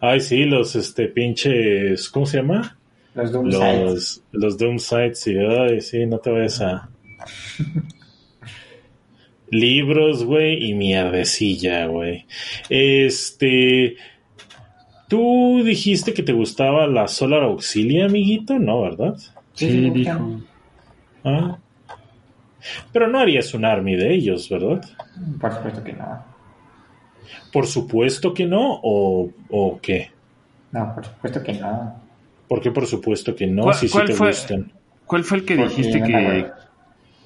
Ay, 0.00 0.20
sí, 0.20 0.44
los 0.44 0.76
este 0.76 1.08
pinches, 1.08 2.08
¿cómo 2.10 2.26
se 2.26 2.36
llama? 2.38 2.76
Los 3.14 3.32
Doom 3.32 3.50
Sites. 3.50 3.82
Los, 3.82 4.22
los 4.32 4.58
Doom 4.58 4.78
Sites, 4.78 5.20
sí, 5.20 5.34
ay, 5.36 5.80
sí, 5.80 6.06
no 6.06 6.18
te 6.18 6.30
vayas 6.30 6.60
a. 6.60 6.88
Libros, 9.54 10.24
güey, 10.24 10.68
y 10.70 10.74
mierdecilla, 10.74 11.86
güey. 11.86 12.26
Este. 12.68 13.96
Tú 15.08 15.62
dijiste 15.64 16.12
que 16.14 16.22
te 16.22 16.32
gustaba 16.32 16.86
la 16.86 17.06
Solar 17.08 17.42
Auxilia, 17.44 18.06
amiguito, 18.06 18.58
¿no, 18.58 18.82
verdad? 18.82 19.14
Sí, 19.52 19.68
Sí, 19.70 19.90
dijo. 19.90 20.40
Ah. 21.24 21.58
Pero 22.92 23.08
no 23.08 23.18
harías 23.20 23.52
un 23.54 23.64
army 23.64 23.94
de 23.96 24.14
ellos, 24.14 24.48
¿verdad? 24.48 24.82
Por 25.40 25.52
supuesto 25.54 25.84
que 25.84 25.92
no. 25.92 26.24
Por 27.52 27.66
supuesto 27.66 28.34
que 28.34 28.46
no, 28.46 28.80
o, 28.82 29.30
o 29.50 29.78
qué. 29.80 30.10
No, 30.72 30.94
por 30.94 31.04
supuesto 31.04 31.42
que 31.42 31.52
no. 31.52 32.02
¿Por 32.48 32.60
qué 32.60 32.70
por 32.70 32.86
supuesto 32.86 33.34
que 33.36 33.46
no? 33.46 33.62
¿Cuál- 33.64 33.74
Si 33.76 33.86
sí 33.86 33.92
cuál 33.92 34.06
te 34.06 34.14
fue? 34.14 34.28
gustan. 34.28 34.72
¿Cuál 35.06 35.24
fue 35.24 35.38
el 35.38 35.44
que 35.44 35.56
Porque 35.56 35.68
dijiste 35.76 36.02
que... 36.02 36.46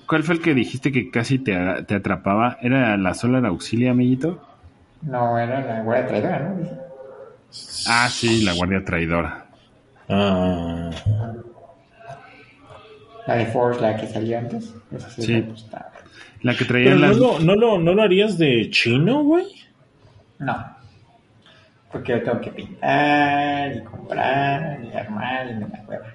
¿Cuál 0.08 0.24
fue 0.24 0.36
el 0.36 0.40
que 0.40 0.54
dijiste 0.54 0.90
que 0.90 1.10
casi 1.10 1.38
te, 1.38 1.54
te 1.86 1.94
atrapaba? 1.94 2.58
¿Era 2.62 2.96
la 2.96 3.14
Solar 3.14 3.44
Auxilia, 3.46 3.90
amiguito? 3.92 4.42
No, 5.02 5.38
era 5.38 5.60
la 5.60 5.82
guardia 5.82 6.06
traidora, 6.08 6.38
¿no? 6.40 6.88
Ah, 7.88 8.08
sí, 8.10 8.42
la 8.44 8.52
Guardia 8.52 8.84
Traidora. 8.84 9.46
Ah. 10.08 10.90
La 13.26 13.34
de 13.36 13.46
Force, 13.46 13.80
la 13.80 13.96
que 13.96 14.06
salió 14.06 14.38
antes. 14.38 14.74
Esa 14.94 15.10
sí, 15.10 15.22
Sí. 15.22 15.32
me 15.34 15.40
gustaba. 15.42 15.90
La 16.42 16.54
que 16.56 16.64
traía 16.64 16.84
Pero 16.86 16.98
no 16.98 17.06
las... 17.08 17.16
lo, 17.16 17.38
no, 17.40 17.54
lo, 17.54 17.78
no 17.78 17.94
lo 17.94 18.02
harías 18.02 18.36
de 18.38 18.68
chino, 18.70 19.22
güey. 19.24 19.46
No. 20.38 20.76
Porque 21.90 22.12
yo 22.12 22.22
tengo 22.22 22.40
que 22.40 22.50
pintar 22.50 23.76
y 23.76 23.80
comprar 23.84 24.80
y 24.84 24.96
armar 24.96 25.50
y 25.50 25.54
me 25.54 25.68
la 25.68 25.84
hueva. 25.88 26.06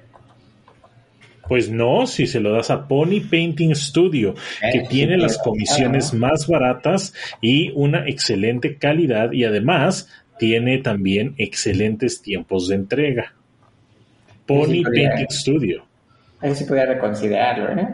Pues 1.47 1.69
no, 1.69 2.07
si 2.07 2.25
se 2.25 2.39
lo 2.39 2.51
das 2.53 2.69
a 2.71 2.87
Pony 2.87 3.19
Painting 3.29 3.75
Studio, 3.75 4.33
que 4.71 4.79
Eh, 4.79 4.87
tiene 4.89 5.15
sí, 5.15 5.21
las 5.21 5.37
comisiones 5.37 6.13
más 6.13 6.47
baratas 6.47 7.13
y 7.41 7.71
una 7.75 8.07
excelente 8.07 8.77
calidad 8.77 9.31
y 9.33 9.43
además 9.43 10.07
tiene 10.39 10.77
también 10.79 11.35
excelentes 11.37 12.21
tiempos 12.21 12.67
de 12.69 12.75
entrega. 12.75 13.33
Pony 14.47 14.65
Sí, 14.67 14.83
podría. 14.83 15.09
Painting 15.09 15.35
Studio. 15.37 15.85
Eso 16.41 16.55
sí 16.55 16.63
podría 16.65 16.85
reconsiderarlo, 16.87 17.69
¿eh? 17.81 17.87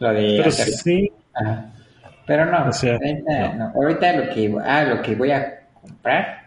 Lo 0.00 0.12
de 0.12 0.34
Pero 0.38 0.48
hacer- 0.48 0.66
sí, 0.68 1.12
Ajá. 1.34 1.68
Pero 2.26 2.46
no, 2.46 2.68
O 2.68 2.72
sea, 2.72 2.94
ahorita, 2.94 3.52
no. 3.54 3.72
ahorita 3.74 4.12
lo 4.16 4.34
que 4.34 4.54
ah, 4.64 4.84
lo 4.84 5.02
que 5.02 5.14
voy 5.14 5.30
a 5.32 5.60
comprar 5.80 6.42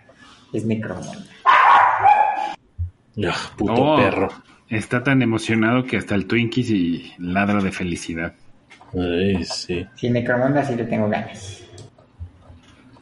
es 0.53 0.65
Necromunda. 0.65 1.11
Ah, 3.23 3.35
puto 3.55 3.73
Oh, 3.73 3.95
perro. 3.97 4.29
Está 4.69 5.03
tan 5.03 5.21
emocionado 5.21 5.83
que 5.83 5.97
hasta 5.97 6.15
el 6.15 6.25
Twinkies 6.25 6.69
y 6.71 7.13
ladra 7.19 7.61
de 7.61 7.71
felicidad. 7.71 8.33
Ay, 8.93 9.43
sí. 9.45 9.85
Sí, 9.95 10.09
Necromunda 10.09 10.63
sí 10.63 10.75
le 10.75 10.85
tengo 10.85 11.07
ganas. 11.09 11.63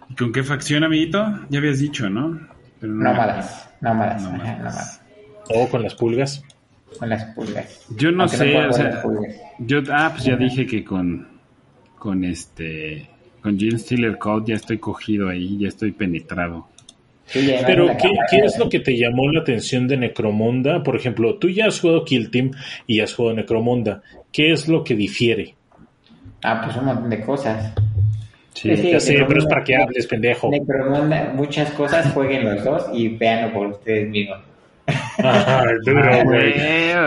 ¿Y 0.09 0.15
¿Con 0.15 0.31
qué 0.31 0.43
facción, 0.43 0.83
amiguito? 0.83 1.25
Ya 1.49 1.59
habías 1.59 1.79
dicho, 1.79 2.09
¿no? 2.09 2.39
Pero 2.79 2.93
no- 2.93 3.03
Nómadas, 3.03 3.69
nómadas, 3.81 4.23
ajá, 4.23 4.31
Nómadas. 4.31 4.57
nómadas. 4.59 5.01
O 5.49 5.67
con 5.69 5.83
las 5.83 5.95
pulgas. 5.95 6.43
Con 6.99 7.09
las 7.09 7.23
pulgas. 7.33 7.85
Yo 7.89 8.11
no 8.11 8.23
Aunque 8.23 8.37
sé, 8.37 8.57
o 8.67 8.73
sea, 8.73 9.01
yo, 9.59 9.79
ah, 9.91 10.09
pues 10.11 10.25
ya 10.25 10.35
dije 10.35 10.65
que 10.67 10.83
con, 10.83 11.27
con 11.97 12.23
este, 12.23 13.09
con 13.41 13.57
Gene 13.57 13.79
Steeler 13.79 14.17
Code 14.17 14.45
ya 14.51 14.55
estoy 14.55 14.77
cogido 14.77 15.29
ahí, 15.29 15.57
ya 15.57 15.69
estoy 15.69 15.91
penetrado. 15.91 16.67
Sí, 17.25 17.51
Pero, 17.65 17.87
¿qué, 18.29 18.37
es 18.45 18.57
lo 18.59 18.69
que 18.69 18.79
te 18.79 18.97
llamó 18.97 19.31
la 19.31 19.41
atención 19.41 19.87
de 19.87 19.97
Necromunda? 19.97 20.83
Por 20.83 20.95
ejemplo, 20.95 21.35
tú 21.35 21.49
ya 21.49 21.67
has 21.67 21.79
jugado 21.79 22.03
Kill 22.05 22.29
Team 22.29 22.51
y 22.85 22.99
has 22.99 23.13
jugado 23.13 23.37
Necromunda. 23.37 24.01
¿Qué 24.31 24.51
es 24.51 24.67
lo 24.67 24.83
que 24.83 24.93
difiere? 24.95 25.55
Ah, 26.43 26.61
pues 26.63 26.75
un 26.77 26.85
montón 26.85 27.09
de 27.09 27.21
cosas. 27.21 27.73
Sí. 28.53 28.75
Sí, 28.75 28.91
ya 28.91 28.99
sé, 28.99 29.13
pero 29.13 29.23
es 29.39 29.45
Necromunda- 29.45 29.49
para 29.49 29.63
que 29.63 29.75
hables, 29.75 30.05
pendejo. 30.07 30.49
Necromunda, 30.51 31.31
muchas 31.33 31.71
cosas, 31.71 32.11
jueguen 32.13 32.43
los 32.43 32.63
dos 32.63 32.85
y 32.93 33.07
véanlo 33.09 33.53
por 33.53 33.67
ustedes 33.67 34.09
mismos. 34.09 34.39
Ajá, 35.17 35.63
duro, 35.85 36.03
Ah, 36.13 36.23
güey. 36.23 36.53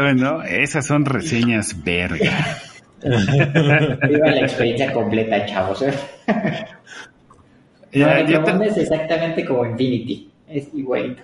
bueno, 0.01 0.43
esas 0.43 0.87
son 0.87 1.05
reseñas 1.05 1.85
verga. 1.85 2.59
Viva 3.05 4.31
la 4.31 4.41
experiencia 4.41 4.93
completa, 4.93 5.45
chavos. 5.47 5.85
No, 7.93 8.01
Ya- 8.01 8.21
ya 8.21 8.27
te- 8.27 8.33
Necromunda 8.33 8.67
es 8.67 8.77
exactamente 8.77 9.45
como 9.45 9.65
Infinity. 9.67 10.31
Es 10.49 10.69
igualito. 10.75 11.23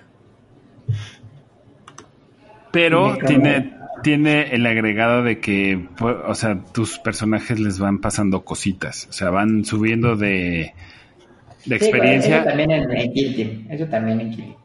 pero 2.71 3.17
tiene, 3.25 3.73
tiene 4.01 4.53
el 4.55 4.65
agregado 4.65 5.23
de 5.23 5.39
que, 5.39 5.77
pu- 5.95 6.21
o 6.25 6.35
sea, 6.35 6.57
tus 6.73 6.97
personajes 6.99 7.59
les 7.59 7.79
van 7.79 7.99
pasando 8.01 8.43
cositas, 8.43 9.07
o 9.09 9.13
sea, 9.13 9.29
van 9.29 9.63
subiendo 9.63 10.15
de, 10.15 10.73
de 11.65 11.79
Sí, 11.79 11.85
experiencia. 11.85 12.37
eso 12.37 12.45
también 12.49 12.71
en, 12.71 12.91
en 12.91 13.13
Kill 13.13 13.35
Team. 13.35 13.67
Eso 13.69 13.85
también 13.85 14.21
en 14.21 14.29
Kill 14.31 14.43
Team. 14.45 14.55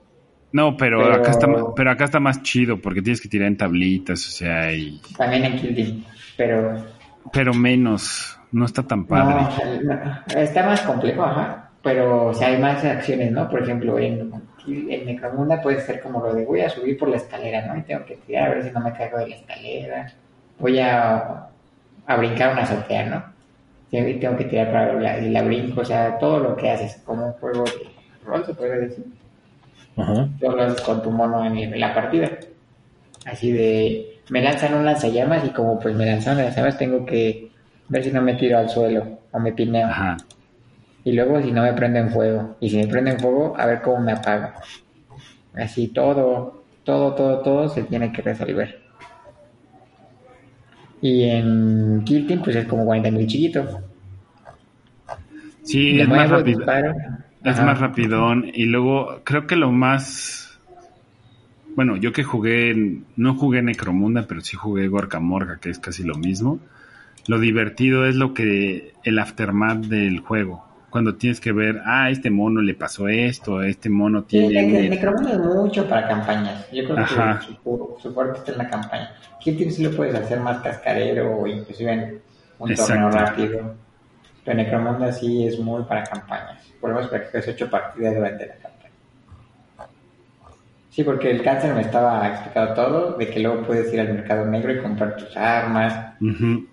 No, 0.53 0.77
pero, 0.79 1.03
Pero- 1.03 1.15
acá 1.17 1.31
está, 1.33 1.47
pero 1.77 1.91
acá 1.91 2.05
está 2.05 2.21
más 2.21 2.43
chido 2.43 2.81
porque 2.81 3.03
tienes 3.03 3.21
que 3.21 3.29
tirar 3.29 3.49
en 3.49 3.59
tablitas, 3.59 4.27
o 4.27 4.31
sea, 4.31 4.73
y, 4.73 5.01
También 5.17 5.45
en 5.45 5.57
Kill 5.59 5.75
Team. 5.75 6.05
Pero 6.37 6.99
pero 7.31 7.53
menos, 7.53 8.39
no 8.53 8.65
está 8.65 8.83
tan 8.85 9.05
padre. 9.05 9.47
no, 9.85 10.41
está 10.41 10.65
más 10.65 10.81
complejo, 10.81 11.23
ajá. 11.25 11.68
Pero 11.83 12.27
o 12.27 12.35
sea, 12.35 12.49
hay 12.49 12.59
más 12.59 12.85
acciones, 12.85 13.31
¿no? 13.31 13.49
Por 13.49 13.63
ejemplo, 13.63 13.99
en, 13.99 14.33
en 14.67 15.07
Necromunda 15.07 15.63
puede 15.63 15.81
ser 15.81 16.01
como 16.01 16.21
lo 16.21 16.35
de 16.35 16.45
voy 16.45 16.61
a 16.61 16.69
subir 16.69 16.99
por 16.99 17.09
la 17.09 17.17
escalera, 17.17 17.67
¿no? 17.67 17.79
Y 17.79 17.83
tengo 17.83 18.05
que 18.05 18.17
tirar 18.17 18.51
a 18.51 18.55
ver 18.55 18.65
si 18.65 18.71
no 18.71 18.81
me 18.81 18.93
caigo 18.93 19.19
de 19.19 19.29
la 19.29 19.37
escalera. 19.37 20.13
Voy 20.59 20.79
a, 20.79 21.49
a 22.07 22.17
brincar 22.17 22.53
una 22.53 22.63
azotea, 22.63 23.07
¿no? 23.07 23.39
Y 23.91 24.15
tengo 24.15 24.37
que 24.37 24.45
tirar 24.45 24.71
para 24.71 24.93
la, 24.95 25.19
y 25.19 25.31
la 25.31 25.43
brinco, 25.43 25.81
o 25.81 25.85
sea, 25.85 26.19
todo 26.19 26.41
lo 26.41 26.57
que 26.57 26.71
haces, 26.71 27.01
como 27.07 27.27
un 27.27 27.33
juego 27.35 27.65
de 27.65 27.89
rol, 28.25 28.45
se 28.45 28.53
puede 28.55 28.81
decir. 28.81 29.05
Ajá. 29.97 30.29
Lo 30.41 30.63
haces 30.63 30.81
con 30.83 31.03
tu 31.03 31.11
mono 31.11 31.45
en, 31.45 31.57
en 31.57 31.81
la 31.81 31.95
partida. 31.95 32.29
Así 33.25 33.53
de, 33.53 34.21
me 34.31 34.43
lanzan 34.43 34.75
un 34.75 34.85
lanzallamas 34.85 35.45
y 35.45 35.51
como 35.51 35.79
pues 35.79 35.95
me 35.95 36.07
lanzan 36.07 36.37
lanzallamas 36.37 36.79
tengo 36.79 37.05
que 37.05 37.51
ver 37.89 38.05
si 38.05 38.11
no 38.11 38.23
me 38.23 38.35
tiro 38.35 38.59
al 38.59 38.69
suelo 38.69 39.21
o 39.33 39.39
me 39.39 39.53
pineo. 39.53 39.87
Ajá. 39.87 40.17
Y 41.09 41.13
luego 41.13 41.41
si 41.41 41.51
no 41.53 41.63
me 41.63 41.73
prendo 41.73 42.01
en 42.01 42.11
fuego. 42.11 42.59
Y 42.61 42.69
si 42.69 42.77
me 42.77 42.87
prendo 42.87 43.11
en 43.11 43.19
fuego, 43.19 43.55
a 43.57 43.65
ver 43.65 43.81
cómo 43.81 43.99
me 43.99 44.13
apago. 44.13 44.51
Así 45.55 45.89
todo, 45.89 46.65
todo, 46.85 47.15
todo, 47.15 47.41
todo 47.41 47.67
se 47.71 47.85
tiene 47.85 48.13
que 48.13 48.21
resolver. 48.21 48.79
Y 51.01 51.25
en 51.25 52.03
Kill 52.05 52.27
Team 52.27 52.43
pues 52.43 52.57
es 52.57 52.67
como 52.67 52.85
40 52.85 53.11
mil 53.11 53.27
chiquito. 53.27 53.81
Sí, 55.63 55.99
es 55.99 56.07
más 56.07 56.29
rápido. 56.29 56.59
disparo. 56.59 56.95
Es 57.43 57.57
Ajá. 57.57 57.65
más 57.65 57.81
rapidón. 57.81 58.45
Y 58.53 58.67
luego, 58.67 59.23
creo 59.25 59.47
que 59.47 59.57
lo 59.57 59.73
más. 59.73 60.59
Bueno, 61.75 61.97
yo 61.97 62.13
que 62.13 62.23
jugué. 62.23 63.01
No 63.17 63.35
jugué 63.35 63.63
Necromunda, 63.63 64.27
pero 64.29 64.43
sí 64.43 64.57
jugué 64.57 64.89
Gorka 64.89 65.21
Morga, 65.21 65.57
que 65.59 65.71
es 65.71 65.79
casi 65.79 66.03
lo 66.03 66.17
mismo. 66.17 66.61
Lo 67.29 67.41
divertido 67.41 68.05
es 68.05 68.15
lo 68.15 68.35
que. 68.35 68.93
El 69.05 69.19
aftermath 69.19 69.87
del 69.87 70.21
juego. 70.21 70.68
Cuando 70.91 71.17
tienes 71.17 71.41
que 71.41 71.53
ver, 71.53 71.83
ah, 71.85 72.11
este 72.11 72.31
mono 72.31 72.63
le 72.63 72.75
pasó 72.75 73.09
esto, 73.09 73.63
este 73.63 73.91
mono 73.91 74.25
Sí, 74.27 74.39
el 74.39 74.49
tiene. 74.49 74.95
Es 74.95 75.39
mucho 75.39 75.87
para 75.87 76.09
campañas. 76.09 76.67
Yo 76.73 76.85
creo 76.85 76.99
Ajá. 76.99 77.41
que 77.41 77.47
su, 77.47 77.97
su 78.01 78.15
fuerte 78.15 78.39
está 78.39 78.53
en 78.53 78.59
la 78.59 78.69
campaña. 78.71 79.11
Team 79.57 79.71
sí 79.71 79.83
lo 79.83 79.91
puedes 79.93 80.15
hacer 80.15 80.41
más 80.41 80.59
cascarero 80.59 81.37
o 81.37 81.47
inclusive 81.47 81.93
en 81.93 82.23
un 82.59 82.75
torneo 82.75 83.11
rápido. 83.11 83.75
Pero 84.45 84.57
Necromunda 84.57 85.13
sí 85.13 85.47
es 85.47 85.59
muy 85.59 85.83
para 85.85 86.05
campañas. 86.05 86.63
Por 86.81 86.91
lo 86.91 86.97
menos 86.97 87.11
practicas 87.11 87.49
ocho 87.49 87.71
partidas 87.71 88.15
durante 88.15 88.47
la 88.47 88.55
campaña. 88.55 88.79
Sí, 90.91 91.05
porque 91.05 91.31
el 91.31 91.43
cáncer 91.43 91.75
me 91.75 91.83
estaba 91.83 92.27
explicado 92.27 92.75
todo, 92.75 93.17
de 93.17 93.29
que 93.29 93.41
luego 93.41 93.63
puedes 93.63 93.93
ir 93.93 94.01
al 94.01 94.13
mercado 94.15 94.47
negro 94.47 94.73
y 94.73 94.83
comprar 94.83 95.17
tus 95.17 95.37
armas 95.37 96.15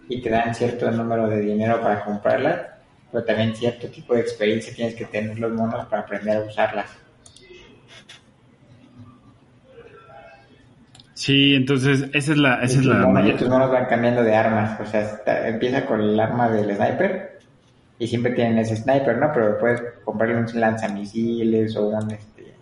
y 0.09 0.21
te 0.21 0.29
dan 0.29 0.55
cierto 0.55 0.89
número 0.89 1.27
de 1.27 1.41
dinero 1.41 1.79
para 1.81 2.03
comprarlas, 2.03 2.61
pero 3.15 3.23
también 3.25 3.55
cierto 3.55 3.87
tipo 3.87 4.13
de 4.13 4.19
experiencia 4.19 4.73
tienes 4.75 4.93
que 4.93 5.05
tener 5.05 5.39
los 5.39 5.49
monos 5.53 5.85
para 5.85 6.01
aprender 6.01 6.35
a 6.35 6.41
usarlas. 6.41 6.89
Sí, 11.13 11.55
entonces, 11.55 12.09
esa 12.13 12.31
es 12.33 12.37
la. 12.37 12.55
Esa 12.61 12.73
Y 12.75 12.79
es 12.79 12.83
tus, 12.83 12.85
la 12.87 13.07
mayor- 13.07 13.37
tus 13.37 13.47
monos 13.47 13.71
van 13.71 13.85
cambiando 13.85 14.21
de 14.21 14.35
armas. 14.35 14.77
O 14.81 14.85
sea, 14.85 14.99
está- 15.01 15.47
empieza 15.47 15.85
con 15.85 16.01
el 16.01 16.19
arma 16.19 16.49
del 16.49 16.75
sniper 16.75 17.39
y 17.99 18.07
siempre 18.07 18.33
tienen 18.33 18.57
ese 18.57 18.75
sniper, 18.75 19.17
¿no? 19.17 19.31
Pero 19.33 19.57
puedes 19.57 19.81
comprarle 20.03 20.35
un 20.35 20.59
lanzamisiles 20.59 21.73
o 21.77 21.87
un 21.87 22.11
este, 22.11 22.53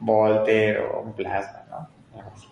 volter 0.00 0.80
o 0.80 1.00
un 1.00 1.14
plasma, 1.14 1.62
¿no? 1.70 1.88
Algo 2.18 2.32
así. 2.34 2.46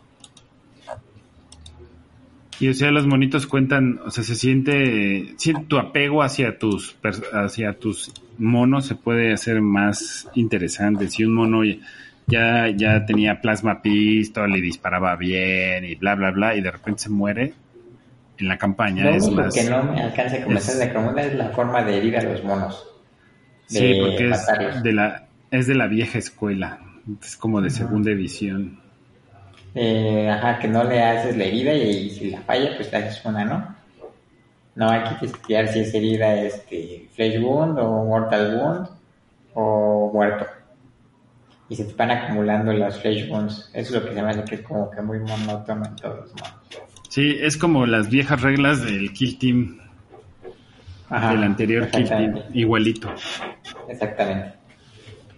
Y 2.61 2.69
o 2.69 2.75
sea, 2.75 2.91
los 2.93 3.07
monitos 3.07 3.47
cuentan, 3.47 4.01
o 4.05 4.11
sea, 4.11 4.23
se 4.23 4.37
siente, 4.37 5.35
siente 5.37 5.65
tu 5.67 5.79
apego 5.79 6.23
hacia 6.23 6.59
tus 6.59 6.97
hacia 7.33 7.75
tus 7.79 8.13
monos 8.39 8.87
se 8.87 8.95
puede 8.95 9.33
hacer 9.33 9.61
más 9.61 10.29
interesante. 10.35 11.09
Si 11.09 11.25
un 11.25 11.35
mono 11.35 11.63
ya 12.27 12.69
ya 12.75 13.05
tenía 13.07 13.41
plasma 13.41 13.83
pistol 13.83 14.57
y 14.57 14.61
disparaba 14.61 15.17
bien 15.17 15.85
y 15.85 15.95
bla 15.97 16.15
bla 16.15 16.31
bla 16.31 16.57
y 16.57 16.61
de 16.61 16.71
repente 16.71 17.03
se 17.03 17.11
muere 17.11 17.55
en 18.39 18.49
la 18.49 18.57
campaña 18.57 19.05
Lo 19.05 19.11
es 19.17 19.25
único 19.25 19.43
más 19.43 19.55
que 19.55 19.65
no 19.65 19.83
me 19.85 20.01
alcanza 20.03 20.37
a 20.37 20.39
es- 20.39 20.79
de 20.79 20.87
Necromunda 20.87 21.23
es 21.23 21.35
la 21.35 21.51
forma 21.51 21.83
de 21.83 21.99
herir 21.99 22.17
a 22.17 22.23
los 22.23 22.43
monos. 22.45 22.87
Sí, 23.67 23.95
porque 24.01 24.31
es 24.31 24.83
de 24.83 24.93
la 24.93 25.27
es 25.51 25.67
de 25.67 25.75
la 25.75 25.87
vieja 25.87 26.19
escuela, 26.19 26.79
es 27.23 27.37
como 27.37 27.61
de 27.61 27.71
segunda 27.71 28.11
edición. 28.11 28.81
Eh, 29.75 30.31
ajá, 30.31 30.59
que 30.59 30.69
no 30.69 30.85
le 30.85 31.03
haces 31.03 31.37
la 31.37 31.45
herida 31.45 31.75
y 31.75 32.11
si 32.11 32.31
la 32.31 32.41
falla, 32.43 32.77
pues 32.77 32.93
le 32.93 32.99
haces 32.99 33.25
una, 33.25 33.45
¿no? 33.45 33.75
No, 34.77 34.89
tienes 35.19 35.37
que 35.37 35.47
tirar 35.47 35.69
si 35.69 35.81
es 35.81 35.95
herida 35.95 36.35
este, 36.35 37.09
Flesh 37.15 37.41
Wound 37.41 37.79
o 37.79 38.05
Mortal 38.05 38.57
Wound 38.57 38.89
o 39.55 40.11
muerto. 40.13 40.47
Y 41.69 41.77
se 41.77 41.85
te 41.85 41.95
van 41.95 42.11
acumulando 42.11 42.73
las 42.73 43.01
Flesh 43.01 43.31
Wounds. 43.31 43.71
Eso 43.73 43.97
es 43.97 44.03
lo 44.03 44.09
que 44.09 44.15
se 44.15 44.23
me 44.23 44.31
hace 44.31 44.45
que 44.45 44.55
es 44.57 44.61
como 44.63 44.91
que 44.91 45.01
muy 45.01 45.19
monótono 45.21 45.85
en 45.87 45.97
todos 45.97 46.17
los 46.17 46.31
modos. 46.35 46.55
Sí, 47.09 47.37
es 47.41 47.57
como 47.57 47.87
las 47.87 48.11
viejas 48.11 48.43
reglas 48.43 48.85
del 48.85 49.13
Kill 49.13 49.39
Team, 49.39 49.81
Ajá, 51.09 51.31
del 51.31 51.45
anterior 51.45 51.89
Kill 51.89 52.09
Team, 52.09 52.43
igualito. 52.53 53.09
Exactamente. 53.89 54.55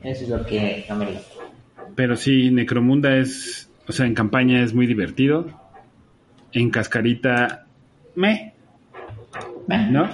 Eso 0.03 0.25
es 0.25 0.31
lo 0.31 0.47
que 0.47 0.87
no 0.89 0.97
me 0.97 1.07
gusta. 1.07 1.35
Pero 1.95 2.17
sí, 2.17 2.51
Necromunda 2.51 3.17
es, 3.17 3.66
o 3.89 3.93
sea, 3.93 4.07
en 4.07 4.15
campaña 4.15 4.63
es 4.63 4.75
muy 4.75 4.87
divertido. 4.87 5.47
En 6.53 6.71
cascarita, 6.71 7.67
me, 8.15 8.55
¿no? 9.69 10.09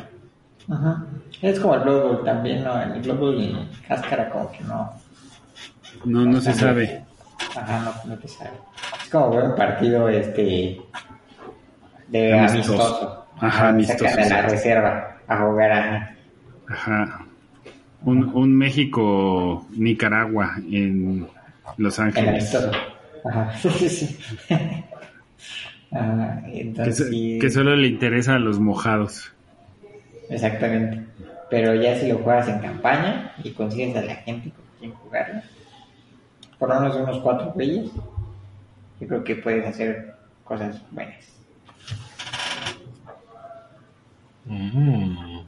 Ajá. 0.70 1.04
Es 1.40 1.58
como 1.60 1.74
el 1.74 1.80
Blood 1.82 2.02
Bowl 2.02 2.24
también, 2.24 2.64
¿no? 2.64 2.80
El 2.82 3.00
Blood 3.02 3.18
Bowl 3.18 3.34
y 3.40 3.68
Cáscara 3.86 4.28
como 4.30 4.50
que 4.52 4.62
no... 4.64 4.90
No, 6.04 6.24
no 6.24 6.40
se 6.40 6.52
sabe. 6.54 7.04
Ajá, 7.56 8.00
no, 8.04 8.10
no 8.12 8.18
te 8.18 8.26
sabe. 8.28 8.50
Es 9.02 9.08
como 9.10 9.26
un 9.28 9.54
partido 9.54 10.08
este 10.08 10.80
de 12.08 12.38
Amistoso. 12.38 12.72
amistoso. 12.72 13.26
Ajá, 13.40 13.68
amistoso, 13.68 14.04
Sacan 14.04 14.24
a 14.24 14.28
la 14.28 14.42
reserva 14.48 15.16
a 15.28 15.36
jugar 15.38 15.72
a... 15.72 16.16
Ajá. 16.68 17.26
Un, 18.04 18.24
un 18.34 18.56
México-Nicaragua 18.56 20.56
en 20.70 21.28
Los 21.76 21.98
El 21.98 22.04
Ángeles. 22.06 22.28
amistoso. 22.54 22.70
Ajá, 23.24 23.56
sí, 23.62 23.88
sí, 26.90 27.38
Que, 27.40 27.50
solo 27.50 27.76
le 27.76 27.88
interesa 27.88 28.34
a 28.34 28.38
los 28.38 28.58
mojados. 28.58 29.32
Exactamente. 30.28 31.04
Pero 31.50 31.74
ya 31.74 31.98
si 31.98 32.08
lo 32.08 32.18
juegas 32.18 32.48
en 32.48 32.60
campaña 32.60 33.32
y 33.44 33.50
consigues 33.50 33.94
a 33.96 34.02
la 34.02 34.14
gente 34.16 34.50
con 34.50 34.64
quien 34.78 34.92
jugarlo, 34.92 35.42
por 36.58 36.70
lo 36.70 36.80
menos 36.80 36.96
unos 36.96 37.18
cuatro 37.18 37.52
güeyes, 37.52 37.90
yo 39.00 39.06
creo 39.06 39.24
que 39.24 39.36
puedes 39.36 39.66
hacer 39.66 40.14
cosas 40.44 40.82
buenas. 40.90 41.32
Mm. 44.46 45.42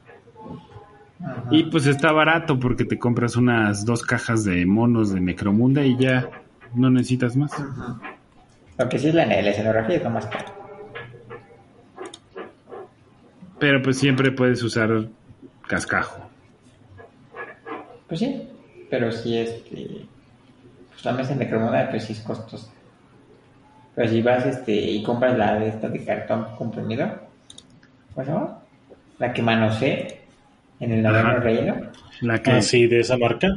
Y 1.51 1.63
pues 1.65 1.87
está 1.87 2.11
barato 2.11 2.59
porque 2.59 2.85
te 2.85 2.99
compras 2.99 3.35
unas 3.35 3.85
dos 3.85 4.03
cajas 4.03 4.43
de 4.43 4.65
monos 4.65 5.11
de 5.11 5.21
Necromunda 5.21 5.83
y 5.83 5.97
ya 5.97 6.29
no 6.75 6.89
necesitas 6.89 7.35
más. 7.35 7.53
Ajá. 7.53 7.99
Lo 8.77 8.89
que 8.89 8.99
sí 8.99 9.07
es 9.09 9.15
la, 9.15 9.25
la 9.25 9.33
escenografía 9.49 9.95
es 9.97 10.03
lo 10.03 10.09
más 10.09 10.25
caro. 10.27 10.45
Pero 13.59 13.81
pues 13.81 13.97
siempre 13.97 14.31
puedes 14.31 14.61
usar 14.63 15.07
cascajo. 15.67 16.29
Pues 18.07 18.19
sí, 18.19 18.47
pero 18.89 19.11
sí 19.11 19.37
este 19.37 20.05
pues 20.91 21.05
la 21.05 21.13
mesa 21.13 21.33
de 21.33 21.45
Necromunda 21.45 21.89
pues 21.89 22.03
sí 22.03 22.13
es 22.13 22.19
costosa. 22.21 22.67
Pero 23.95 24.09
si 24.09 24.21
vas 24.21 24.45
este 24.45 24.73
y 24.73 25.03
compras 25.03 25.37
la 25.37 25.57
de 25.57 25.69
esta 25.69 25.87
de 25.87 26.03
cartón 26.03 26.47
comprimido, 26.57 27.09
¿cómo 28.13 28.25
se 28.25 28.31
llama? 28.31 28.59
La 29.19 29.31
que 29.33 29.41
manosé 29.41 30.21
en 30.81 30.91
el 30.91 31.01
noveno 31.01 31.37
reino. 31.39 31.75
La 32.21 32.41
que, 32.41 32.51
Ah, 32.51 32.61
sí, 32.61 32.87
de 32.87 32.99
esa 32.99 33.17
marca. 33.17 33.47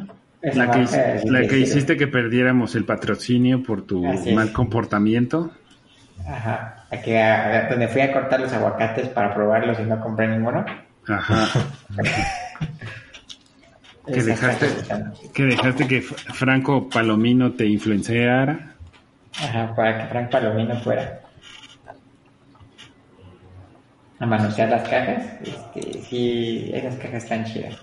La 0.42 0.70
que, 0.70 0.86
la 1.24 1.46
que 1.48 1.58
hiciste 1.58 1.96
que 1.96 2.06
perdiéramos 2.06 2.74
el 2.76 2.84
patrocinio 2.84 3.62
por 3.62 3.82
tu 3.86 4.06
Así 4.08 4.28
es. 4.30 4.34
mal 4.36 4.52
comportamiento. 4.52 5.50
Ajá. 6.26 6.84
Que 7.04 7.20
a- 7.20 7.68
donde 7.68 7.88
fui 7.88 8.00
a 8.02 8.12
cortar 8.12 8.40
los 8.40 8.52
aguacates 8.52 9.08
para 9.08 9.34
probarlos 9.34 9.78
y 9.80 9.82
no 9.82 10.00
compré 10.00 10.28
ninguno. 10.28 10.64
Ajá. 11.08 11.48
Que 14.06 14.20
Esa 14.20 14.26
dejaste, 14.30 14.66
que 15.34 15.42
dejaste 15.44 15.86
que 15.86 16.00
Franco 16.00 16.88
Palomino 16.88 17.52
te 17.52 17.66
influenciara. 17.66 18.72
Ajá, 19.38 19.74
para 19.76 19.98
que 19.98 20.06
Frank 20.06 20.30
Palomino 20.30 20.80
fuera 20.80 21.20
a 24.18 24.24
manosear 24.24 24.70
las 24.70 24.88
cajas. 24.88 25.24
Este, 25.42 26.00
sí, 26.04 26.70
esas 26.72 26.96
cajas 26.96 27.22
están 27.24 27.44
chidas. 27.44 27.76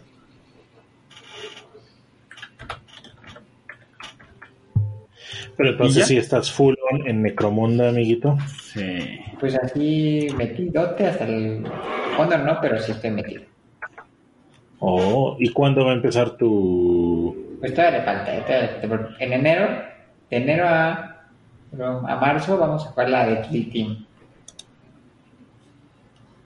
Pero 5.57 5.69
¿Y 5.69 5.71
entonces 5.73 6.07
sí 6.07 6.17
estás 6.17 6.51
full 6.51 6.75
on 6.91 7.07
en 7.07 7.21
Necromunda, 7.21 7.89
amiguito. 7.89 8.37
Sí. 8.73 9.19
Pues 9.39 9.55
así 9.55 10.27
metidote 10.37 11.07
hasta 11.07 11.25
el 11.25 11.65
fondo, 12.17 12.37
no, 12.37 12.59
pero 12.61 12.77
sí 12.79 12.91
estoy 12.91 13.11
metido. 13.11 13.43
Oh, 14.79 15.37
¿y 15.39 15.49
cuándo 15.49 15.85
va 15.85 15.91
a 15.91 15.95
empezar 15.95 16.31
tu...? 16.31 17.57
Pues 17.59 17.73
todavía 17.73 17.99
le 17.99 18.05
falta, 18.05 18.35
eh, 18.35 18.79
todavía 18.81 19.15
En 19.19 19.33
enero, 19.33 19.67
de 20.29 20.37
enero 20.37 20.67
a, 20.67 21.27
a 21.79 22.15
marzo, 22.17 22.57
vamos 22.57 22.85
a 22.85 22.89
jugar 22.89 23.09
la 23.09 23.27
de 23.27 23.41
Kill 23.41 23.71
Team, 23.71 24.05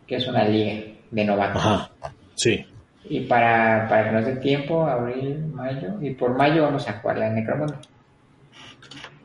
que 0.07 0.15
es 0.15 0.27
una 0.27 0.43
liga 0.45 0.83
de 1.09 1.25
novatos. 1.25 1.65
Ajá, 1.65 1.91
sí. 2.35 2.65
Y 3.05 3.21
para, 3.21 3.87
para 3.89 4.05
que 4.05 4.11
nos 4.11 4.25
dé 4.25 4.35
tiempo, 4.35 4.85
abril, 4.85 5.47
mayo, 5.47 5.95
y 5.99 6.11
por 6.11 6.37
mayo 6.37 6.63
vamos 6.63 6.87
a 6.87 6.93
jugar 6.99 7.17
la 7.17 7.29
de 7.29 7.41
Necromunda. 7.41 7.79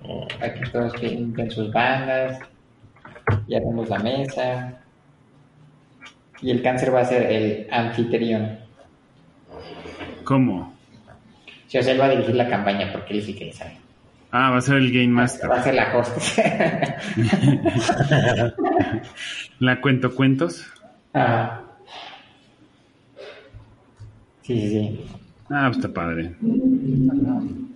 Oh, 0.06 0.26
Para 0.38 0.54
que 0.54 0.70
todos 0.70 0.92
pinten 1.00 1.50
sus 1.50 1.72
bandas, 1.72 2.38
ya 3.48 3.58
tenemos 3.58 3.88
la 3.88 3.98
mesa. 3.98 4.74
Y 6.40 6.50
el 6.50 6.62
cáncer 6.62 6.94
va 6.94 7.00
a 7.00 7.04
ser 7.04 7.22
el 7.30 7.66
anfitrión. 7.70 8.58
¿Cómo? 10.24 10.74
Si 11.68 11.78
o 11.78 11.82
sea, 11.82 11.92
él 11.92 12.00
va 12.00 12.06
a 12.06 12.10
dirigir 12.10 12.34
la 12.34 12.48
campaña 12.48 12.90
porque 12.92 13.14
él 13.14 13.22
sí 13.22 13.34
que 13.34 13.52
sabe. 13.52 13.78
Ah, 14.30 14.50
va 14.50 14.58
a 14.58 14.60
ser 14.60 14.76
el 14.76 14.92
Game 14.92 15.08
Master. 15.08 15.50
Va 15.50 15.60
a 15.60 15.62
ser 15.62 15.74
la 15.74 15.96
host. 15.96 16.36
La 19.60 19.80
cuento 19.80 20.14
cuentos. 20.14 20.66
Ajá. 21.12 21.62
Sí, 24.42 24.60
sí, 24.60 24.68
sí. 24.68 25.00
Ah, 25.48 25.70
pues 25.72 25.78
está 25.78 25.94
padre. 25.94 26.34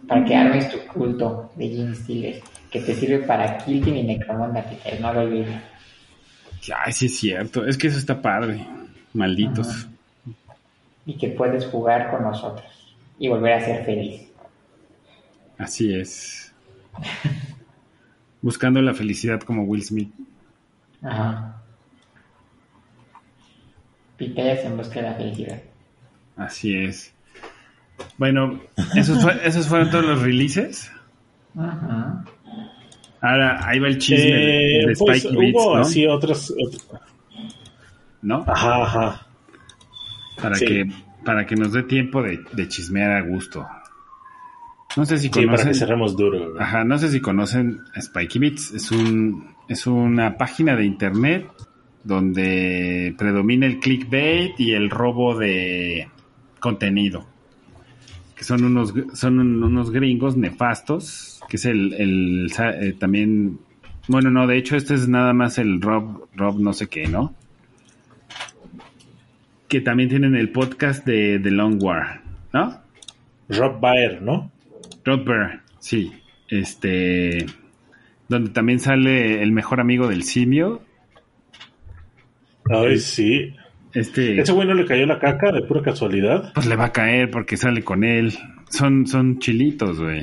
Para 0.08 0.24
que 0.24 0.34
armes 0.34 0.70
tu 0.70 0.78
culto 0.92 1.52
de 1.56 1.68
Gene 1.68 1.94
Steelers, 1.94 2.42
que 2.70 2.80
te 2.80 2.94
sirve 2.94 3.18
para 3.26 3.58
Kill 3.58 3.84
Team 3.84 3.96
y 3.96 4.02
Necromunda, 4.04 4.62
Peter, 4.62 5.00
no 5.00 5.12
lo 5.12 5.20
olvides. 5.20 5.60
Ay, 6.76 6.92
sí 6.92 7.06
es 7.06 7.18
cierto. 7.18 7.66
Es 7.66 7.76
que 7.76 7.88
eso 7.88 7.98
está 7.98 8.20
padre. 8.20 8.66
Malditos. 9.12 9.86
Y 11.06 11.16
que 11.16 11.28
puedes 11.28 11.66
jugar 11.66 12.10
con 12.10 12.22
nosotros 12.22 12.66
y 13.18 13.28
volver 13.28 13.54
a 13.54 13.60
ser 13.60 13.84
feliz. 13.84 14.28
Así 15.58 15.94
es. 15.94 16.54
Buscando 18.42 18.80
la 18.80 18.94
felicidad 18.94 19.40
como 19.40 19.64
Will 19.64 19.82
Smith. 19.82 20.12
Ajá. 21.02 21.62
Pitayas 24.16 24.64
en 24.64 24.76
busca 24.76 24.96
de 24.96 25.02
la 25.02 25.14
felicidad. 25.14 25.62
Así 26.36 26.74
es. 26.74 27.12
Bueno, 28.16 28.60
esos, 28.96 29.22
fue- 29.22 29.40
esos 29.46 29.66
fueron 29.68 29.90
todos 29.90 30.04
los 30.04 30.22
releases. 30.22 30.90
Ajá. 31.58 32.24
Ahora, 33.20 33.66
ahí 33.68 33.78
va 33.80 33.88
el 33.88 33.98
chisme 33.98 34.24
de, 34.24 34.80
Eh, 34.82 34.86
de 34.86 34.94
pues 34.96 35.18
Spike 35.24 35.36
Beats, 35.36 35.54
hubo 35.56 35.74
¿no? 35.76 35.80
así 35.82 36.06
otras... 36.06 36.52
ot- 36.52 37.00
¿No? 38.22 38.44
Ajá, 38.46 38.82
ajá. 38.82 39.26
Para, 40.40 40.54
sí. 40.56 40.66
que, 40.66 40.86
para 41.24 41.46
que 41.46 41.56
nos 41.56 41.72
dé 41.72 41.82
tiempo 41.84 42.22
de, 42.22 42.40
de 42.52 42.68
chismear 42.68 43.10
a 43.12 43.22
gusto. 43.22 43.66
No 44.96 45.04
sé 45.04 45.16
si 45.18 45.24
Sí, 45.24 45.28
para 45.30 45.44
conocen. 45.46 45.68
que 45.68 45.74
cerremos 45.74 46.16
duro. 46.16 46.54
Ajá, 46.60 46.84
no 46.84 46.96
sé 46.98 47.08
si 47.10 47.20
conocen 47.20 47.80
Spikey 48.00 48.40
Beats. 48.40 48.72
Es 48.72 48.90
un 48.90 49.54
es 49.68 49.86
una 49.86 50.36
página 50.38 50.74
de 50.76 50.84
internet 50.86 51.46
donde 52.02 53.14
predomina 53.18 53.66
el 53.66 53.78
clickbait 53.80 54.58
y 54.58 54.72
el 54.72 54.88
robo 54.90 55.36
de 55.38 56.08
contenido. 56.58 57.26
Que 58.38 58.44
son 58.44 58.62
unos 58.64 58.94
son 59.14 59.40
un- 59.40 59.62
unos 59.64 59.90
gringos 59.90 60.36
nefastos, 60.36 61.40
que 61.48 61.56
es 61.56 61.64
el, 61.66 61.92
el 61.94 62.50
eh, 62.56 62.94
también 62.98 63.58
bueno, 64.06 64.30
no, 64.30 64.46
de 64.46 64.56
hecho 64.56 64.76
este 64.76 64.94
es 64.94 65.08
nada 65.08 65.32
más 65.34 65.58
el 65.58 65.82
Rob 65.82 66.28
Rob 66.34 66.58
no 66.60 66.72
sé 66.72 66.86
qué, 66.86 67.08
¿no? 67.08 67.34
Que 69.68 69.80
también 69.80 70.08
tienen 70.08 70.34
el 70.34 70.50
podcast 70.50 71.04
de 71.04 71.38
The 71.42 71.50
Long 71.50 71.82
War, 71.82 72.22
¿no? 72.54 72.80
Rob 73.50 73.80
Baer, 73.80 74.22
¿no? 74.22 74.50
Rod 75.04 75.24
Bear, 75.26 75.62
sí. 75.78 76.12
Este. 76.48 77.44
Donde 78.28 78.50
también 78.50 78.78
sale 78.80 79.42
el 79.42 79.52
mejor 79.52 79.80
amigo 79.80 80.06
del 80.08 80.22
simio. 80.22 80.82
Ay, 82.70 82.98
sí. 82.98 83.54
Este. 83.98 84.40
¿Ese 84.40 84.52
güey 84.52 84.66
no 84.66 84.74
le 84.74 84.84
cayó 84.84 85.06
la 85.06 85.18
caca 85.18 85.50
de 85.52 85.62
pura 85.62 85.82
casualidad? 85.82 86.52
Pues 86.54 86.66
le 86.66 86.76
va 86.76 86.86
a 86.86 86.92
caer 86.92 87.30
porque 87.30 87.56
sale 87.56 87.82
con 87.82 88.04
él. 88.04 88.32
Son, 88.68 89.06
son 89.06 89.38
chilitos, 89.38 90.00
güey. 90.00 90.22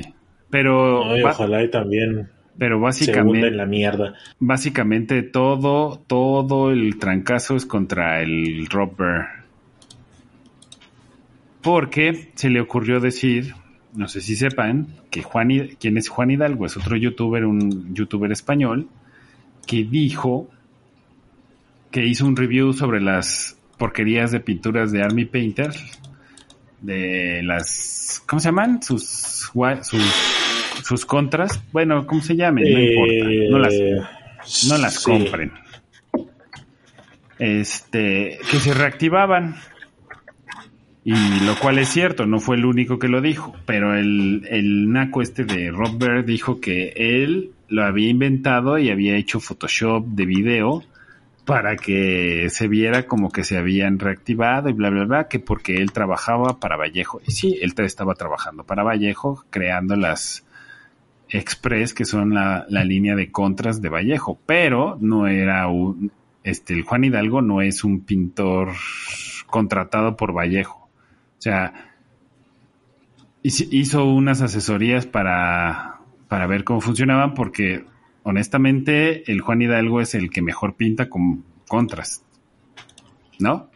Pero, 0.50 1.04
Ay, 1.10 1.22
ojalá 1.22 1.62
y 1.62 1.70
también 1.70 2.28
pero 2.58 2.76
se 2.76 2.82
básicamente, 2.82 3.48
en 3.48 3.56
la 3.56 3.66
mierda. 3.66 4.14
básicamente 4.38 5.22
todo, 5.22 6.02
todo 6.06 6.70
el 6.70 6.98
trancazo 6.98 7.56
es 7.56 7.66
contra 7.66 8.22
el 8.22 8.66
Rob 8.66 8.96
Bear. 8.96 9.44
Porque 11.62 12.30
se 12.34 12.48
le 12.48 12.60
ocurrió 12.60 13.00
decir, 13.00 13.54
no 13.94 14.08
sé 14.08 14.20
si 14.20 14.36
sepan, 14.36 14.86
que 15.10 15.22
Juan, 15.22 15.48
¿quién 15.80 15.98
es 15.98 16.08
Juan 16.08 16.30
Hidalgo? 16.30 16.66
Es 16.66 16.76
otro 16.76 16.96
youtuber, 16.96 17.44
un 17.44 17.94
youtuber 17.94 18.30
español, 18.30 18.88
que 19.66 19.84
dijo 19.84 20.48
que 21.90 22.06
hizo 22.06 22.26
un 22.26 22.36
review 22.36 22.72
sobre 22.72 23.00
las 23.00 23.55
porquerías 23.78 24.30
de 24.30 24.40
pinturas 24.40 24.92
de 24.92 25.02
Army 25.02 25.24
Painter, 25.24 25.70
de 26.80 27.42
las, 27.42 28.22
¿cómo 28.26 28.40
se 28.40 28.48
llaman? 28.48 28.82
Sus, 28.82 29.04
sus, 29.82 30.02
sus 30.82 31.04
contras, 31.06 31.60
bueno, 31.72 32.06
¿cómo 32.06 32.22
se 32.22 32.36
llamen? 32.36 32.64
No 32.72 32.78
Eh, 32.78 32.92
importa, 32.92 33.50
no 33.50 33.58
las, 33.58 34.68
no 34.68 34.78
las 34.78 34.94
sí. 34.94 35.04
compren. 35.10 35.52
Este, 37.38 38.38
que 38.50 38.58
se 38.60 38.72
reactivaban. 38.74 39.56
Y 41.04 41.12
lo 41.44 41.56
cual 41.60 41.78
es 41.78 41.88
cierto, 41.88 42.26
no 42.26 42.40
fue 42.40 42.56
el 42.56 42.64
único 42.64 42.98
que 42.98 43.06
lo 43.06 43.20
dijo, 43.20 43.54
pero 43.64 43.96
el, 43.96 44.44
el 44.50 44.90
naco 44.90 45.22
este 45.22 45.44
de 45.44 45.70
Rob 45.70 45.98
Bear 45.98 46.24
dijo 46.24 46.60
que 46.60 46.92
él 46.96 47.52
lo 47.68 47.84
había 47.84 48.08
inventado 48.08 48.76
y 48.78 48.90
había 48.90 49.16
hecho 49.16 49.38
Photoshop 49.38 50.04
de 50.04 50.26
video 50.26 50.82
para 51.46 51.76
que 51.76 52.48
se 52.50 52.66
viera 52.66 53.06
como 53.06 53.30
que 53.30 53.44
se 53.44 53.56
habían 53.56 54.00
reactivado 54.00 54.68
y 54.68 54.72
bla, 54.72 54.90
bla, 54.90 55.04
bla, 55.04 55.28
que 55.28 55.38
porque 55.38 55.76
él 55.76 55.92
trabajaba 55.92 56.58
para 56.58 56.76
Vallejo. 56.76 57.20
Y 57.24 57.30
sí, 57.30 57.58
él 57.62 57.72
estaba 57.78 58.14
trabajando 58.14 58.64
para 58.64 58.82
Vallejo, 58.82 59.44
creando 59.48 59.94
las 59.94 60.44
Express, 61.28 61.94
que 61.94 62.04
son 62.04 62.34
la, 62.34 62.66
la 62.68 62.84
línea 62.84 63.14
de 63.14 63.30
contras 63.30 63.80
de 63.80 63.88
Vallejo, 63.88 64.38
pero 64.44 64.98
no 65.00 65.28
era 65.28 65.68
un, 65.68 66.10
este, 66.42 66.74
el 66.74 66.82
Juan 66.82 67.04
Hidalgo 67.04 67.42
no 67.42 67.62
es 67.62 67.84
un 67.84 68.00
pintor 68.00 68.72
contratado 69.46 70.16
por 70.16 70.32
Vallejo. 70.32 70.88
O 71.38 71.42
sea, 71.42 71.92
hizo 73.42 74.04
unas 74.04 74.42
asesorías 74.42 75.06
para, 75.06 76.00
para 76.26 76.48
ver 76.48 76.64
cómo 76.64 76.80
funcionaban 76.80 77.34
porque 77.34 77.84
honestamente 78.26 79.30
el 79.30 79.40
Juan 79.40 79.62
Hidalgo 79.62 80.00
es 80.00 80.14
el 80.16 80.30
que 80.30 80.42
mejor 80.42 80.74
pinta 80.74 81.08
con 81.08 81.44
contrast. 81.68 82.24
¿No? 83.38 83.70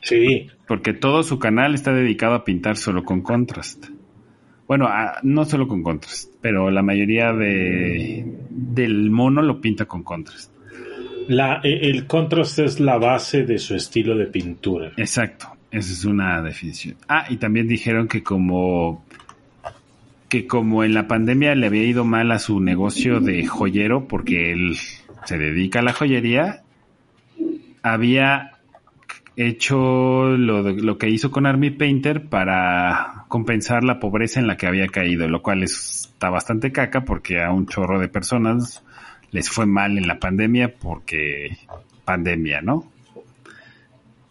Sí. 0.00 0.48
Porque 0.66 0.94
todo 0.94 1.22
su 1.22 1.38
canal 1.38 1.74
está 1.74 1.92
dedicado 1.92 2.34
a 2.34 2.44
pintar 2.44 2.76
solo 2.76 3.04
con 3.04 3.20
contrast. 3.20 3.86
Bueno, 4.66 4.88
no 5.22 5.44
solo 5.44 5.68
con 5.68 5.82
contrast, 5.82 6.32
pero 6.40 6.70
la 6.70 6.82
mayoría 6.82 7.32
de, 7.34 8.24
del 8.48 9.10
mono 9.10 9.42
lo 9.42 9.60
pinta 9.60 9.84
con 9.84 10.02
contrast. 10.02 10.50
La, 11.28 11.60
e, 11.62 11.90
el 11.90 12.06
contrast 12.06 12.58
es 12.60 12.80
la 12.80 12.96
base 12.96 13.44
de 13.44 13.58
su 13.58 13.74
estilo 13.74 14.16
de 14.16 14.26
pintura. 14.28 14.92
Exacto, 14.96 15.48
esa 15.70 15.92
es 15.92 16.04
una 16.06 16.40
definición. 16.40 16.96
Ah, 17.06 17.26
y 17.28 17.36
también 17.36 17.68
dijeron 17.68 18.08
que 18.08 18.22
como 18.22 19.04
que 20.32 20.46
como 20.46 20.82
en 20.82 20.94
la 20.94 21.08
pandemia 21.08 21.54
le 21.54 21.66
había 21.66 21.84
ido 21.84 22.06
mal 22.06 22.32
a 22.32 22.38
su 22.38 22.58
negocio 22.58 23.20
de 23.20 23.46
joyero 23.46 24.08
porque 24.08 24.50
él 24.50 24.78
se 25.26 25.36
dedica 25.36 25.80
a 25.80 25.82
la 25.82 25.92
joyería, 25.92 26.62
había 27.82 28.52
hecho 29.36 30.30
lo, 30.38 30.62
lo 30.62 30.96
que 30.96 31.10
hizo 31.10 31.30
con 31.30 31.44
Army 31.44 31.68
Painter 31.68 32.30
para 32.30 33.26
compensar 33.28 33.84
la 33.84 34.00
pobreza 34.00 34.40
en 34.40 34.46
la 34.46 34.56
que 34.56 34.66
había 34.66 34.86
caído, 34.86 35.28
lo 35.28 35.42
cual 35.42 35.64
está 35.64 36.30
bastante 36.30 36.72
caca 36.72 37.04
porque 37.04 37.42
a 37.42 37.52
un 37.52 37.66
chorro 37.66 38.00
de 38.00 38.08
personas 38.08 38.82
les 39.32 39.50
fue 39.50 39.66
mal 39.66 39.98
en 39.98 40.08
la 40.08 40.18
pandemia 40.18 40.72
porque 40.78 41.58
pandemia, 42.06 42.62
¿no? 42.62 42.90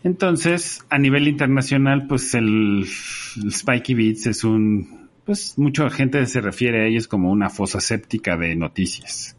Entonces, 0.03 0.83
a 0.89 0.97
nivel 0.97 1.27
internacional, 1.27 2.07
pues 2.07 2.33
el, 2.33 2.87
el 3.35 3.51
Spiky 3.53 3.93
Beats 3.93 4.25
es 4.25 4.43
un, 4.43 5.00
pues 5.31 5.57
mucha 5.57 5.89
gente 5.89 6.25
se 6.25 6.41
refiere 6.41 6.81
a 6.81 6.87
ellos 6.87 7.07
como 7.07 7.31
una 7.31 7.49
fosa 7.49 7.79
séptica 7.79 8.35
de 8.35 8.53
noticias. 8.57 9.37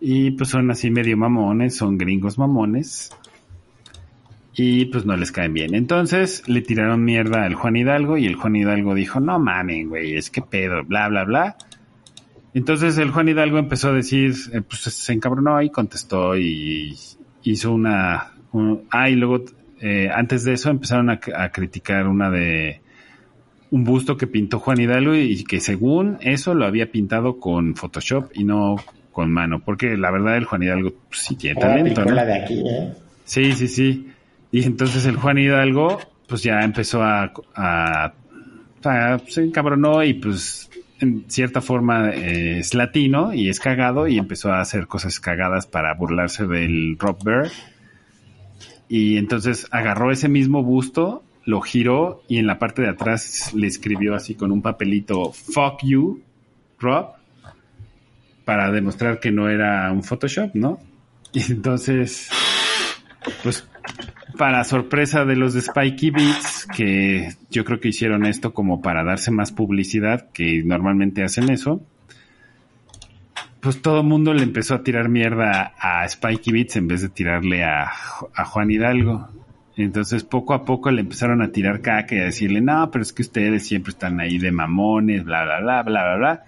Y 0.00 0.30
pues 0.30 0.48
son 0.48 0.70
así 0.70 0.90
medio 0.90 1.18
mamones, 1.18 1.76
son 1.76 1.98
gringos 1.98 2.38
mamones 2.38 3.10
y 4.56 4.86
pues 4.86 5.04
no 5.04 5.18
les 5.18 5.32
caen 5.32 5.52
bien. 5.52 5.74
Entonces 5.74 6.48
le 6.48 6.62
tiraron 6.62 7.04
mierda 7.04 7.44
al 7.44 7.56
Juan 7.56 7.76
Hidalgo 7.76 8.16
y 8.16 8.24
el 8.24 8.36
Juan 8.36 8.56
Hidalgo 8.56 8.94
dijo, 8.94 9.20
no 9.20 9.38
mames, 9.38 9.86
güey, 9.86 10.16
es 10.16 10.30
que 10.30 10.40
pedo, 10.40 10.82
bla, 10.82 11.08
bla, 11.08 11.24
bla. 11.24 11.56
Entonces 12.54 12.96
el 12.96 13.10
Juan 13.10 13.28
Hidalgo 13.28 13.58
empezó 13.58 13.90
a 13.90 13.92
decir, 13.92 14.34
eh, 14.54 14.62
pues 14.62 14.80
se 14.80 15.12
encabronó 15.12 15.60
y 15.60 15.68
contestó 15.68 16.38
y 16.38 16.96
hizo 17.42 17.74
una... 17.74 18.32
ah, 18.90 19.10
y 19.10 19.14
luego 19.14 19.44
eh, 19.82 20.08
antes 20.10 20.44
de 20.44 20.54
eso 20.54 20.70
empezaron 20.70 21.10
a, 21.10 21.18
criticar 21.18 22.08
una 22.08 22.30
de... 22.30 22.80
Un 23.70 23.84
busto 23.84 24.16
que 24.16 24.26
pintó 24.26 24.58
Juan 24.58 24.80
Hidalgo 24.80 25.14
y 25.14 25.44
que 25.44 25.60
según 25.60 26.18
eso 26.20 26.54
lo 26.54 26.66
había 26.66 26.90
pintado 26.90 27.38
con 27.38 27.76
Photoshop 27.76 28.30
y 28.34 28.44
no 28.44 28.76
con 29.12 29.30
mano, 29.32 29.60
porque 29.60 29.96
la 29.96 30.10
verdad 30.10 30.36
el 30.36 30.44
Juan 30.44 30.62
Hidalgo 30.62 30.92
pues, 31.08 31.20
sí 31.20 31.36
tiene 31.36 31.60
talento. 31.60 32.04
¿no? 32.04 32.14
de 32.14 32.34
aquí, 32.34 32.62
¿eh? 32.66 32.92
Sí, 33.24 33.52
sí, 33.52 33.68
sí. 33.68 34.08
Y 34.52 34.64
entonces 34.64 35.04
el 35.06 35.16
Juan 35.16 35.38
Hidalgo, 35.38 35.98
pues 36.26 36.42
ya 36.42 36.60
empezó 36.62 37.02
a, 37.02 37.32
a, 37.54 38.12
a 38.84 39.18
se 39.28 39.44
encabronó 39.44 40.02
y 40.02 40.14
pues 40.14 40.70
en 41.00 41.24
cierta 41.28 41.60
forma 41.60 42.10
eh, 42.10 42.58
es 42.58 42.74
latino 42.74 43.32
y 43.32 43.48
es 43.48 43.58
cagado 43.58 44.06
y 44.06 44.18
empezó 44.18 44.52
a 44.52 44.60
hacer 44.60 44.86
cosas 44.86 45.18
cagadas 45.18 45.66
para 45.66 45.94
burlarse 45.94 46.46
del 46.46 46.96
Rob 46.98 47.22
Bear. 47.24 47.50
Y 48.88 49.16
entonces 49.16 49.66
agarró 49.70 50.10
ese 50.10 50.28
mismo 50.28 50.62
busto, 50.62 51.22
lo 51.44 51.60
giró 51.60 52.22
y 52.28 52.38
en 52.38 52.46
la 52.46 52.58
parte 52.58 52.82
de 52.82 52.88
atrás 52.88 53.52
le 53.54 53.66
escribió 53.66 54.14
así 54.14 54.34
con 54.34 54.52
un 54.52 54.62
papelito, 54.62 55.32
fuck 55.32 55.82
you, 55.82 56.22
Rob, 56.78 57.12
para 58.44 58.70
demostrar 58.70 59.20
que 59.20 59.30
no 59.30 59.48
era 59.48 59.90
un 59.92 60.02
Photoshop, 60.02 60.54
¿no? 60.54 60.78
Y 61.32 61.52
entonces, 61.52 62.28
pues 63.42 63.66
para 64.36 64.64
sorpresa 64.64 65.24
de 65.24 65.36
los 65.36 65.54
de 65.54 65.60
Spikey 65.60 66.10
Beats, 66.10 66.66
que 66.74 67.34
yo 67.50 67.64
creo 67.64 67.80
que 67.80 67.88
hicieron 67.88 68.24
esto 68.26 68.52
como 68.52 68.80
para 68.80 69.04
darse 69.04 69.30
más 69.30 69.52
publicidad, 69.52 70.30
que 70.32 70.62
normalmente 70.64 71.22
hacen 71.22 71.50
eso, 71.50 71.82
pues 73.60 73.82
todo 73.82 74.00
el 74.00 74.06
mundo 74.06 74.32
le 74.32 74.42
empezó 74.42 74.74
a 74.74 74.82
tirar 74.82 75.08
mierda 75.08 75.74
a 75.78 76.08
Spikey 76.08 76.52
Beats 76.52 76.76
en 76.76 76.88
vez 76.88 77.02
de 77.02 77.10
tirarle 77.10 77.62
a, 77.64 77.90
a 78.34 78.44
Juan 78.46 78.70
Hidalgo. 78.70 79.28
Entonces 79.80 80.24
poco 80.24 80.54
a 80.54 80.64
poco 80.64 80.90
le 80.90 81.00
empezaron 81.00 81.42
a 81.42 81.52
tirar 81.52 81.80
caca 81.80 82.14
y 82.14 82.18
a 82.18 82.24
decirle, 82.24 82.60
no, 82.60 82.90
pero 82.90 83.02
es 83.02 83.12
que 83.12 83.22
ustedes 83.22 83.66
siempre 83.66 83.90
están 83.90 84.20
ahí 84.20 84.38
de 84.38 84.52
mamones, 84.52 85.24
bla, 85.24 85.44
bla, 85.44 85.60
bla, 85.60 85.82
bla, 85.82 86.04
bla, 86.04 86.16
bla. 86.16 86.44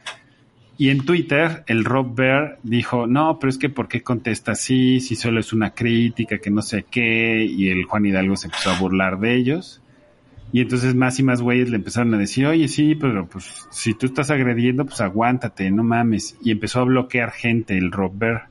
Y 0.78 0.90
en 0.90 1.04
Twitter, 1.04 1.62
el 1.66 1.84
Rob 1.84 2.14
Bear 2.14 2.58
dijo, 2.62 3.06
no, 3.06 3.38
pero 3.38 3.50
es 3.50 3.58
que 3.58 3.68
¿por 3.68 3.88
qué 3.88 4.02
contesta 4.02 4.52
así? 4.52 5.00
Si 5.00 5.14
solo 5.14 5.38
es 5.38 5.52
una 5.52 5.74
crítica, 5.74 6.38
que 6.38 6.50
no 6.50 6.62
sé 6.62 6.84
qué. 6.90 7.44
Y 7.44 7.68
el 7.68 7.84
Juan 7.84 8.06
Hidalgo 8.06 8.36
se 8.36 8.48
empezó 8.48 8.70
a 8.70 8.78
burlar 8.78 9.20
de 9.20 9.36
ellos. 9.36 9.80
Y 10.52 10.60
entonces 10.60 10.94
más 10.94 11.18
y 11.18 11.22
más 11.22 11.40
güeyes 11.40 11.70
le 11.70 11.76
empezaron 11.76 12.12
a 12.14 12.18
decir, 12.18 12.46
oye, 12.46 12.68
sí, 12.68 12.94
pero 12.94 13.26
pues 13.26 13.66
si 13.70 13.94
tú 13.94 14.06
estás 14.06 14.30
agrediendo, 14.30 14.84
pues 14.84 15.00
aguántate, 15.00 15.70
no 15.70 15.82
mames. 15.82 16.36
Y 16.42 16.50
empezó 16.50 16.80
a 16.80 16.84
bloquear 16.84 17.30
gente 17.30 17.78
el 17.78 17.92
Rob 17.92 18.12
Bear. 18.18 18.48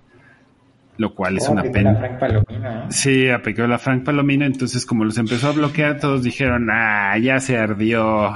Lo 1.01 1.15
cual 1.15 1.37
es 1.37 1.47
Oh, 1.49 1.53
una 1.53 1.63
pena. 1.63 1.93
la 1.93 1.99
Frank 1.99 2.19
Palomino, 2.19 2.69
¿eh? 2.83 2.85
Sí, 2.89 3.29
aplicó 3.29 3.65
la 3.65 3.79
Frank 3.79 4.03
Palomino, 4.03 4.45
entonces 4.45 4.85
como 4.85 5.03
los 5.03 5.17
empezó 5.17 5.47
a 5.47 5.51
bloquear, 5.53 5.99
todos 5.99 6.21
dijeron, 6.23 6.67
ah, 6.71 7.17
ya 7.17 7.39
se 7.39 7.57
ardió. 7.57 8.35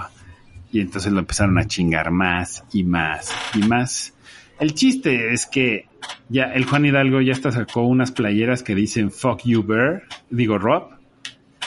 Y 0.72 0.82
entonces 0.82 1.13
lo 1.13 1.20
empezaron 1.20 1.57
a 1.59 1.66
chingar 1.66 2.09
más 2.09 2.63
y 2.74 2.84
más 2.84 3.32
y 3.53 3.59
más. 3.59 4.13
El 4.59 4.74
chiste 4.74 5.32
es 5.34 5.45
que 5.45 5.86
ya 6.30 6.45
el 6.45 6.66
Juan 6.66 6.86
Hidalgo 6.86 7.22
ya 7.22 7.34
hasta 7.34 7.51
sacó 7.51 7.82
unas 7.82 8.11
playeras 8.11 8.63
que 8.63 8.74
dicen 8.74 9.11
fuck 9.11 9.41
you 9.45 9.61
bear, 9.63 10.03
digo 10.32 10.57
Rob, 10.57 10.89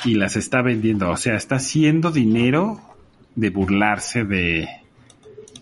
y 0.04 0.14
las 0.14 0.34
está 0.36 0.62
vendiendo. 0.62 1.10
O 1.10 1.16
sea, 1.16 1.36
está 1.36 1.56
haciendo 1.56 2.10
dinero 2.10 2.80
de 3.36 3.50
burlarse 3.50 4.24
de, 4.24 4.68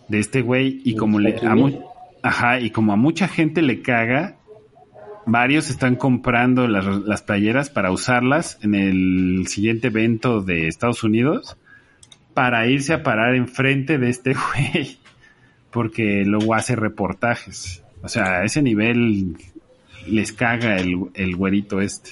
de 0.09 0.19
este 0.19 0.41
güey 0.41 0.81
y 0.85 0.97
como 0.97 1.19
le 1.19 1.37
a 1.47 1.55
mu- 1.55 1.79
ajá, 2.23 2.59
y 2.61 2.71
como 2.71 2.93
a 2.95 2.97
mucha 2.97 3.29
gente 3.29 3.61
le 3.61 3.83
caga, 3.83 4.36
varios 5.27 5.69
están 5.71 5.97
comprando 5.97 6.67
las, 6.69 7.23
playeras 7.23 7.69
para 7.69 7.91
usarlas 7.91 8.59
en 8.63 8.75
el 8.75 9.47
siguiente 9.49 9.89
evento 9.89 10.41
de 10.41 10.69
Estados 10.69 11.03
Unidos 11.05 11.57
para 12.33 12.67
irse 12.69 12.93
a 12.95 13.03
parar 13.03 13.35
enfrente 13.35 13.99
de 13.99 14.09
este 14.09 14.35
güey 14.75 14.99
porque 15.71 16.25
luego 16.25 16.55
hace 16.55 16.77
reportajes. 16.77 17.83
O 18.03 18.09
sea, 18.09 18.39
a 18.41 18.45
ese 18.45 18.63
nivel 18.63 19.37
les 20.07 20.33
caga 20.33 20.77
el, 20.77 20.97
el 21.15 21.37
güerito 21.37 21.81
este. 21.81 22.11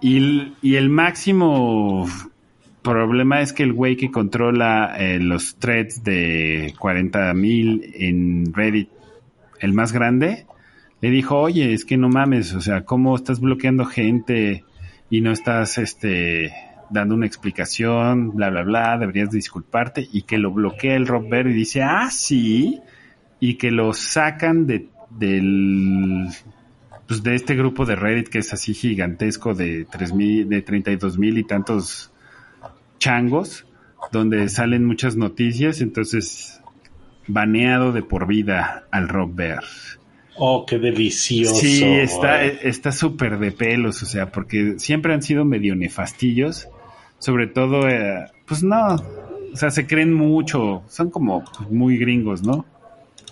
Y, 0.00 0.16
el- 0.18 0.54
y 0.62 0.76
el 0.76 0.88
máximo 0.88 2.08
problema 2.82 3.40
es 3.40 3.52
que 3.52 3.64
el 3.64 3.72
güey 3.72 3.96
que 3.96 4.10
controla 4.10 4.94
eh, 4.98 5.18
los 5.18 5.56
threads 5.56 6.04
de 6.04 6.74
40 6.78 7.34
mil 7.34 7.90
en 7.94 8.54
Reddit, 8.54 8.88
el 9.60 9.72
más 9.72 9.92
grande, 9.92 10.46
le 11.00 11.10
dijo, 11.10 11.38
oye, 11.38 11.72
es 11.72 11.84
que 11.84 11.96
no 11.96 12.08
mames, 12.08 12.54
o 12.54 12.60
sea, 12.60 12.84
¿cómo 12.84 13.14
estás 13.14 13.40
bloqueando 13.40 13.84
gente 13.84 14.64
y 15.10 15.20
no 15.20 15.30
estás, 15.32 15.78
este, 15.78 16.52
dando 16.90 17.14
una 17.14 17.26
explicación, 17.26 18.34
bla, 18.34 18.50
bla, 18.50 18.62
bla, 18.62 18.98
deberías 18.98 19.30
disculparte, 19.30 20.08
y 20.12 20.22
que 20.22 20.38
lo 20.38 20.50
bloquea 20.50 20.96
el 20.96 21.06
Rob 21.06 21.28
Bear 21.28 21.46
y 21.48 21.52
dice, 21.52 21.82
ah, 21.82 22.08
sí, 22.10 22.80
y 23.40 23.54
que 23.54 23.70
lo 23.70 23.92
sacan 23.92 24.66
de, 24.66 24.88
del, 25.10 26.28
pues 27.06 27.22
de 27.22 27.34
este 27.34 27.54
grupo 27.54 27.84
de 27.84 27.96
Reddit 27.96 28.28
que 28.28 28.38
es 28.38 28.52
así 28.52 28.74
gigantesco 28.74 29.54
de 29.54 29.86
tres 29.90 30.12
mil, 30.12 30.48
de 30.48 30.62
32 30.62 31.18
mil 31.18 31.38
y 31.38 31.44
tantos 31.44 32.12
changos, 32.98 33.66
donde 34.12 34.48
salen 34.48 34.84
muchas 34.84 35.16
noticias, 35.16 35.80
entonces 35.80 36.60
baneado 37.26 37.92
de 37.92 38.02
por 38.02 38.26
vida 38.26 38.86
al 38.90 39.08
Rob 39.08 39.34
Bear. 39.34 39.64
Oh, 40.40 40.64
qué 40.64 40.78
delicioso. 40.78 41.56
Sí, 41.56 41.82
está 41.84 42.44
está 42.44 42.92
súper 42.92 43.38
de 43.38 43.50
pelos, 43.50 44.02
o 44.02 44.06
sea, 44.06 44.30
porque 44.30 44.78
siempre 44.78 45.12
han 45.12 45.22
sido 45.22 45.44
medio 45.44 45.74
nefastillos, 45.74 46.68
sobre 47.18 47.48
todo, 47.48 47.88
eh, 47.88 48.26
pues 48.46 48.62
no, 48.62 48.94
o 48.94 49.56
sea, 49.56 49.70
se 49.70 49.86
creen 49.86 50.14
mucho, 50.14 50.84
son 50.88 51.10
como 51.10 51.44
pues, 51.44 51.70
muy 51.70 51.98
gringos, 51.98 52.42
¿no? 52.42 52.64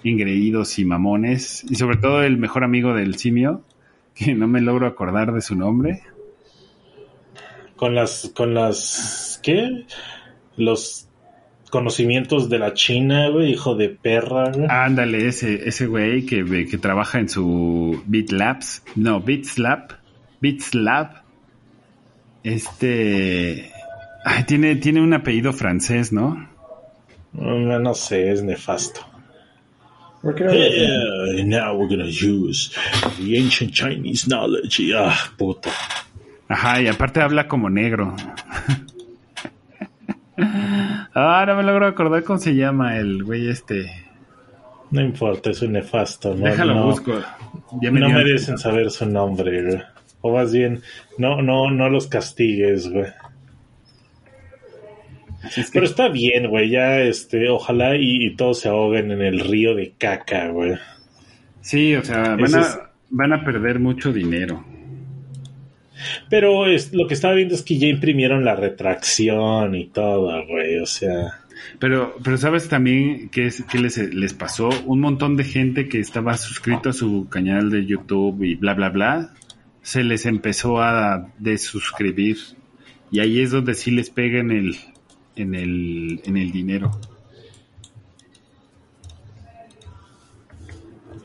Ingreídos 0.02 0.78
y 0.80 0.84
mamones, 0.84 1.64
y 1.68 1.76
sobre 1.76 1.96
todo 1.98 2.22
el 2.22 2.38
mejor 2.38 2.64
amigo 2.64 2.92
del 2.92 3.16
simio, 3.16 3.62
que 4.14 4.34
no 4.34 4.48
me 4.48 4.60
logro 4.60 4.86
acordar 4.86 5.32
de 5.32 5.42
su 5.42 5.54
nombre. 5.54 6.02
Con 7.76 7.94
las, 7.94 8.32
con 8.34 8.54
las, 8.54 9.38
¿qué? 9.44 9.86
Los 10.56 11.05
conocimientos 11.76 12.48
de 12.48 12.58
la 12.58 12.72
China, 12.72 13.28
güey, 13.28 13.50
hijo 13.52 13.74
de 13.74 13.90
perra, 13.90 14.50
güey. 14.50 14.66
Ándale, 14.70 15.28
ese, 15.28 15.68
ese 15.68 15.86
güey 15.86 16.24
que, 16.24 16.42
que 16.64 16.78
trabaja 16.78 17.18
en 17.18 17.28
su 17.28 18.02
BitLabs, 18.06 18.82
no, 18.94 19.20
BitSlab, 19.20 19.98
BitSlab, 20.40 21.22
Este. 22.42 23.70
Ay, 24.24 24.44
tiene, 24.44 24.76
tiene 24.76 25.02
un 25.02 25.12
apellido 25.12 25.52
francés, 25.52 26.14
¿no? 26.14 26.48
No, 27.34 27.78
no 27.78 27.92
sé, 27.92 28.32
es 28.32 28.42
nefasto. 28.42 29.02
Yeah, 30.24 31.44
now 31.44 31.76
we're 31.76 31.88
gonna 31.88 32.06
use 32.06 32.74
the 33.18 33.36
ancient 33.36 33.74
Chinese 33.74 34.26
knowledge. 34.26 34.80
Ah, 34.94 35.14
puta. 35.36 35.70
Ajá, 36.48 36.80
y 36.80 36.88
aparte 36.88 37.20
habla 37.20 37.46
como 37.46 37.68
negro. 37.68 38.16
ah, 41.14 41.44
no 41.46 41.56
me 41.56 41.62
logro 41.62 41.86
acordar 41.86 42.22
cómo 42.24 42.38
se 42.38 42.54
llama 42.54 42.96
el 42.98 43.24
güey 43.24 43.48
este. 43.48 43.90
No 44.90 45.00
importa, 45.00 45.50
es 45.50 45.62
un 45.62 45.72
nefasto. 45.72 46.34
No, 46.34 46.44
Déjalo 46.46 46.74
no, 46.74 46.86
busco. 46.86 47.12
Ya 47.82 47.90
me 47.90 48.00
no 48.00 48.06
dio- 48.06 48.16
merecen 48.16 48.56
saber 48.58 48.90
su 48.90 49.06
nombre, 49.06 49.62
güey. 49.62 49.82
O 50.20 50.32
más 50.32 50.52
bien, 50.52 50.80
no, 51.18 51.42
no, 51.42 51.70
no 51.70 51.88
los 51.90 52.06
castigues, 52.06 52.88
güey. 52.90 53.06
Sí, 55.50 55.60
es 55.60 55.66
que- 55.70 55.72
Pero 55.74 55.86
está 55.86 56.08
bien, 56.08 56.48
güey. 56.48 56.70
Ya, 56.70 57.00
este, 57.00 57.48
ojalá 57.48 57.96
y, 57.96 58.26
y 58.26 58.36
todos 58.36 58.60
se 58.60 58.68
ahoguen 58.68 59.10
en 59.12 59.22
el 59.22 59.40
río 59.40 59.74
de 59.74 59.92
caca, 59.98 60.48
güey. 60.48 60.74
sí, 61.60 61.94
o 61.96 62.02
sea, 62.04 62.36
van 62.36 62.54
a, 62.54 62.60
es- 62.60 62.78
van 63.10 63.32
a 63.32 63.44
perder 63.44 63.78
mucho 63.78 64.12
dinero. 64.12 64.64
Pero 66.28 66.66
es, 66.66 66.92
lo 66.92 67.06
que 67.06 67.14
estaba 67.14 67.34
viendo 67.34 67.54
es 67.54 67.62
que 67.62 67.78
ya 67.78 67.86
imprimieron 67.86 68.44
la 68.44 68.56
retracción 68.56 69.74
y 69.74 69.86
todo, 69.86 70.46
güey. 70.46 70.78
O 70.78 70.86
sea, 70.86 71.40
Pero, 71.78 72.16
pero 72.22 72.36
sabes 72.36 72.68
también 72.68 73.28
qué 73.30 73.46
es, 73.46 73.64
qué 73.64 73.78
les, 73.78 73.98
les 73.98 74.34
pasó. 74.34 74.70
Un 74.84 75.00
montón 75.00 75.36
de 75.36 75.44
gente 75.44 75.88
que 75.88 76.00
estaba 76.00 76.36
suscrito 76.36 76.90
a 76.90 76.92
su 76.92 77.28
canal 77.28 77.70
de 77.70 77.86
YouTube 77.86 78.42
y 78.42 78.54
bla, 78.54 78.74
bla, 78.74 78.90
bla, 78.90 79.34
se 79.82 80.04
les 80.04 80.26
empezó 80.26 80.80
a 80.80 81.32
desuscribir. 81.38 82.38
Y 83.10 83.20
ahí 83.20 83.40
es 83.40 83.50
donde 83.50 83.74
sí 83.74 83.90
les 83.90 84.10
pega 84.10 84.40
en 84.40 84.50
el, 84.50 84.76
en 85.36 85.54
el, 85.54 86.20
en 86.24 86.36
el 86.36 86.52
dinero. 86.52 86.90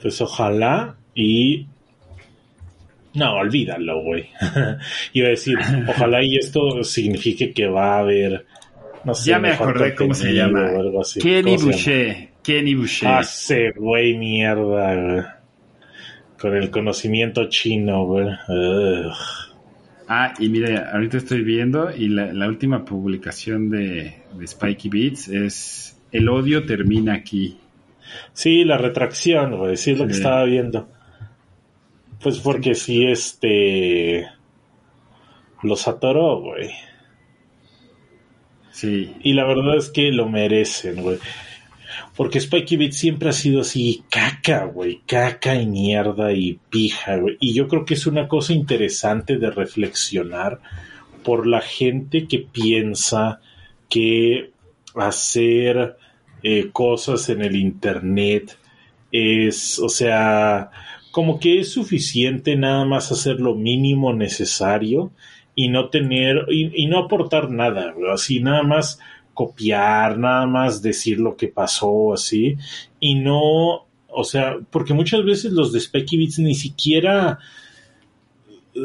pues 0.01 0.19
ojalá 0.21 0.95
y. 1.15 1.67
No, 3.13 3.35
olvídalo, 3.35 4.01
güey. 4.03 4.29
Iba 5.13 5.27
a 5.27 5.31
decir, 5.31 5.57
ojalá 5.87 6.23
y 6.23 6.37
esto 6.37 6.83
signifique 6.83 7.53
que 7.53 7.67
va 7.67 7.95
a 7.95 7.99
haber. 7.99 8.45
No 9.03 9.13
sé, 9.13 9.31
ya 9.31 9.39
me 9.39 9.49
acordé 9.51 9.95
cómo 9.95 10.13
se 10.13 10.33
llama. 10.33 10.71
o 10.71 10.79
algo 10.79 11.01
así. 11.01 11.19
Kenny. 11.19 11.57
Boucher. 11.57 12.29
Kenny 12.43 12.75
Boucher. 12.75 13.09
Ah, 13.09 13.19
ese 13.21 13.71
güey 13.75 14.17
mierda, 14.17 14.95
güey. 14.95 15.23
Con 16.39 16.55
el 16.55 16.71
conocimiento 16.71 17.49
chino, 17.49 18.05
güey. 18.05 18.27
Ugh. 18.27 19.13
Ah, 20.07 20.33
y 20.39 20.49
mira, 20.49 20.89
ahorita 20.91 21.17
estoy 21.17 21.41
viendo 21.41 21.89
y 21.95 22.09
la, 22.09 22.33
la 22.33 22.47
última 22.47 22.83
publicación 22.83 23.69
de, 23.69 24.13
de 24.33 24.47
Spikey 24.47 24.89
Beats 24.91 25.29
es 25.29 26.01
El 26.11 26.27
odio 26.27 26.65
termina 26.65 27.13
aquí. 27.13 27.57
Sí, 28.33 28.65
la 28.65 28.77
retracción, 28.77 29.55
güey, 29.57 29.77
sí 29.77 29.91
es 29.91 29.99
lo 29.99 30.07
que 30.07 30.11
estaba 30.13 30.43
viendo. 30.43 30.89
Pues 32.21 32.39
porque 32.39 32.75
sí, 32.75 33.05
este. 33.05 34.27
Los 35.63 35.87
atoró, 35.87 36.41
güey. 36.41 36.71
Sí. 38.71 39.15
Y 39.21 39.33
la 39.33 39.45
verdad 39.45 39.77
es 39.77 39.89
que 39.89 40.11
lo 40.11 40.27
merecen, 40.27 41.01
güey. 41.01 41.17
Porque 42.15 42.39
Spikey 42.39 42.77
Beat 42.77 42.91
siempre 42.93 43.29
ha 43.29 43.33
sido 43.33 43.61
así, 43.61 44.03
caca, 44.09 44.65
güey, 44.65 45.01
caca 45.05 45.55
y 45.55 45.65
mierda 45.65 46.31
y 46.33 46.59
pija, 46.69 47.17
güey. 47.17 47.37
Y 47.39 47.53
yo 47.53 47.67
creo 47.67 47.85
que 47.85 47.93
es 47.93 48.05
una 48.05 48.27
cosa 48.27 48.53
interesante 48.53 49.37
de 49.37 49.49
reflexionar 49.49 50.59
por 51.23 51.47
la 51.47 51.61
gente 51.61 52.27
que 52.27 52.39
piensa 52.39 53.39
que 53.89 54.51
hacer 54.95 55.97
eh, 56.43 56.69
cosas 56.71 57.29
en 57.29 57.41
el 57.41 57.55
Internet 57.55 58.57
es, 59.11 59.79
o 59.79 59.89
sea, 59.89 60.71
como 61.11 61.39
que 61.39 61.59
es 61.59 61.71
suficiente 61.71 62.55
nada 62.55 62.85
más 62.85 63.11
hacer 63.11 63.39
lo 63.39 63.55
mínimo 63.55 64.13
necesario 64.13 65.11
y 65.53 65.67
no 65.67 65.89
tener, 65.89 66.45
y, 66.49 66.85
no 66.87 66.99
aportar 66.99 67.51
nada, 67.51 67.93
así 68.13 68.39
nada 68.39 68.63
más 68.63 68.99
copiar, 69.33 70.17
nada 70.17 70.45
más 70.47 70.81
decir 70.81 71.19
lo 71.19 71.35
que 71.35 71.47
pasó, 71.47 72.13
así, 72.13 72.55
y 72.99 73.15
no, 73.15 73.85
o 74.07 74.23
sea, 74.23 74.57
porque 74.69 74.93
muchas 74.93 75.23
veces 75.25 75.51
los 75.51 75.73
de 75.73 75.81
Specky 75.81 76.17
Beats 76.17 76.39
ni 76.39 76.55
siquiera 76.55 77.39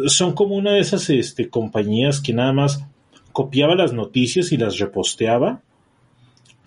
son 0.08 0.32
como 0.32 0.56
una 0.56 0.72
de 0.72 0.80
esas 0.80 1.08
este, 1.10 1.48
compañías 1.48 2.20
que 2.20 2.32
nada 2.32 2.52
más 2.52 2.84
copiaba 3.32 3.74
las 3.74 3.92
noticias 3.92 4.50
y 4.50 4.56
las 4.56 4.78
reposteaba, 4.78 5.62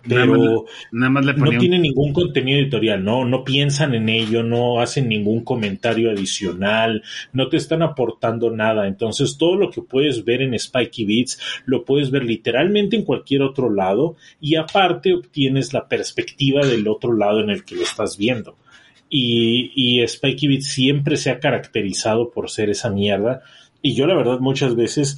Nada 0.06 0.26
más, 0.26 0.40
pero 0.40 0.66
nada 0.94 1.10
más 1.10 1.26
le 1.26 1.34
no 1.34 1.60
tienen 1.60 1.82
ningún 1.82 2.14
contenido 2.14 2.60
editorial, 2.60 3.04
no, 3.04 3.26
no 3.26 3.44
piensan 3.44 3.94
en 3.94 4.08
ello, 4.08 4.44
no 4.44 4.80
hacen 4.80 5.10
ningún 5.10 5.44
comentario 5.44 6.10
adicional, 6.10 7.04
no 7.34 7.50
te 7.50 7.58
están 7.58 7.82
aportando 7.82 8.50
nada. 8.50 8.88
Entonces, 8.88 9.38
todo 9.38 9.56
lo 9.56 9.70
que 9.70 9.82
puedes 9.82 10.24
ver 10.24 10.42
en 10.42 10.58
Spikey 10.58 11.06
Beats 11.06 11.40
lo 11.66 11.84
puedes 11.84 12.12
ver 12.12 12.24
literalmente 12.24 12.96
en 12.96 13.04
cualquier 13.04 13.42
otro 13.42 13.70
lado 13.70 14.16
y 14.40 14.56
aparte 14.56 15.14
obtienes 15.14 15.74
la 15.74 15.88
perspectiva 15.88 16.66
del 16.66 16.88
otro 16.88 17.14
lado 17.14 17.42
en 17.42 17.50
el 17.50 17.66
que 17.66 17.76
lo 17.76 17.82
estás 17.82 18.18
viendo. 18.18 18.56
Y, 19.10 19.72
y 19.76 20.08
Spikey 20.08 20.48
Beats 20.48 20.68
siempre 20.68 21.18
se 21.18 21.30
ha 21.30 21.40
caracterizado 21.40 22.32
por 22.32 22.50
ser 22.50 22.70
esa 22.70 22.90
mierda. 22.90 23.42
Y 23.82 23.96
yo, 23.96 24.08
la 24.08 24.16
verdad, 24.16 24.40
muchas 24.40 24.76
veces 24.76 25.18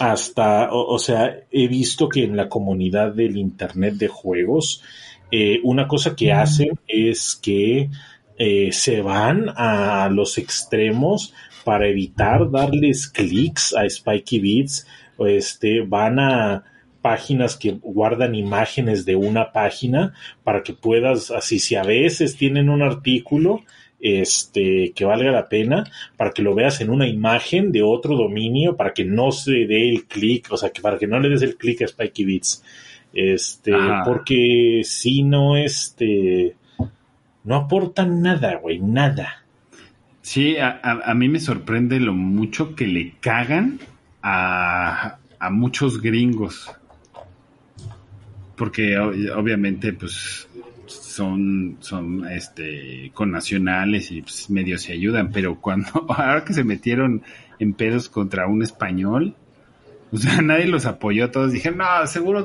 hasta, 0.00 0.72
o, 0.72 0.94
o 0.94 0.98
sea, 0.98 1.40
he 1.50 1.68
visto 1.68 2.08
que 2.08 2.24
en 2.24 2.36
la 2.36 2.48
comunidad 2.48 3.12
del 3.12 3.36
Internet 3.36 3.94
de 3.94 4.08
juegos, 4.08 4.82
eh, 5.30 5.60
una 5.62 5.88
cosa 5.88 6.14
que 6.14 6.32
hacen 6.32 6.78
es 6.86 7.38
que 7.40 7.88
eh, 8.38 8.72
se 8.72 9.00
van 9.00 9.46
a 9.56 10.08
los 10.10 10.36
extremos 10.36 11.32
para 11.64 11.86
evitar 11.88 12.50
darles 12.50 13.08
clics 13.08 13.74
a 13.74 13.88
Spikey 13.88 14.40
Beats, 14.40 14.86
o 15.16 15.26
este, 15.26 15.80
van 15.82 16.18
a 16.18 16.64
páginas 17.00 17.56
que 17.56 17.78
guardan 17.82 18.34
imágenes 18.34 19.04
de 19.04 19.16
una 19.16 19.52
página 19.52 20.14
para 20.44 20.62
que 20.62 20.72
puedas, 20.72 21.30
así 21.30 21.58
si 21.58 21.74
a 21.74 21.82
veces 21.82 22.36
tienen 22.36 22.68
un 22.68 22.82
artículo, 22.82 23.60
este, 24.02 24.92
que 24.94 25.04
valga 25.04 25.30
la 25.30 25.48
pena, 25.48 25.84
para 26.16 26.32
que 26.32 26.42
lo 26.42 26.54
veas 26.54 26.80
en 26.80 26.90
una 26.90 27.06
imagen 27.08 27.70
de 27.72 27.82
otro 27.82 28.16
dominio, 28.16 28.76
para 28.76 28.92
que 28.92 29.04
no 29.04 29.30
se 29.32 29.52
dé 29.66 29.88
el 29.88 30.04
clic, 30.06 30.48
o 30.50 30.56
sea, 30.56 30.70
que 30.70 30.82
para 30.82 30.98
que 30.98 31.06
no 31.06 31.20
le 31.20 31.28
des 31.30 31.42
el 31.42 31.56
clic 31.56 31.80
a 31.82 31.86
Spikey 31.88 32.24
Beats. 32.24 32.64
Este, 33.14 33.72
Ajá. 33.74 34.02
porque 34.04 34.80
si 34.84 35.22
no, 35.22 35.56
este, 35.56 36.56
no 37.44 37.54
aportan 37.56 38.20
nada, 38.22 38.56
güey, 38.56 38.80
nada. 38.80 39.44
Sí, 40.22 40.56
a, 40.56 40.80
a- 40.82 41.10
a 41.10 41.14
mí 41.14 41.28
me 41.28 41.40
sorprende 41.40 42.00
lo 42.00 42.12
mucho 42.12 42.74
que 42.74 42.86
le 42.86 43.14
cagan 43.20 43.78
a, 44.22 45.18
a 45.38 45.50
muchos 45.50 46.00
gringos. 46.00 46.70
Porque 48.56 48.96
obviamente, 48.98 49.92
pues, 49.92 50.48
son, 51.12 51.76
son 51.80 52.26
este 52.30 53.10
connacionales 53.14 54.10
y 54.10 54.22
pues, 54.22 54.48
medio 54.50 54.78
se 54.78 54.92
ayudan, 54.92 55.30
pero 55.30 55.60
cuando, 55.60 55.88
ahora 56.08 56.44
que 56.44 56.54
se 56.54 56.64
metieron 56.64 57.22
en 57.58 57.74
pedos 57.74 58.08
contra 58.08 58.46
un 58.46 58.62
español, 58.62 59.36
o 60.10 60.16
sea, 60.16 60.40
nadie 60.42 60.66
los 60.66 60.86
apoyó, 60.86 61.30
todos 61.30 61.52
dijeron, 61.52 61.78
no, 61.78 62.06
seguro 62.06 62.44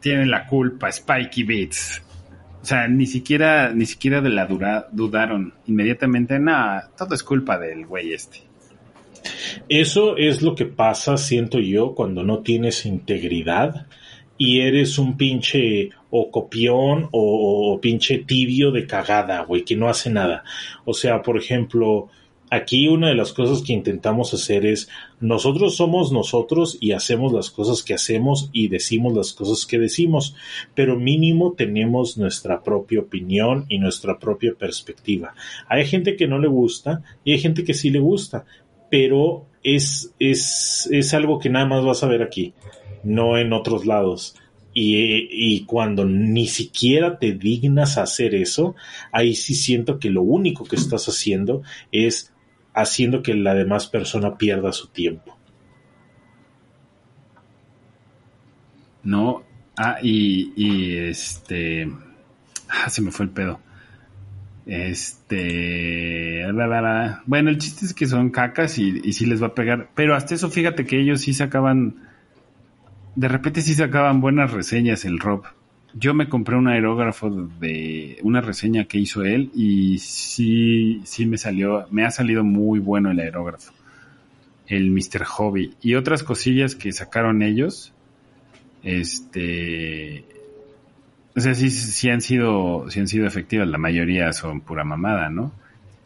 tienen 0.00 0.30
la 0.30 0.46
culpa, 0.46 0.90
Spikey 0.92 1.44
Beats. 1.44 2.02
O 2.60 2.64
sea, 2.64 2.86
ni 2.86 3.06
siquiera, 3.06 3.72
ni 3.74 3.86
siquiera 3.86 4.20
de 4.20 4.30
la 4.30 4.46
dura, 4.46 4.86
dudaron 4.92 5.52
inmediatamente, 5.66 6.38
nada, 6.38 6.90
todo 6.96 7.14
es 7.14 7.24
culpa 7.24 7.58
del 7.58 7.86
güey 7.86 8.12
este. 8.12 8.42
Eso 9.68 10.16
es 10.16 10.42
lo 10.42 10.54
que 10.54 10.66
pasa, 10.66 11.16
siento 11.16 11.58
yo, 11.58 11.94
cuando 11.94 12.22
no 12.22 12.38
tienes 12.38 12.86
integridad 12.86 13.86
y 14.38 14.60
eres 14.60 14.98
un 14.98 15.16
pinche 15.16 15.90
o 16.10 16.30
copión 16.30 17.08
o, 17.12 17.72
o 17.72 17.80
pinche 17.80 18.18
tibio 18.18 18.70
de 18.70 18.86
cagada, 18.86 19.42
güey, 19.44 19.64
que 19.64 19.76
no 19.76 19.88
hace 19.88 20.10
nada. 20.10 20.44
O 20.84 20.94
sea, 20.94 21.22
por 21.22 21.36
ejemplo, 21.36 22.08
aquí 22.52 22.86
una 22.86 23.08
de 23.08 23.14
las 23.14 23.32
cosas 23.32 23.62
que 23.62 23.72
intentamos 23.72 24.34
hacer 24.34 24.66
es 24.66 24.90
nosotros 25.20 25.74
somos 25.74 26.12
nosotros 26.12 26.76
y 26.82 26.92
hacemos 26.92 27.32
las 27.32 27.50
cosas 27.50 27.82
que 27.82 27.94
hacemos 27.94 28.50
y 28.52 28.68
decimos 28.68 29.14
las 29.14 29.32
cosas 29.32 29.64
que 29.64 29.78
decimos, 29.78 30.36
pero 30.74 30.98
mínimo 30.98 31.54
tenemos 31.54 32.18
nuestra 32.18 32.62
propia 32.62 33.00
opinión 33.00 33.64
y 33.70 33.78
nuestra 33.78 34.18
propia 34.18 34.52
perspectiva. 34.52 35.34
Hay 35.66 35.86
gente 35.86 36.14
que 36.14 36.26
no 36.26 36.38
le 36.38 36.48
gusta 36.48 37.02
y 37.24 37.32
hay 37.32 37.38
gente 37.38 37.64
que 37.64 37.72
sí 37.72 37.88
le 37.88 38.00
gusta, 38.00 38.44
pero 38.90 39.46
es, 39.62 40.12
es, 40.18 40.86
es 40.92 41.14
algo 41.14 41.38
que 41.38 41.48
nada 41.48 41.64
más 41.64 41.82
vas 41.82 42.02
a 42.02 42.08
ver 42.08 42.22
aquí, 42.22 42.52
no 43.04 43.38
en 43.38 43.52
otros 43.52 43.86
lados. 43.86 44.36
Y, 44.74 45.28
y 45.30 45.64
cuando 45.64 46.04
ni 46.06 46.46
siquiera 46.46 47.18
te 47.18 47.32
dignas 47.32 47.98
hacer 47.98 48.34
eso, 48.34 48.74
ahí 49.12 49.34
sí 49.34 49.54
siento 49.54 49.98
que 49.98 50.10
lo 50.10 50.22
único 50.22 50.64
que 50.64 50.76
estás 50.76 51.06
haciendo 51.08 51.62
es 51.90 52.32
haciendo 52.74 53.22
que 53.22 53.34
la 53.34 53.54
demás 53.54 53.86
persona 53.86 54.38
pierda 54.38 54.72
su 54.72 54.88
tiempo. 54.88 55.36
No, 59.04 59.42
ah, 59.76 59.98
y, 60.02 60.52
y 60.56 60.96
este, 60.96 61.90
ah, 62.68 62.88
se 62.88 63.02
me 63.02 63.10
fue 63.10 63.26
el 63.26 63.32
pedo. 63.32 63.60
Este, 64.64 66.46
bueno, 67.26 67.50
el 67.50 67.58
chiste 67.58 67.84
es 67.84 67.94
que 67.94 68.06
son 68.06 68.30
cacas 68.30 68.78
y, 68.78 69.00
y 69.02 69.12
sí 69.12 69.26
les 69.26 69.42
va 69.42 69.48
a 69.48 69.54
pegar, 69.54 69.90
pero 69.94 70.14
hasta 70.14 70.36
eso 70.36 70.50
fíjate 70.50 70.86
que 70.86 71.00
ellos 71.00 71.22
sí 71.22 71.34
sacaban, 71.34 71.96
de 73.14 73.28
repente 73.28 73.60
sí 73.62 73.74
sacaban 73.74 74.20
buenas 74.20 74.50
reseñas 74.50 75.04
el 75.04 75.18
Rob. 75.18 75.44
Yo 75.94 76.14
me 76.14 76.28
compré 76.28 76.56
un 76.56 76.68
aerógrafo 76.68 77.30
de 77.30 78.18
una 78.22 78.40
reseña 78.40 78.84
que 78.84 78.98
hizo 78.98 79.22
él 79.24 79.50
y 79.54 79.98
sí, 79.98 81.02
sí 81.04 81.26
me 81.26 81.36
salió, 81.36 81.86
me 81.90 82.04
ha 82.04 82.10
salido 82.10 82.44
muy 82.44 82.78
bueno 82.78 83.10
el 83.10 83.20
aerógrafo. 83.20 83.72
El 84.66 84.90
Mr. 84.90 85.24
Hobby. 85.24 85.74
Y 85.82 85.96
otras 85.96 86.22
cosillas 86.22 86.74
que 86.74 86.92
sacaron 86.92 87.42
ellos. 87.42 87.92
Este. 88.82 90.24
O 91.36 91.40
sea, 91.40 91.54
sí, 91.54 91.70
sí 91.70 92.08
han 92.08 92.22
sido, 92.22 92.88
sí 92.88 93.00
han 93.00 93.08
sido 93.08 93.26
efectivas. 93.26 93.68
La 93.68 93.76
mayoría 93.76 94.32
son 94.32 94.62
pura 94.62 94.84
mamada, 94.84 95.28
¿no? 95.28 95.52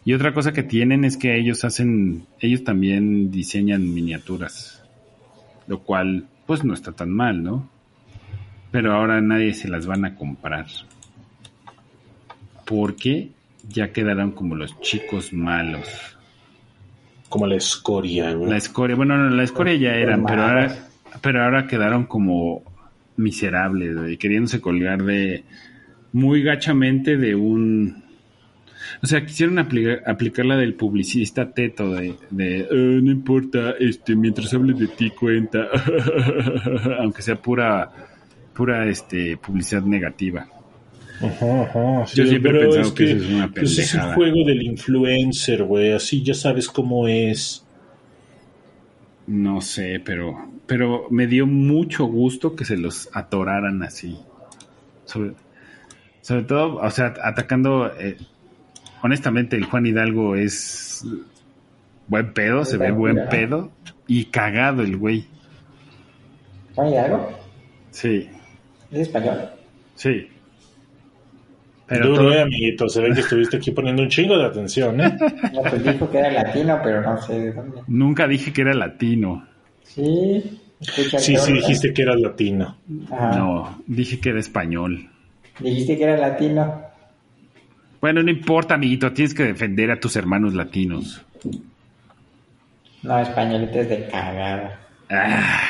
Y 0.04 0.14
otra 0.14 0.32
cosa 0.32 0.52
que 0.52 0.62
tienen 0.62 1.04
es 1.04 1.16
que 1.16 1.36
ellos 1.36 1.64
hacen, 1.64 2.26
ellos 2.40 2.64
también 2.64 3.30
diseñan 3.30 3.92
miniaturas. 3.92 4.84
Lo 5.66 5.80
cual, 5.80 6.28
pues 6.46 6.64
no 6.64 6.74
está 6.74 6.92
tan 6.92 7.10
mal, 7.10 7.42
¿no? 7.42 7.68
pero 8.76 8.92
ahora 8.92 9.22
nadie 9.22 9.54
se 9.54 9.68
las 9.68 9.86
van 9.86 10.04
a 10.04 10.14
comprar. 10.14 10.66
Porque 12.66 13.30
ya 13.68 13.90
quedaron 13.90 14.32
como 14.32 14.54
los 14.54 14.78
chicos 14.82 15.32
malos. 15.32 15.88
Como 17.30 17.46
la 17.46 17.56
escoria, 17.56 18.34
güey. 18.34 18.50
La 18.50 18.58
escoria, 18.58 18.94
bueno, 18.94 19.16
no, 19.16 19.30
la 19.30 19.44
escoria 19.44 19.74
ya 19.76 19.94
eran, 19.94 20.26
pero 20.26 20.42
ahora, 20.42 20.88
pero 21.22 21.42
ahora 21.42 21.66
quedaron 21.66 22.04
como 22.04 22.64
miserables, 23.16 23.96
güey, 23.96 24.18
queriéndose 24.18 24.60
colgar 24.60 25.02
de 25.04 25.44
muy 26.12 26.42
gachamente 26.42 27.16
de 27.16 27.34
un 27.34 28.04
o 29.02 29.06
sea, 29.06 29.24
quisieron 29.24 29.58
aplicar, 29.58 30.02
aplicar 30.06 30.44
la 30.46 30.56
del 30.56 30.74
publicista 30.74 31.50
teto 31.52 31.92
de, 31.94 32.14
de 32.30 32.60
"Eh, 32.60 33.00
no 33.02 33.10
importa, 33.10 33.74
este, 33.78 34.16
mientras 34.16 34.52
hables 34.54 34.78
de 34.78 34.88
ti 34.88 35.10
cuenta, 35.10 35.66
aunque 37.00 37.22
sea 37.22 37.36
pura, 37.36 37.90
pura, 38.54 38.86
este, 38.88 39.36
publicidad 39.36 39.82
negativa. 39.82 40.46
Ajá, 41.20 41.62
ajá. 41.62 42.04
Yo 42.14 42.26
siempre 42.26 42.58
he 42.58 42.64
pensado 42.68 42.94
que 42.94 43.04
eso 43.12 43.24
es 43.24 43.30
una 43.30 43.50
pues, 43.50 43.72
es 43.72 43.78
el 43.78 43.84
pendejada. 43.86 44.14
juego 44.14 44.44
del 44.46 44.62
influencer, 44.62 45.64
güey. 45.64 45.92
Así 45.92 46.22
ya 46.22 46.34
sabes 46.34 46.68
cómo 46.68 47.08
es. 47.08 47.64
No 49.26 49.60
sé, 49.60 50.00
pero, 50.04 50.36
pero 50.66 51.06
me 51.10 51.26
dio 51.26 51.46
mucho 51.46 52.04
gusto 52.04 52.54
que 52.54 52.64
se 52.64 52.76
los 52.76 53.08
atoraran 53.12 53.82
así. 53.82 54.16
Sobre, 55.04 55.32
sobre 56.20 56.42
todo, 56.44 56.76
o 56.76 56.90
sea, 56.90 57.14
atacando. 57.22 57.90
eh, 57.98 58.16
honestamente, 59.02 59.56
el 59.56 59.64
Juan 59.64 59.86
Hidalgo 59.86 60.36
es 60.36 61.04
buen 62.08 62.32
pedo, 62.32 62.64
se 62.64 62.76
ve 62.78 62.90
buen 62.92 63.28
pedo 63.28 63.72
y 64.06 64.26
cagado 64.26 64.82
el 64.82 64.96
güey. 64.96 65.26
Oye, 66.76 66.98
algo. 66.98 67.30
Sí, 67.90 68.28
¿Es 68.90 69.00
español? 69.00 69.38
sí. 69.94 70.28
Pero 71.88 72.06
Duro, 72.08 72.16
todo- 72.22 72.32
eh, 72.32 72.40
amiguito. 72.42 72.88
Se 72.88 73.00
ve 73.00 73.14
que 73.14 73.20
estuviste 73.20 73.58
aquí 73.58 73.70
poniendo 73.70 74.02
un 74.02 74.08
chingo 74.08 74.36
de 74.36 74.44
atención, 74.46 75.00
¿eh? 75.00 75.16
No, 75.54 75.62
pues 75.62 75.84
dijo 75.84 76.10
que 76.10 76.18
era 76.18 76.32
latino, 76.32 76.80
pero 76.82 77.00
no 77.00 77.16
sé 77.22 77.38
de 77.38 77.52
dónde. 77.52 77.80
nunca 77.86 78.26
dije 78.26 78.52
que 78.52 78.62
era 78.62 78.74
latino. 78.74 79.46
Sí. 79.84 80.60
escucha 80.80 81.20
Sí, 81.20 81.36
sí, 81.36 81.52
dijiste 81.52 81.94
que 81.94 82.02
eras 82.02 82.20
latino. 82.20 82.76
Ajá. 83.08 83.38
No, 83.38 83.82
dije 83.86 84.18
que 84.18 84.30
era 84.30 84.40
español. 84.40 85.08
Dijiste 85.60 85.96
que 85.96 86.02
era 86.02 86.16
latino. 86.16 86.82
Bueno, 88.00 88.22
no 88.22 88.30
importa, 88.30 88.74
amiguito, 88.74 89.12
tienes 89.12 89.34
que 89.34 89.44
defender 89.44 89.90
a 89.90 90.00
tus 90.00 90.16
hermanos 90.16 90.54
latinos. 90.54 91.22
No, 93.02 93.18
españolito 93.18 93.80
es 93.80 93.88
de 93.88 94.08
cagada. 94.08 94.80
Ah. 95.10 95.60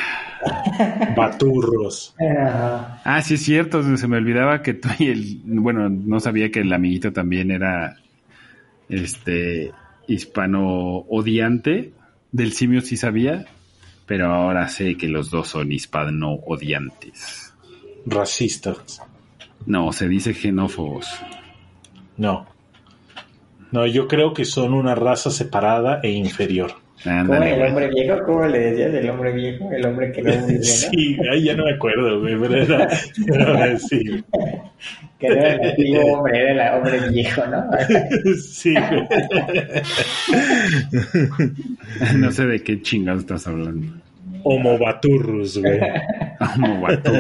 Baturros. 1.17 2.15
Ah, 2.19 3.21
sí 3.23 3.35
es 3.35 3.43
cierto, 3.43 3.97
se 3.97 4.09
me 4.09 4.17
olvidaba 4.17 4.63
que 4.63 4.75
tú 4.75 4.89
y 4.99 5.09
el, 5.09 5.41
bueno, 5.45 5.89
no 5.89 6.21
sabía 6.21 6.51
que 6.51 6.61
el 6.61 6.73
amiguito 6.73 7.13
también 7.13 7.51
era 7.51 7.97
este 8.89 9.73
hispano 10.07 11.05
odiante, 11.09 11.93
del 12.33 12.53
simio 12.53 12.81
sí 12.81 12.97
sabía, 12.97 13.47
pero 14.07 14.33
ahora 14.33 14.69
sé 14.69 14.97
que 14.97 15.09
los 15.09 15.31
dos 15.31 15.49
son 15.49 15.73
hispano 15.73 16.35
odiantes. 16.47 17.53
Racistas. 18.07 19.03
No, 19.67 19.93
se 19.93 20.09
dice 20.09 20.33
xenófobos. 20.33 21.09
No. 22.17 22.47
No, 23.73 23.87
yo 23.87 24.07
creo 24.09 24.33
que 24.33 24.45
son 24.45 24.75
una 24.75 24.95
raza 24.95 25.31
separada 25.31 26.01
e 26.03 26.11
inferior. 26.11 26.73
¿Cómo 27.05 27.35
el 27.35 27.63
hombre 27.63 27.89
viejo? 27.89 28.17
¿Cómo 28.25 28.47
le 28.47 28.59
decías 28.59 28.95
el 28.95 29.11
hombre 29.11 29.33
viejo? 29.33 29.71
El 29.71 29.85
hombre 29.87 30.13
que 30.13 30.23
no 30.23 30.31
vive, 30.33 30.59
¿no? 30.59 30.63
Sí, 30.65 31.17
ay, 31.31 31.45
ya 31.45 31.55
no 31.55 31.65
me 31.65 31.75
acuerdo, 31.75 32.21
güey, 32.21 32.37
pero 32.41 32.57
era, 32.57 32.89
era- 33.27 33.79
sí, 33.79 34.01
Que 35.19 35.29
no 35.29 35.35
era 35.35 35.55
el 35.55 35.71
antiguo 35.71 36.01
hombre, 36.19 36.39
era 36.51 36.69
el 36.69 36.75
hombre 36.79 37.09
viejo, 37.11 37.43
¿no? 37.47 37.65
sí, 38.43 38.75
güey. 38.75 39.07
No 42.17 42.31
sé 42.33 42.47
de 42.47 42.63
qué 42.63 42.83
chingados 42.83 43.21
estás 43.23 43.47
hablando. 43.47 43.93
Homo 44.43 44.79
Baturrus, 44.79 45.59
güey. 45.59 45.81
Guato. 46.81 47.13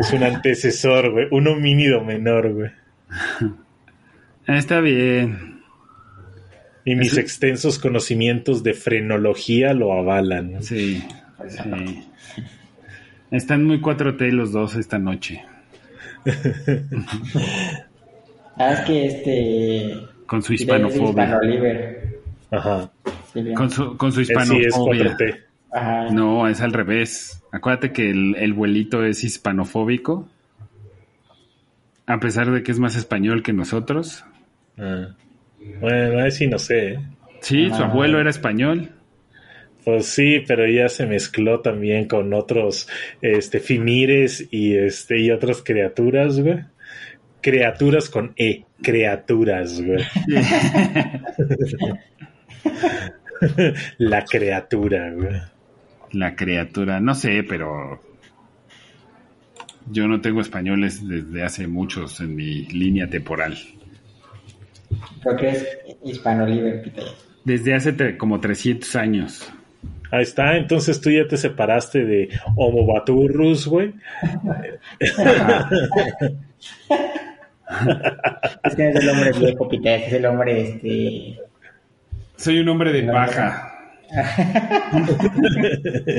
Es 0.00 0.12
un 0.12 0.22
antecesor, 0.22 1.10
güey. 1.12 1.26
Un 1.30 1.48
homínido 1.48 2.02
menor, 2.02 2.52
güey. 2.52 2.70
Está 4.46 4.80
bien. 4.80 5.60
Y 6.84 6.94
mis 6.94 7.12
Eso- 7.12 7.20
extensos 7.20 7.78
conocimientos 7.78 8.62
de 8.62 8.74
frenología 8.74 9.74
lo 9.74 9.92
avalan. 9.92 10.62
Sí, 10.62 11.04
sí. 11.48 12.04
Están 13.30 13.64
muy 13.64 13.80
4T 13.80 14.30
los 14.30 14.52
dos 14.52 14.74
esta 14.76 14.98
noche. 14.98 15.42
Ah, 18.60 18.72
es 18.72 18.80
que 18.80 19.06
este... 19.06 19.94
Con 20.26 20.42
su 20.42 20.52
hispanofobia. 20.52 21.38
Ajá. 22.50 22.90
Con 23.54 23.70
su, 23.70 23.96
con 23.96 24.10
su 24.10 24.18
Él 24.18 24.26
sí 24.26 24.32
es 24.32 24.38
hispanofobia. 24.40 25.16
4T. 25.16 25.38
Ajá. 25.70 26.10
No, 26.10 26.48
es 26.48 26.60
al 26.60 26.72
revés. 26.72 27.40
Acuérdate 27.52 27.92
que 27.92 28.10
el, 28.10 28.34
el 28.36 28.52
vuelito 28.54 29.04
es 29.04 29.22
hispanofóbico. 29.22 30.28
A 32.08 32.18
pesar 32.18 32.50
de 32.50 32.64
que 32.64 32.72
es 32.72 32.80
más 32.80 32.96
español 32.96 33.44
que 33.44 33.52
nosotros. 33.52 34.24
Ah. 34.78 35.14
Bueno, 35.80 36.20
ahí 36.22 36.30
sí 36.32 36.48
no 36.48 36.58
sé. 36.58 36.94
¿eh? 36.94 36.98
Sí, 37.40 37.68
su 37.68 37.82
Ah. 37.82 37.86
abuelo 37.86 38.18
era 38.18 38.30
español. 38.30 38.90
Pues 39.84 40.06
sí, 40.06 40.42
pero 40.46 40.68
ya 40.68 40.88
se 40.88 41.06
mezcló 41.06 41.60
también 41.60 42.08
con 42.08 42.34
otros 42.34 42.88
este 43.22 43.60
fimires 43.60 44.48
y 44.50 44.76
este 44.76 45.20
y 45.20 45.30
otras 45.30 45.62
criaturas, 45.62 46.40
güey. 46.40 46.64
Criaturas 47.40 48.10
con 48.10 48.32
E, 48.36 48.64
criaturas, 48.82 49.80
güey. 49.80 50.04
La 53.98 54.24
criatura, 54.24 55.12
güey. 55.12 55.40
La 56.12 56.34
criatura. 56.34 57.00
No 57.00 57.14
sé, 57.14 57.44
pero. 57.48 58.02
Yo 59.90 60.06
no 60.06 60.20
tengo 60.20 60.40
españoles 60.40 61.06
desde 61.06 61.42
hace 61.42 61.66
muchos 61.66 62.20
en 62.20 62.34
mi 62.36 62.64
línea 62.66 63.08
temporal. 63.08 63.56
Creo 65.22 65.36
que 65.36 65.48
es 65.48 65.66
hispanoliber, 66.04 66.82
Peter. 66.82 67.04
Desde 67.44 67.74
hace 67.74 68.16
como 68.16 68.40
300 68.40 68.96
años. 68.96 69.52
Ahí 70.10 70.22
está, 70.22 70.56
entonces 70.56 71.00
tú 71.00 71.10
ya 71.10 71.26
te 71.28 71.36
separaste 71.36 72.04
de 72.04 72.30
Homo 72.56 72.86
Baturrus, 72.86 73.66
güey. 73.66 73.92
Es 75.00 75.12
que 78.74 78.82
no 78.82 78.88
es 78.88 78.96
el 78.96 79.08
hombre 79.10 79.32
viejo, 79.38 79.68
Peter, 79.68 80.00
es 80.00 80.12
el 80.14 80.24
hombre, 80.26 80.62
este... 80.62 81.38
Soy 82.36 82.60
un 82.60 82.68
hombre 82.70 82.92
de 82.92 83.02
paja. 83.12 83.67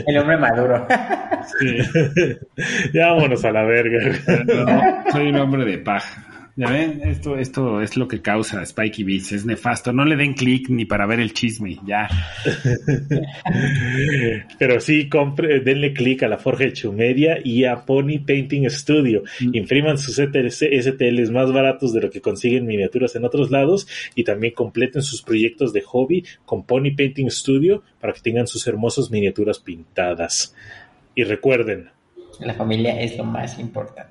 El 0.07 0.17
hombre 0.17 0.37
maduro. 0.37 0.87
ya 2.93 3.07
vámonos 3.07 3.43
a 3.43 3.51
la 3.51 3.63
verga. 3.63 3.99
No, 4.45 5.11
soy 5.11 5.29
un 5.29 5.37
hombre 5.37 5.65
de 5.65 5.79
paja. 5.79 6.28
Ya 6.59 6.69
ven, 6.69 6.99
esto, 7.05 7.37
esto 7.37 7.81
es 7.81 7.95
lo 7.95 8.09
que 8.09 8.21
causa 8.21 8.65
Spikey 8.65 9.05
Beats, 9.05 9.31
es 9.31 9.45
nefasto. 9.45 9.93
No 9.93 10.03
le 10.03 10.17
den 10.17 10.33
clic 10.33 10.67
ni 10.67 10.83
para 10.83 11.05
ver 11.05 11.21
el 11.21 11.31
chisme, 11.31 11.79
ya. 11.85 12.09
Pero 14.59 14.81
sí, 14.81 15.07
compre, 15.07 15.61
denle 15.61 15.93
clic 15.93 16.23
a 16.23 16.27
la 16.27 16.37
Forja 16.37 16.65
de 16.65 16.73
Chumedia 16.73 17.37
y 17.41 17.63
a 17.63 17.85
Pony 17.85 18.19
Painting 18.27 18.69
Studio. 18.69 19.23
Impriman 19.39 19.97
sus 19.97 20.15
STLs, 20.15 20.57
STLs 20.57 21.31
más 21.31 21.49
baratos 21.53 21.93
de 21.93 22.01
lo 22.01 22.09
que 22.09 22.19
consiguen 22.19 22.65
miniaturas 22.65 23.15
en 23.15 23.23
otros 23.23 23.51
lados 23.51 23.87
y 24.13 24.25
también 24.25 24.53
completen 24.53 25.01
sus 25.01 25.21
proyectos 25.21 25.71
de 25.71 25.79
hobby 25.79 26.25
con 26.45 26.65
Pony 26.65 26.91
Painting 26.93 27.31
Studio 27.31 27.83
para 28.01 28.11
que 28.11 28.19
tengan 28.19 28.47
sus 28.47 28.67
hermosas 28.67 29.09
miniaturas 29.09 29.59
pintadas. 29.59 30.53
Y 31.15 31.23
recuerden, 31.23 31.89
La 32.41 32.53
familia 32.53 32.99
es 32.99 33.17
lo 33.17 33.23
más 33.23 33.57
importante. 33.59 34.08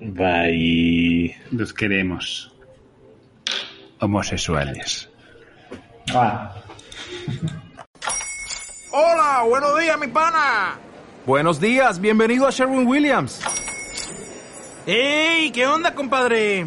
Bye. 0.00 1.36
Los 1.50 1.72
queremos. 1.72 2.52
Homosexuales. 4.00 5.08
Ah, 6.14 6.54
Hola, 8.92 9.44
buenos 9.48 9.78
días, 9.78 9.98
mi 9.98 10.08
pana. 10.08 10.76
Buenos 11.24 11.60
días, 11.60 12.00
bienvenido 12.00 12.46
a 12.46 12.50
Sherwin 12.50 12.86
Williams. 12.86 13.40
¡Ey! 14.86 15.52
¿Qué 15.52 15.66
onda, 15.66 15.94
compadre? 15.94 16.66